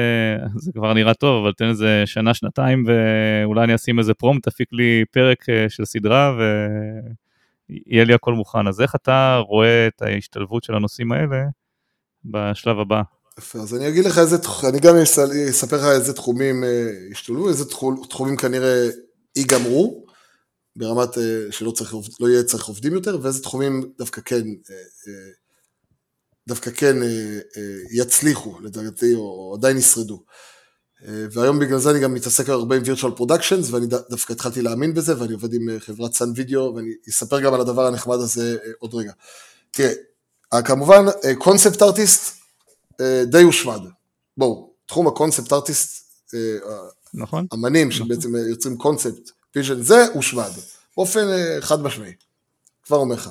זה 0.55 0.71
כבר 0.73 0.93
נראה 0.93 1.13
טוב, 1.13 1.43
אבל 1.43 1.53
תן 1.57 1.67
לזה 1.67 2.03
שנה, 2.05 2.33
שנתיים, 2.33 2.85
ואולי 2.87 3.63
אני 3.63 3.75
אשים 3.75 3.99
איזה 3.99 4.13
פרום, 4.13 4.39
תפיק 4.39 4.67
לי 4.71 5.03
פרק 5.11 5.49
אה, 5.49 5.65
של 5.69 5.85
סדרה, 5.85 6.37
ויהיה 7.69 8.03
לי 8.03 8.13
הכל 8.13 8.33
מוכן. 8.33 8.67
אז 8.67 8.81
איך 8.81 8.95
אתה 8.95 9.41
רואה 9.47 9.87
את 9.87 10.01
ההשתלבות 10.01 10.63
של 10.63 10.75
הנושאים 10.75 11.11
האלה 11.11 11.43
בשלב 12.25 12.79
הבא? 12.79 13.01
יפה, 13.39 13.59
אז 13.59 13.75
אני 13.75 13.87
אגיד 13.87 14.05
לך 14.05 14.17
איזה, 14.17 14.37
אני 14.69 14.79
גם 14.79 14.95
אספר 15.49 15.77
לך 15.77 15.83
איזה 15.85 16.13
תחומים 16.13 16.63
השתלבו, 17.11 17.45
אה, 17.45 17.49
איזה 17.49 17.65
תחומים 18.09 18.37
כנראה 18.37 18.87
ייגמרו, 19.35 20.04
ברמת 20.75 21.17
אה, 21.17 21.51
שלא 21.51 21.71
צריך, 21.71 21.95
לא 22.19 22.27
יהיה 22.27 22.43
צריך 22.43 22.65
עובדים 22.65 22.93
יותר, 22.93 23.17
ואיזה 23.21 23.41
תחומים 23.43 23.91
דווקא 23.97 24.21
כן, 24.21 24.47
אה, 24.69 24.75
אה, 25.07 25.31
דווקא 26.47 26.71
כן 26.71 26.95
יצליחו 27.91 28.59
לדעתי, 28.59 29.13
או 29.13 29.55
עדיין 29.57 29.77
ישרדו. 29.77 30.23
והיום 31.31 31.59
בגלל 31.59 31.79
זה 31.79 31.91
אני 31.91 31.99
גם 31.99 32.13
מתעסק 32.13 32.49
הרבה 32.49 32.75
עם 32.75 32.81
virtual 32.83 33.19
productions, 33.19 33.71
ואני 33.71 33.87
דווקא 34.09 34.33
התחלתי 34.33 34.61
להאמין 34.61 34.93
בזה, 34.93 35.21
ואני 35.21 35.33
עובד 35.33 35.53
עם 35.53 35.79
חברת 35.79 36.13
סאן 36.13 36.31
וידאו, 36.35 36.75
ואני 36.75 36.89
אספר 37.09 37.39
גם 37.39 37.53
על 37.53 37.61
הדבר 37.61 37.85
הנחמד 37.85 38.15
הזה 38.15 38.57
עוד 38.79 38.93
רגע. 38.93 39.11
תראה, 39.71 39.91
כמובן, 40.65 41.05
concept 41.37 41.81
artist 41.81 42.37
די 43.25 43.41
הושמד. 43.41 43.79
בואו, 44.37 44.73
תחום 44.85 45.07
ה 45.07 45.13
concept 45.13 45.53
artist, 45.53 46.05
נכון. 47.13 47.47
אמנים 47.53 47.91
שבעצם 47.91 48.35
יוצרים 48.35 48.77
concept 48.77 49.31
vision 49.55 49.81
זה 49.81 50.05
הושמד, 50.13 50.51
באופן 50.97 51.27
אה, 51.27 51.57
חד 51.61 51.81
משמעי, 51.81 52.13
כבר 52.83 52.97
אומר 52.97 53.15
לך. 53.15 53.29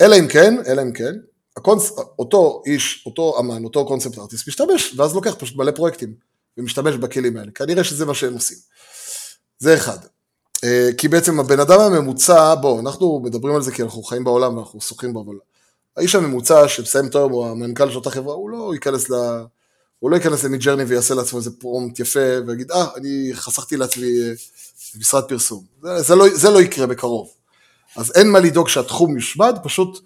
אלא 0.00 0.16
אם 0.18 0.28
כן, 0.28 0.54
אלא 0.66 0.82
אם 0.82 0.92
כן, 0.92 1.14
הקונס, 1.56 1.92
אותו 2.18 2.62
איש, 2.66 3.02
אותו 3.06 3.36
אמן, 3.40 3.64
אותו 3.64 3.86
concept 3.86 4.18
artist 4.18 4.48
משתמש, 4.48 4.94
ואז 4.96 5.14
לוקח 5.14 5.34
פשוט 5.38 5.56
מלא 5.56 5.70
פרויקטים, 5.70 6.14
ומשתמש 6.58 6.94
בכלים 6.94 7.36
האלה, 7.36 7.50
כנראה 7.54 7.84
שזה 7.84 8.06
מה 8.06 8.14
שהם 8.14 8.34
עושים. 8.34 8.58
זה 9.58 9.74
אחד. 9.74 9.98
אה, 10.64 10.88
כי 10.98 11.08
בעצם 11.08 11.40
הבן 11.40 11.60
אדם 11.60 11.80
הממוצע, 11.80 12.54
בוא, 12.54 12.80
אנחנו 12.80 13.20
מדברים 13.24 13.54
על 13.54 13.62
זה 13.62 13.72
כי 13.72 13.82
אנחנו 13.82 14.02
חיים 14.02 14.24
בעולם 14.24 14.56
ואנחנו 14.56 14.80
שוחים 14.80 15.12
בו, 15.12 15.24
אבל 15.26 15.34
האיש 15.96 16.14
הממוצע 16.14 16.68
שמסיים 16.68 17.08
היום, 17.14 17.32
הוא 17.32 17.46
המנכ"ל 17.46 17.90
של 17.90 17.96
אותה 17.96 18.10
חברה, 18.10 18.34
הוא 18.34 18.50
לא 18.50 18.74
ייכנס 18.74 19.10
ל... 19.10 19.14
הוא 19.98 20.10
לא 20.10 20.16
ייכנס 20.16 20.44
למידג'רני 20.44 20.84
ויעשה 20.84 21.14
לעצמו 21.14 21.38
איזה 21.38 21.50
פרומט 21.50 22.00
יפה 22.00 22.20
ויגיד, 22.46 22.70
אה, 22.70 22.86
אני 22.96 23.30
חסכתי 23.34 23.76
לעצמי 23.76 24.06
אה, 24.06 24.32
משרד 24.98 25.24
פרסום. 25.24 25.64
זה, 25.82 26.02
זה, 26.02 26.14
לא, 26.14 26.26
זה 26.34 26.50
לא 26.50 26.62
יקרה 26.62 26.86
בקרוב. 26.86 27.28
אז 27.96 28.12
אין 28.14 28.30
מה 28.30 28.38
לדאוג 28.38 28.68
שהתחום 28.68 29.14
יושמד, 29.14 29.58
פשוט, 29.62 30.00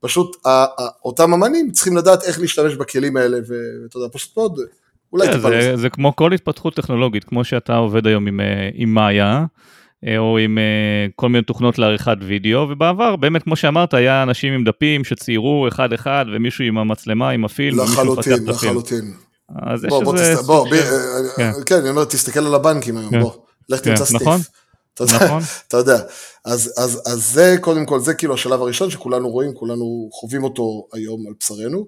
פשוט 0.00 0.46
ה, 0.46 0.48
ה, 0.48 0.88
אותם 1.04 1.34
אמנים 1.34 1.70
צריכים 1.70 1.96
לדעת 1.96 2.22
איך 2.22 2.40
להשתמש 2.40 2.74
בכלים 2.74 3.16
האלה, 3.16 3.38
ואתה 3.38 3.96
יודע, 3.96 4.08
פשוט 4.12 4.36
מאוד, 4.36 4.60
אולי 5.12 5.24
yeah, 5.24 5.30
כן, 5.30 5.36
טיפה 5.36 5.50
זה, 5.50 5.76
זה 5.76 5.88
כמו 5.90 6.16
כל 6.16 6.32
התפתחות 6.32 6.76
טכנולוגית, 6.76 7.24
כמו 7.24 7.44
שאתה 7.44 7.76
עובד 7.76 8.06
היום 8.06 8.26
עם, 8.26 8.40
אה, 8.40 8.68
עם 8.74 8.94
מאיה, 8.94 9.44
אה, 10.06 10.18
או 10.18 10.38
עם 10.38 10.58
אה, 10.58 11.06
כל 11.16 11.28
מיני 11.28 11.44
תוכנות 11.44 11.78
לעריכת 11.78 12.16
וידאו, 12.20 12.60
ובעבר 12.70 13.16
באמת 13.16 13.42
כמו 13.42 13.56
שאמרת 13.56 13.94
היה 13.94 14.22
אנשים 14.22 14.52
עם 14.52 14.64
דפים 14.64 15.04
שציירו 15.04 15.68
אחד 15.68 15.92
אחד 15.92 16.26
ומישהו 16.34 16.64
עם 16.64 16.78
המצלמה 16.78 17.30
עם 17.30 17.44
הפילם, 17.44 17.78
לחלוטין, 17.78 18.46
לחלוטין. 18.46 19.12
אז 19.62 19.84
בוא, 19.88 19.98
יש 19.98 20.04
בוא, 20.04 20.16
איזה... 20.16 20.42
בוא, 20.42 20.68
ב... 20.70 20.74
כן. 21.36 21.50
כן, 21.66 21.74
אני 21.74 21.90
אומר, 21.90 22.04
תסתכל 22.04 22.40
על 22.40 22.54
הבנקים 22.54 22.96
היום, 22.96 23.10
כן. 23.10 23.20
בוא. 23.20 23.32
לך 23.68 23.84
כן, 23.84 23.90
תמצא 23.90 24.04
סטיף. 24.04 24.22
נכון, 24.22 24.40
נכון. 25.00 25.42
אתה 25.68 25.76
יודע. 25.76 25.98
אז, 26.44 26.72
אז, 26.76 27.02
אז 27.06 27.32
זה 27.32 27.56
קודם 27.60 27.86
כל, 27.86 28.00
זה 28.00 28.14
כאילו 28.14 28.34
השלב 28.34 28.62
הראשון 28.62 28.90
שכולנו 28.90 29.28
רואים, 29.30 29.54
כולנו 29.54 30.08
חווים 30.12 30.44
אותו 30.44 30.86
היום 30.92 31.26
על 31.26 31.32
בשרנו, 31.40 31.86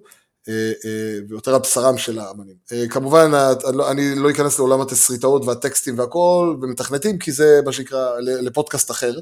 אה, 0.49 0.73
אה, 0.85 1.19
ויותר 1.29 1.55
על 1.55 1.61
בשרם 1.61 1.99
של 1.99 2.19
האמנים. 2.19 2.57
אה, 2.73 2.89
כמובן, 2.89 3.31
לא, 3.75 3.91
אני 3.91 4.15
לא 4.15 4.31
אכנס 4.31 4.59
לעולם 4.59 4.81
התסריטאות 4.81 5.45
והטקסטים 5.45 5.99
והכל, 5.99 6.57
ומתכנתים, 6.63 7.19
כי 7.19 7.33
זה 7.33 7.61
מה 7.65 7.73
שנקרא 7.73 8.21
לפודקאסט 8.21 8.91
אחר, 8.91 9.15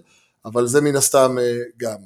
אבל 0.45 0.67
זה 0.67 0.81
מן 0.81 0.97
הסתם 0.97 1.37
גם. 1.77 1.97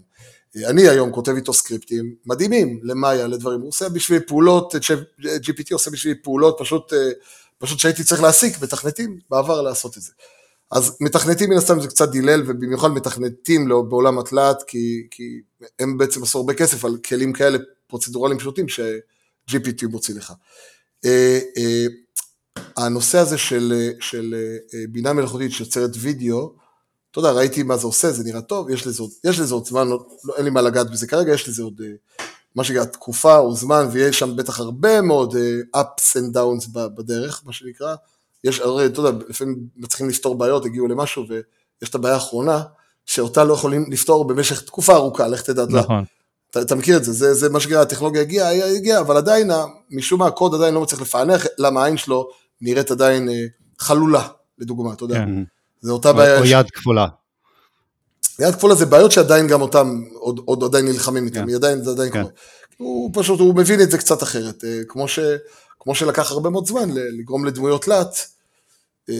אני 0.57 0.89
היום 0.89 1.13
כותב 1.13 1.33
איתו 1.37 1.53
סקריפטים 1.53 2.15
מדהימים 2.27 2.81
למאיה, 2.83 3.27
לדברים, 3.27 3.61
הוא 3.61 3.69
עושה 3.69 3.89
בשביל 3.89 4.21
פעולות, 4.27 4.75
GPT 5.21 5.69
עושה 5.73 5.91
בשביל 5.91 6.15
פעולות 6.23 6.57
פשוט, 6.59 6.93
פשוט 7.59 7.79
שהייתי 7.79 8.05
צריך 8.05 8.23
להסיק 8.23 8.63
מתכנתים 8.63 9.19
בעבר 9.31 9.63
לעשות 9.63 9.97
את 9.97 10.03
זה. 10.03 10.13
אז 10.71 10.97
מתכנתים 11.01 11.51
מן 11.51 11.57
הסתם 11.57 11.81
זה 11.81 11.89
קצת 11.89 12.09
דילל, 12.09 12.43
ובמיוחד 12.47 12.89
מתכנתים 12.89 13.69
בעולם 13.69 14.19
התלת, 14.19 14.63
כי, 14.67 15.07
כי 15.11 15.41
הם 15.79 15.99
בעצם 15.99 16.23
עשו 16.23 16.39
הרבה 16.39 16.55
כסף 16.55 16.85
על 16.85 16.97
כלים 16.97 17.33
כאלה 17.33 17.59
פרוצדורליים 17.87 18.39
פשוטים 18.39 18.69
ש-GPT 18.69 19.87
מוציא 19.91 20.15
לך. 20.15 20.33
אה, 21.05 21.41
אה, 21.57 21.87
הנושא 22.77 23.19
הזה 23.19 23.39
של, 23.39 23.91
של 24.01 24.35
אה, 24.75 24.85
בינה 24.89 25.13
מלאכותית 25.13 25.53
שיוצרת 25.53 25.91
וידאו, 25.99 26.55
אתה 27.11 27.19
יודע, 27.19 27.31
ראיתי 27.31 27.63
מה 27.63 27.77
זה 27.77 27.87
עושה, 27.87 28.13
זה 28.13 28.25
נראה 28.25 28.41
טוב, 28.41 28.71
יש 28.71 28.87
לזה 28.87 29.03
עוד, 29.03 29.11
יש 29.25 29.39
לזה 29.39 29.55
עוד 29.55 29.67
זמן, 29.67 29.89
לא, 29.89 30.07
אין 30.37 30.45
לי 30.45 30.51
מה 30.51 30.63
לגעת 30.63 30.91
בזה 30.91 31.07
כרגע, 31.07 31.35
יש 31.35 31.49
לזה 31.49 31.63
עוד 31.63 31.81
מה 32.57 32.65
שנקרא 32.65 32.85
תקופה 32.85 33.37
או 33.39 33.55
זמן, 33.55 33.87
ויש 33.91 34.19
שם 34.19 34.37
בטח 34.37 34.61
הרבה 34.61 35.01
מאוד 35.01 35.35
ups 35.77 36.17
and 36.17 36.37
downs 36.37 36.69
בדרך, 36.73 37.43
מה 37.47 37.53
שנקרא. 37.53 37.95
יש, 38.45 38.61
הרי 38.61 38.87
אתה 38.87 39.01
יודע, 39.01 39.25
לפעמים 39.29 39.57
מצליחים 39.77 40.09
לפתור 40.09 40.35
בעיות, 40.35 40.65
הגיעו 40.65 40.87
למשהו 40.87 41.25
ויש 41.29 41.91
את 41.91 41.95
הבעיה 41.95 42.15
האחרונה, 42.15 42.63
שאותה 43.07 43.45
לא 43.45 43.55
יכולים 43.55 43.85
לפתור 43.91 44.25
במשך 44.25 44.63
תקופה 44.63 44.95
ארוכה, 44.95 45.29
לך 45.29 45.43
תדע. 45.43 45.65
נכון. 45.65 46.05
אתה, 46.51 46.63
אתה 46.63 46.75
מכיר 46.75 46.97
את 46.97 47.05
זה, 47.05 47.13
זה, 47.13 47.35
זה 47.35 47.49
מה 47.49 47.61
שקרה, 47.61 47.83
הטכנולוגיה 47.83 48.23
הגיעה, 48.23 48.75
הגיעה, 48.77 49.01
אבל 49.01 49.17
עדיין, 49.17 49.51
משום 49.91 50.21
מה 50.21 50.27
הקוד 50.27 50.55
עדיין 50.55 50.75
לא 50.75 50.81
מצליח 50.81 51.01
לפענח, 51.01 51.47
למה 51.59 51.83
העין 51.83 51.97
שלו 51.97 52.29
נראית 52.61 52.91
עדיין 52.91 53.29
אה, 53.29 53.45
חלולה, 53.79 54.29
לדוגמה, 54.59 54.93
אתה 54.93 55.05
יודע. 55.05 55.15
כן. 55.15 55.43
זה 55.81 55.93
אותה 55.93 56.13
בעיה. 56.13 56.39
או 56.39 56.45
יד 56.45 56.71
כפולה. 56.71 57.07
יד 58.39 58.55
כפולה 58.55 58.75
זה 58.75 58.87
בעיות 58.87 59.13
שעדיין 59.13 59.49
גם 59.49 59.63
אותם, 59.63 60.05
עוד, 60.15 60.41
עוד 60.45 60.65
עדיין 60.65 60.85
נלחמים 60.85 61.25
איתם, 61.25 61.47
כן. 61.47 61.55
עדיין, 61.55 61.85
זה 61.85 61.91
עדיין 61.91 62.13
כן. 62.13 62.23
קורה. 62.23 62.33
הוא 62.77 63.11
פשוט, 63.15 63.41
הוא 63.41 63.55
מבין 63.55 63.81
את 63.81 63.91
זה 63.91 63.99
קצת 63.99 64.23
אחרת, 64.23 64.65
אה, 64.65 64.81
כמו, 64.89 65.09
ש, 65.09 65.19
כמו 65.81 65.95
שלקח 65.95 66.31
הרבה 66.31 66.51
מאוד 66.51 66.67
זמן 66.67 66.91
לגרום 66.91 67.45
לדמויות 67.45 67.85
תלת, 67.85 68.27
אה, 69.11 69.15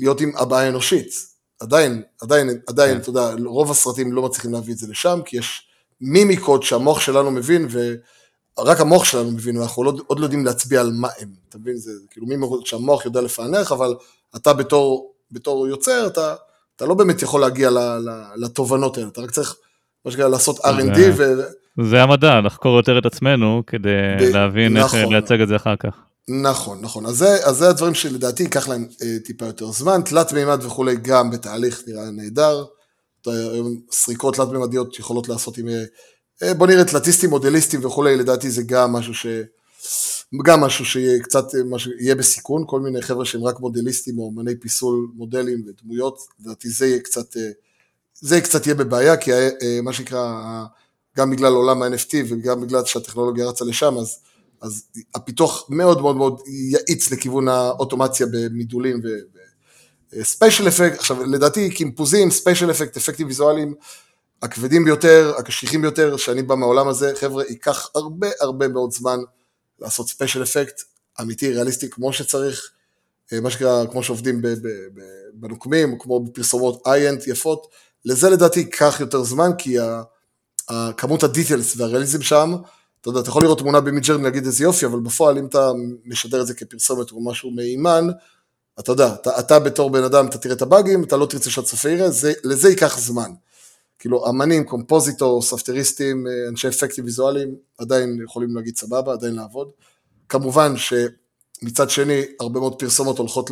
להיות 0.00 0.20
עם 0.20 0.32
הבעיה 0.36 0.66
האנושית. 0.66 1.12
עדיין, 1.60 2.02
עדיין, 2.22 2.60
עדיין, 2.66 2.94
כן. 2.94 3.00
אתה 3.00 3.10
יודע, 3.10 3.34
רוב 3.44 3.70
הסרטים 3.70 4.12
לא 4.12 4.22
מצליחים 4.22 4.52
להביא 4.52 4.74
את 4.74 4.78
זה 4.78 4.86
לשם, 4.90 5.20
כי 5.24 5.36
יש 5.36 5.68
מימיקות 6.00 6.62
שהמוח 6.62 7.00
שלנו 7.00 7.30
מבין, 7.30 7.68
ורק 7.70 8.80
המוח 8.80 9.04
שלנו 9.04 9.30
מבין, 9.30 9.56
ואנחנו 9.56 9.84
לא, 9.84 9.92
עוד 10.06 10.18
לא 10.18 10.24
יודעים 10.24 10.46
להצביע 10.46 10.80
על 10.80 10.92
מה 10.92 11.08
הם, 11.18 11.28
אתה 11.48 11.58
מבין? 11.58 11.76
זה 11.76 11.92
כאילו 12.10 12.26
מימיקות 12.26 12.66
שהמוח 12.66 13.04
יודע 13.04 13.20
לפענח, 13.20 13.72
אבל 13.72 13.94
אתה 14.36 14.52
בתור, 14.52 15.12
בתור 15.30 15.68
יוצר, 15.68 16.06
אתה, 16.06 16.34
אתה 16.80 16.88
לא 16.88 16.94
באמת 16.94 17.22
יכול 17.22 17.40
להגיע 17.40 17.70
לתובנות 18.36 18.98
האלה, 18.98 19.08
אתה 19.08 19.20
רק 19.20 19.30
צריך, 19.30 19.56
מה 20.04 20.10
שנקרא, 20.10 20.28
לעשות 20.28 20.58
R&D 20.58 20.98
ו... 21.16 21.34
זה 21.82 22.02
המדע, 22.02 22.40
לחקור 22.40 22.76
יותר 22.76 22.98
את 22.98 23.06
עצמנו 23.06 23.62
כדי 23.66 23.88
ב... 24.20 24.22
להבין 24.22 24.76
נכון. 24.76 24.98
איך 24.98 25.08
לייצג 25.08 25.40
את 25.40 25.48
זה 25.48 25.56
אחר 25.56 25.76
כך. 25.76 25.96
נכון, 26.28 26.78
נכון. 26.80 27.06
אז 27.06 27.16
זה, 27.16 27.46
אז 27.46 27.56
זה 27.56 27.68
הדברים 27.68 27.94
שלדעתי 27.94 28.42
ייקח 28.42 28.68
להם 28.68 28.86
אה, 29.02 29.16
טיפה 29.24 29.46
יותר 29.46 29.66
זמן. 29.70 30.00
תלת 30.02 30.32
מימד 30.32 30.58
וכולי 30.64 30.96
גם 30.96 31.30
בתהליך 31.30 31.82
נראה 31.86 32.10
נהדר. 32.10 32.64
סריקות 33.92 34.34
תלת 34.34 34.48
מימדיות 34.48 34.98
יכולות 34.98 35.28
לעשות 35.28 35.58
עם, 35.58 35.68
אה, 35.68 35.84
אה, 36.42 36.54
בוא 36.54 36.66
נראה 36.66 36.84
תלתיסטים, 36.84 37.30
מודליסטים 37.30 37.84
וכולי, 37.84 38.16
לדעתי 38.16 38.50
זה 38.50 38.62
גם 38.66 38.92
משהו 38.92 39.14
ש... 39.14 39.26
גם 40.44 40.60
משהו 40.60 40.84
שיהיה 40.84 41.22
קצת, 41.22 41.54
אה, 41.54 41.60
משהו, 41.64 41.92
יהיה 41.98 42.14
בסיכון, 42.14 42.64
כל 42.66 42.80
מיני 42.80 43.02
חבר'ה 43.02 43.24
שהם 43.24 43.44
רק 43.44 43.60
מודליסטים 43.60 44.18
או 44.18 44.30
אמני 44.34 44.56
פיסול 44.60 45.08
מודלים 45.14 45.64
ודמויות, 45.66 46.18
לדעתי 46.40 46.68
זה 46.68 46.86
יהיה 46.86 47.00
קצת, 47.00 47.36
אה, 47.36 47.50
זה 48.14 48.40
קצת 48.40 48.66
יהיה 48.66 48.74
בבעיה, 48.74 49.16
כי 49.16 49.30
מה 49.82 49.92
שנקרא, 49.92 50.42
גם 51.16 51.30
בגלל 51.30 51.52
עולם 51.52 51.82
ה-NFT 51.82 52.14
וגם 52.28 52.60
בגלל 52.60 52.84
שהטכנולוגיה 52.84 53.48
רצה 53.48 53.64
לשם, 53.64 53.98
אז, 53.98 54.18
אז 54.62 54.84
הפיתוח 55.14 55.66
מאוד 55.68 56.00
מאוד 56.00 56.16
מאוד 56.16 56.40
יאיץ 56.46 57.10
לכיוון 57.10 57.48
האוטומציה 57.48 58.26
במידולים 58.32 59.00
ו 60.12 60.19
special 60.19 60.68
effect, 60.68 60.98
עכשיו 60.98 61.24
לדעתי 61.24 61.70
קימפוזים, 61.70 62.30
special 62.30 62.70
effect, 62.70 62.96
אפקטים 62.96 63.26
ויזואליים, 63.26 63.74
הכבדים 64.42 64.84
ביותר, 64.84 65.32
הקשיחים 65.38 65.82
ביותר, 65.82 66.16
שאני 66.16 66.42
בא 66.42 66.54
מהעולם 66.54 66.88
הזה, 66.88 67.12
חבר'ה, 67.20 67.44
ייקח 67.48 67.90
הרבה 67.94 68.28
הרבה 68.40 68.68
מאוד 68.68 68.92
זמן 68.92 69.18
לעשות 69.80 70.08
special 70.08 70.42
effect 70.42 70.82
אמיתי, 71.20 71.52
ריאליסטי, 71.52 71.90
כמו 71.90 72.12
שצריך, 72.12 72.70
אה, 73.32 73.40
מה 73.40 73.50
שנקרא, 73.50 73.84
כמו 73.90 74.02
שעובדים 74.02 74.42
בנוקמים, 75.34 75.98
כמו 75.98 76.20
בפרסומות 76.20 76.82
high-end 76.86 77.22
יפות, 77.26 77.66
לזה 78.04 78.30
לדעתי 78.30 78.60
ייקח 78.60 78.96
יותר 79.00 79.22
זמן, 79.22 79.50
כי 79.58 79.76
כמות 80.96 81.22
ה 81.22 81.29
details 81.29 81.76
והריאליזם 81.76 82.22
שם, 82.22 82.54
אתה 83.00 83.08
יודע, 83.08 83.20
אתה 83.20 83.28
יכול 83.28 83.42
לראות 83.42 83.58
תמונה 83.58 83.80
במידג'רני 83.80 84.22
להגיד 84.22 84.46
איזה 84.46 84.64
יופי, 84.64 84.86
אבל 84.86 85.00
בפועל 85.00 85.38
אם 85.38 85.46
אתה 85.46 85.70
משדר 86.04 86.40
את 86.40 86.46
זה 86.46 86.54
כפרסומת 86.54 87.10
או 87.12 87.24
משהו 87.24 87.50
מהימן, 87.50 88.08
אתה 88.80 88.92
יודע, 88.92 89.14
אתה, 89.14 89.38
אתה 89.38 89.58
בתור 89.58 89.90
בן 89.90 90.04
אדם, 90.04 90.26
אתה 90.26 90.38
תראה 90.38 90.54
את 90.54 90.62
הבאגים, 90.62 91.04
אתה 91.04 91.16
לא 91.16 91.26
תרצה 91.26 91.50
שהצופה 91.50 91.90
יראה, 91.90 92.10
זה, 92.10 92.32
לזה 92.44 92.68
ייקח 92.68 92.98
זמן. 92.98 93.30
כאילו 94.00 94.28
אמנים, 94.28 94.64
compositors, 94.64 95.42
אפקטיסטים, 95.42 96.26
אה, 96.26 96.48
אנשי 96.48 96.68
אפקטים 96.68 97.04
ויזואליים, 97.04 97.54
עדיין 97.78 98.18
יכולים 98.24 98.56
להגיד 98.56 98.76
סבבה, 98.76 99.12
עדיין 99.12 99.34
לעבוד. 99.34 99.70
כמובן 100.28 100.74
שמצד 100.76 101.90
שני, 101.90 102.22
הרבה 102.40 102.60
מאוד 102.60 102.78
פרסומות 102.78 103.18
הולכות 103.18 103.50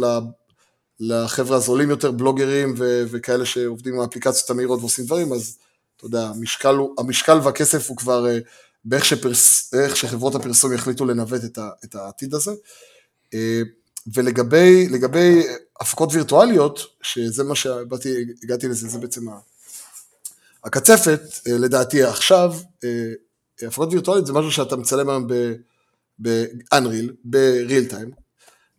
לחבר'ה 1.01 1.57
הזולים 1.57 1.91
יותר, 1.91 2.11
בלוגרים 2.11 2.75
ו- 2.79 3.03
וכאלה 3.11 3.47
שעובדים 3.47 3.95
עם 3.95 4.01
האפליקציות 4.01 4.51
המהירות 4.51 4.81
ועושים 4.81 5.05
דברים, 5.05 5.33
אז 5.33 5.59
אתה 5.97 6.07
יודע, 6.07 6.27
המשקל, 6.27 6.75
הוא, 6.75 6.95
המשקל 6.99 7.39
והכסף 7.43 7.89
הוא 7.89 7.97
כבר 7.97 8.27
אה, 8.29 8.39
באיך 8.85 9.05
שפרס, 9.05 9.71
שחברות 9.95 10.35
הפרסום 10.35 10.73
יחליטו 10.73 11.05
לנווט 11.05 11.45
את, 11.45 11.59
ה, 11.59 11.69
את 11.85 11.95
העתיד 11.95 12.35
הזה. 12.35 12.53
אה, 13.35 13.63
ולגבי 14.15 15.43
הפקות 15.81 16.13
וירטואליות, 16.13 16.81
שזה 17.03 17.45
מה 17.45 17.55
שהגעתי 17.55 18.69
לזה, 18.69 18.89
זה 18.89 18.99
בעצם 18.99 19.25
הקצפת, 20.65 21.21
אה, 21.47 21.59
לדעתי 21.59 22.03
עכשיו, 22.03 22.55
הפקות 23.67 23.89
וירטואליות 23.93 24.27
זה 24.27 24.33
משהו 24.33 24.53
שאתה 24.53 24.77
מצלם 24.77 25.09
היום 25.09 25.27
ב-unreal, 26.23 27.13
ב-real 27.25 27.93
time, 27.93 28.21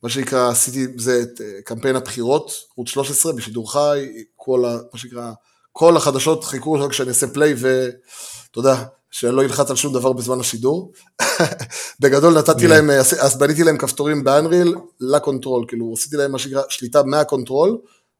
מה 0.04 0.10
שנקרא, 0.10 0.50
עשיתי, 0.50 0.86
זה 0.98 1.22
את 1.22 1.42
קמפיין 1.66 1.96
הבחירות, 1.96 2.52
ערוץ 2.78 2.90
13, 2.90 3.34
בשידור 3.34 3.72
חי, 3.72 4.08
כל 4.36 4.66
ה, 4.66 4.78
מה 4.94 5.00
שנקרא, 5.00 5.32
כל 5.72 5.98
החדשות 5.98 6.44
חיכו 6.44 6.72
רק 6.72 6.90
כשאני 6.90 7.10
אעשה 7.10 7.28
play 7.28 7.54
ואתה 7.58 8.60
יודע, 8.60 8.84
שאני 9.12 9.36
לא 9.36 9.42
אלחץ 9.42 9.70
על 9.70 9.76
שום 9.76 9.94
דבר 9.94 10.14
בזמן 10.14 10.40
השידור. 10.40 10.92
בגדול 12.00 12.38
נתתי 12.38 12.68
להם, 12.68 12.90
אז 13.22 13.38
בניתי 13.38 13.64
להם 13.64 13.78
כפתורים 13.78 14.24
ב 14.24 14.31
Unreal 14.31 14.76
ל 15.00 15.07
control, 15.07 15.66
כאילו 15.68 15.94
עשיתי 15.98 16.18
להם 16.18 16.32
מה 16.32 16.40
שנקרא 16.40 16.62
שליטה 16.70 17.04
מה 17.04 17.20
control 17.20 17.78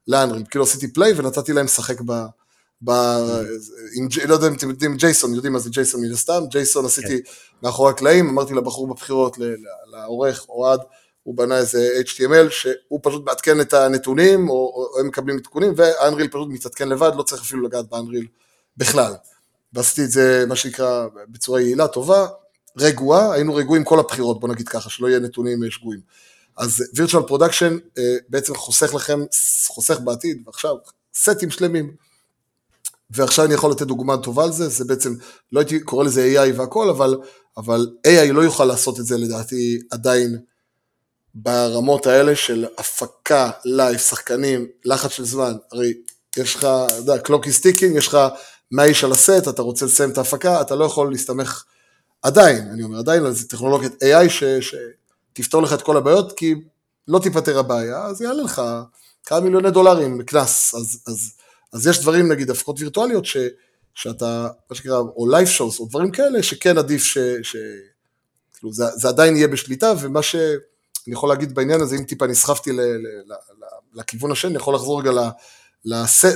ל 0.08 0.12
Unreal, 0.12 0.44
כאילו 0.50 0.64
עשיתי 0.64 0.94
play 0.94 1.14
ונתתי 1.16 1.54
להם 1.54 1.66
לשחק 1.66 2.02
ב... 2.06 2.12
ב... 2.82 2.92
עם, 3.96 4.08
לא 4.28 4.34
יודע 4.34 4.48
אם 4.48 4.54
אתם 4.54 4.70
יודעים 4.70 4.98
JSON, 4.98 5.34
יודעים 5.34 5.54
מה 5.54 5.60
זה 5.60 5.70
JSON 5.70 6.02
מן 6.02 6.12
הסתם, 6.12 6.44
JSON 6.50 6.86
עשיתי 6.86 7.24
כן. 7.24 7.32
מאחורי 7.64 7.92
הקלעים, 7.92 8.30
אמרתי 8.30 8.54
לבחור 8.54 8.88
בבחירות, 8.88 9.38
לעורך, 9.92 10.46
אוהד, 10.50 10.80
הוא 11.24 11.38
בנה 11.38 11.58
איזה 11.58 11.90
HTML 12.06 12.50
שהוא 12.50 13.00
פשוט 13.04 13.26
מעדכן 13.26 13.62
את 13.62 13.74
הנתונים, 13.74 14.50
או, 14.50 14.54
או 14.56 15.00
הם 15.00 15.08
מקבלים 15.08 15.38
עדכונים, 15.38 15.74
ו 15.76 15.83
Unreal 15.83 16.28
פשוט 16.28 16.48
מתעדכן 16.50 16.90
לבד, 16.90 17.12
לא 17.16 17.24
צריך 17.24 17.42
אפילו 17.42 17.64
לגעת 17.64 17.90
ב 17.90 17.95
Unreal 17.95 18.28
בכלל. 18.78 19.14
ועשיתי 19.74 20.04
את 20.04 20.12
זה, 20.12 20.46
מה 20.48 20.56
שנקרא, 20.56 21.08
בצורה 21.28 21.62
יעילה, 21.62 21.88
טובה, 21.88 22.28
רגועה, 22.78 23.34
היינו 23.34 23.56
רגועים 23.56 23.84
כל 23.84 24.00
הבחירות, 24.00 24.40
בוא 24.40 24.50
נגיד 24.50 24.70
ככה, 24.70 24.90
שלא 24.90 25.08
יהיה 25.08 25.20
נתונים 25.20 25.64
אה, 25.64 25.72
שגויים. 25.72 26.02
אז 26.58 26.84
virtual 26.96 27.24
production 27.24 27.78
uh, 27.78 28.00
בעצם 28.30 28.56
חוסך 28.56 28.94
לכם, 28.94 29.20
חוסך 29.68 30.00
בעתיד, 30.00 30.42
ועכשיו, 30.46 30.76
סטים 31.16 31.52
שלמים. 31.52 31.96
ועכשיו 33.10 33.46
אני 33.46 33.54
יכול 33.54 33.72
לתת 33.72 33.82
דוגמה 33.82 34.18
טובה 34.18 34.44
על 34.44 34.52
זה, 34.52 34.70
זה 34.70 34.86
בעצם, 34.86 35.16
לא 35.52 35.60
הייתי 35.60 35.80
קורא 35.80 36.04
לזה 36.04 36.34
AI 36.36 36.60
והכל, 36.60 36.90
אבל, 36.90 37.18
אבל 37.58 37.88
AI 38.08 38.32
לא 38.34 38.42
יוכל 38.42 38.66
לעשות 38.66 39.00
את 39.00 39.06
זה 39.06 39.18
לדעתי 39.18 39.80
עדיין 39.92 40.38
ברמות 41.36 42.08
האלה 42.08 42.36
של 42.36 42.66
הפקה, 42.78 43.52
live, 43.66 43.98
שחקנים, 43.98 44.68
לחץ 44.86 45.12
של 45.12 45.26
זמן, 45.26 45.54
הרי 45.72 45.94
יש 46.38 46.56
לך, 46.56 46.64
אתה 46.64 46.96
יודע, 46.98 47.16
is 47.16 47.62
ticking, 47.64 47.98
יש 47.98 48.08
לך 48.08 48.18
100 48.72 48.86
איש 48.86 49.04
על 49.04 49.12
הסט, 49.12 49.48
אתה 49.50 49.62
רוצה 49.62 49.86
לסיים 49.86 50.10
את 50.10 50.18
ההפקה, 50.18 50.62
אתה 50.62 50.76
לא 50.76 50.86
יכול 50.86 51.12
להסתמך 51.12 51.64
עדיין, 52.22 52.70
אני 52.72 52.84
אומר, 52.84 52.98
עדיין 52.98 53.26
על 53.26 53.34
טכנולוגיית 53.50 54.04
AI 54.04 54.30
ש, 54.30 54.44
שתפתור 54.44 55.62
לך 55.62 55.74
את 55.74 55.82
כל 55.82 55.98
הבעיות, 55.98 56.38
כי 56.38 56.56
לא 57.08 57.20
תיפתר 57.20 57.60
הבעיה, 57.60 58.06
אז 58.06 58.22
יעלה 58.22 58.44
לך 58.44 58.62
כמה 59.26 59.40
מיליוני 59.40 59.72
דולרים 59.72 60.22
קנס, 60.22 60.76
אז, 60.76 61.04
אז, 61.08 61.32
אז 61.74 61.88
יש 61.88 62.02
דברים, 62.02 62.32
נגיד, 62.32 62.50
הפקות 62.50 62.80
וירטואליות, 62.80 63.26
ש, 63.26 63.38
שאתה, 63.94 64.48
מה 64.70 64.76
שנקרא, 64.76 64.98
או 64.98 65.30
live 65.30 65.48
shows, 65.48 65.80
או 65.80 65.86
דברים 65.86 66.12
כאלה, 66.12 66.44
שכן 66.44 66.78
עדיף 66.78 67.04
ש... 67.04 67.18
ש 67.44 67.56
כאילו, 68.58 68.74
זה, 68.74 68.86
זה 68.96 69.08
עדיין 69.08 69.36
יהיה 69.36 69.48
בשליטה, 69.48 69.94
ומה 70.02 70.22
ש... 70.24 70.36
אני 71.08 71.14
יכול 71.14 71.30
להגיד 71.30 71.56
בעניין 71.56 71.82
הזה, 71.82 71.96
אם 71.96 72.04
טיפה 72.04 72.28
נסחפתי 72.28 72.72
לכיוון 73.94 74.32
השני, 74.32 74.52
אני 74.52 74.58
יכול 74.58 74.76
לחזור 74.76 75.02
רגע 75.02 75.12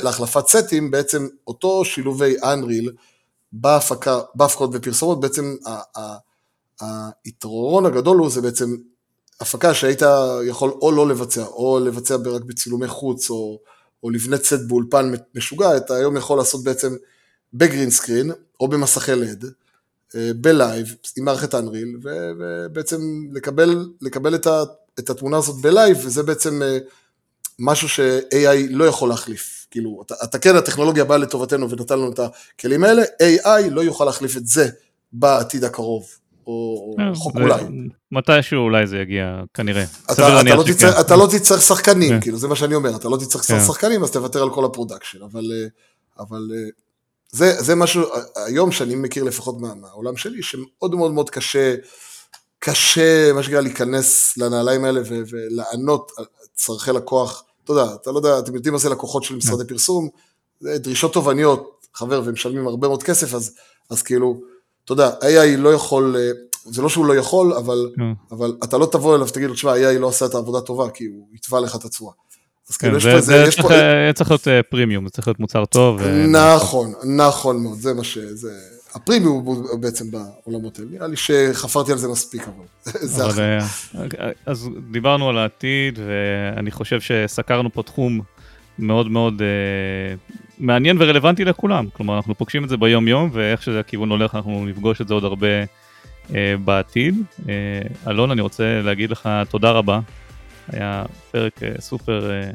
להחלפת 0.04 0.48
סטים, 0.48 0.92
בעצם 0.92 1.28
אותו 1.48 1.86
שילובי 1.86 2.36
Unreal 2.38 2.92
בהפקה, 3.52 4.20
בהפקות 4.36 4.70
ופרסומות, 4.74 5.20
בעצם 5.20 5.56
היתרון 7.26 7.86
הגדול 7.86 8.18
הוא 8.18 8.30
זה 8.30 8.42
בעצם 8.42 8.76
הפקה 9.40 9.74
שהיית 9.74 10.02
יכול 10.48 10.70
או 10.70 10.92
לא 10.92 11.08
לבצע, 11.08 11.46
או 11.46 11.80
לבצע 11.80 12.16
רק 12.16 12.42
בצילומי 12.42 12.88
חוץ, 12.88 13.30
או, 13.30 13.60
או 14.04 14.10
לבנות 14.10 14.44
סט 14.44 14.60
באולפן 14.68 15.12
משוגע, 15.36 15.78
אתה 15.78 15.96
היום 15.96 16.18
יכול 16.18 16.38
לעשות 16.38 16.64
בעצם 16.64 16.96
ב 17.54 17.60
green 17.60 17.90
screen, 17.90 18.32
או 18.60 18.68
במסכי 18.68 19.12
לד, 19.12 19.46
אה, 20.16 20.32
ב 20.36 20.48
live 20.48 20.96
עם 21.18 21.26
מערכת 21.26 21.56
Unreal, 21.56 21.98
ובעצם 22.04 23.02
לקבל, 23.32 23.90
לקבל 24.02 24.36
את, 24.36 24.48
ה, 24.48 24.64
את 25.00 25.10
התמונה 25.10 25.38
הזאת 25.38 25.62
ב 25.62 25.68
live, 25.68 25.98
וזה 26.06 26.24
בעצם 26.24 26.64
אה, 26.64 26.78
משהו 27.60 27.90
ש-AI 27.90 28.68
לא 28.70 28.86
יכול 28.86 29.10
להחליף. 29.10 29.68
כאילו, 29.72 30.04
אתה, 30.06 30.16
אתה 30.24 30.40
כן, 30.40 30.56
הטכנולוגיה 30.56 31.06
באה 31.06 31.18
לטובתנו 31.18 31.70
ונתן 31.70 32.00
לנו 32.00 32.12
את 32.12 32.20
הכלים 32.20 32.84
האלה, 32.84 33.04
AI 33.04 33.70
לא 33.72 33.82
יוכל 33.82 34.06
להחליף 34.06 34.38
את 34.38 34.48
זה 34.48 34.70
בעתיד 35.14 35.64
הקרוב. 35.64 36.06
או 36.48 36.96
אה, 37.00 37.12
אולי. 37.36 37.64
מתישהו 38.12 38.60
אולי 38.60 38.88
זה 38.88 38.98
יגיע, 38.98 39.42
כנראה. 39.54 39.84
אתה, 40.06 40.14
אתה, 40.14 40.44
לא, 40.54 41.00
אתה 41.00 41.16
לא 41.16 41.28
תצטרך 41.32 41.62
שחקנים, 41.62 42.10
כן. 42.10 42.22
כאילו, 42.22 42.38
זה 42.38 42.48
מה 42.48 42.56
שאני 42.56 42.76
אומר, 42.76 42.96
אתה 42.96 43.10
לא 43.10 43.18
תצטרך 43.18 43.48
כן. 43.48 43.60
שחקנים, 43.68 44.04
אז 44.04 44.12
תוותר 44.12 44.44
על 44.44 44.50
כל 44.50 44.66
ה 44.66 44.70
production, 44.70 45.22
אבל, 45.22 45.52
אבל 46.20 46.52
זה, 47.30 47.62
זה 47.62 47.76
משהו, 47.76 48.04
היום 48.46 48.72
שאני 48.72 48.96
מכיר 48.96 49.24
לפחות 49.24 49.62
מה, 49.62 49.74
מהעולם 49.76 50.18
שלי, 50.18 50.44
שמאוד 50.44 50.96
מאוד 50.96 51.12
מאוד 51.14 51.30
קשה, 51.30 51.76
קשה, 52.60 53.34
מה 53.34 53.44
שנקרא, 53.44 53.62
להיכנס 53.62 54.38
לנעליים 54.38 54.86
האלה 54.86 55.02
ו- 55.02 55.22
ולענות 55.30 56.12
על 56.18 56.26
צורכי 56.56 56.92
לקוח. 56.92 57.44
אתה 57.64 57.72
יודע, 57.72 57.94
אתה 58.02 58.12
לא 58.12 58.18
יודע, 58.18 58.40
אתם 58.40 58.56
יודעים 58.56 58.74
מה 58.74 58.80
זה 58.80 58.90
לקוחות 58.90 59.24
של 59.24 59.36
משרדי 59.36 59.66
פרסום, 59.68 60.10
זה 60.60 60.78
דרישות 60.78 61.14
תובעניות, 61.14 61.88
חבר, 61.94 62.22
והם 62.26 62.34
משלמים 62.34 62.68
הרבה 62.68 62.88
מאוד 62.88 63.04
כסף, 63.04 63.34
אז, 63.34 63.56
אז 63.90 64.02
כאילו, 64.02 64.42
אתה 64.86 64.94
יודע, 64.94 65.10
AI 65.10 65.58
לא 65.58 65.74
יכול, 65.74 66.16
זה 66.66 66.82
לא 66.82 66.90
שהוא 66.90 67.06
לא 67.06 67.16
יכול, 67.16 67.54
אבל, 67.54 67.90
אבל 68.32 68.54
אתה 68.64 68.78
לא 68.78 68.86
תבוא 68.86 69.16
אליו 69.16 69.28
ותגיד 69.28 69.48
לו, 69.48 69.54
תשמע, 69.54 69.74
AI 69.76 70.00
לא 70.00 70.10
עשה 70.10 70.26
את 70.26 70.36
העבודה 70.36 70.62
טובה, 70.62 70.90
כי 70.90 71.06
הוא 71.06 71.28
יתבע 71.34 71.60
לך 71.60 71.76
את 71.76 71.86
התשואה. 71.86 72.14
אז 72.70 72.78
כאילו 72.78 72.98
יש 72.98 73.06
פה 73.06 73.12
איזה, 73.12 73.46
יש 73.48 73.62
פה... 73.62 73.68
זה 73.68 74.12
צריך 74.16 74.32
להיות 74.32 74.48
פרימיום, 74.70 75.06
זה 75.06 75.12
צריך 75.12 75.28
להיות 75.28 75.40
מוצר 75.40 75.66
טוב. 75.66 76.02
נכון, 76.28 76.94
נכון 77.04 77.64
מאוד, 77.64 77.78
זה 77.78 77.94
מה 77.94 78.04
ש... 78.04 78.18
הפרימיום 78.96 79.46
הוא 79.46 79.80
בעצם 79.80 80.06
בעולמות 80.12 80.80
האלה, 80.80 80.90
נראה 80.92 81.08
לי 81.08 81.16
שחפרתי 81.16 81.92
על 81.92 81.98
זה 81.98 82.08
מספיק, 82.08 82.42
אבל 82.42 82.94
זה 83.16 83.28
אחר. 83.28 83.58
אה, 84.20 84.32
אז 84.46 84.70
דיברנו 84.92 85.30
על 85.30 85.38
העתיד, 85.38 86.00
ואני 86.08 86.72
חושב 86.72 87.02
שסקרנו 87.02 87.74
פה 87.74 87.84
תחום 87.84 88.22
מאוד 88.80 89.12
מאוד 89.12 89.42
אה, 89.42 90.16
מעניין 90.64 90.98
ורלוונטי 91.00 91.46
לכולם. 91.46 91.86
כלומר, 91.94 92.16
אנחנו 92.16 92.36
פוגשים 92.36 92.64
את 92.64 92.70
זה 92.70 92.78
ביום-יום, 92.78 93.30
ואיך 93.34 93.64
שזה 93.64 93.80
הכיוון 93.80 94.10
הולך, 94.10 94.36
אנחנו 94.36 94.66
נפגוש 94.66 95.02
את 95.02 95.08
זה 95.08 95.14
עוד 95.14 95.24
הרבה 95.24 95.48
אה, 96.36 96.56
בעתיד. 96.66 97.16
אלון, 98.08 98.32
אני 98.32 98.42
רוצה 98.42 98.82
להגיד 98.84 99.12
לך 99.12 99.30
תודה 99.50 99.72
רבה 99.72 100.00
היה 100.68 101.04
פרק 101.32 101.64
אה, 101.64 101.72
סופר 101.80 102.32
אה, 102.32 102.50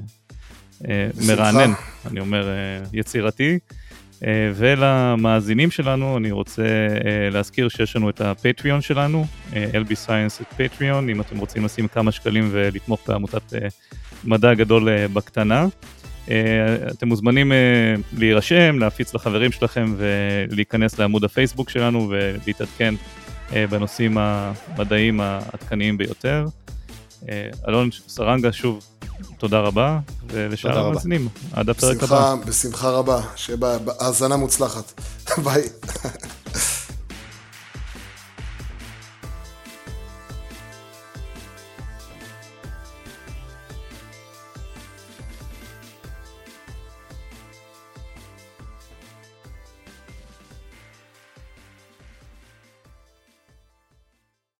אה, 0.88 1.08
מרענן, 1.28 1.72
אני 2.06 2.20
אומר 2.20 2.48
יצירתי. 2.92 3.58
ולמאזינים 4.54 5.70
שלנו 5.70 6.16
אני 6.16 6.30
רוצה 6.30 6.62
להזכיר 7.30 7.68
שיש 7.68 7.96
לנו 7.96 8.10
את 8.10 8.20
הפטריון 8.20 8.80
שלנו, 8.80 9.26
LB 9.52 9.90
Science 10.06 10.42
את 10.42 10.52
פטריון, 10.56 11.08
אם 11.08 11.20
אתם 11.20 11.38
רוצים 11.38 11.64
לשים 11.64 11.88
כמה 11.88 12.12
שקלים 12.12 12.48
ולתמוך 12.52 13.00
בעמותת 13.08 13.52
מדע 14.24 14.54
גדול 14.54 15.06
בקטנה. 15.06 15.66
אתם 16.90 17.08
מוזמנים 17.08 17.52
להירשם, 18.12 18.78
להפיץ 18.78 19.14
לחברים 19.14 19.52
שלכם 19.52 19.94
ולהיכנס 19.96 20.98
לעמוד 20.98 21.24
הפייסבוק 21.24 21.70
שלנו 21.70 22.08
ולהתעדכן 22.10 22.94
בנושאים 23.52 24.18
המדעיים 24.18 25.20
העדכניים 25.20 25.98
ביותר. 25.98 26.46
אלון 27.68 27.90
סרנגה, 28.08 28.52
שוב, 28.52 28.84
תודה 29.38 29.60
רבה, 29.60 29.98
ולשאר 30.26 30.78
המאזינים, 30.78 31.28
עד 31.52 31.68
הפרק 31.68 32.02
הבא. 32.02 32.34
בשמחה 32.46 32.90
רבה, 32.90 33.20
שיהיה 33.36 33.56
בהאזנה 33.56 34.36
מוצלחת. 34.36 35.00
ביי. 35.44 35.62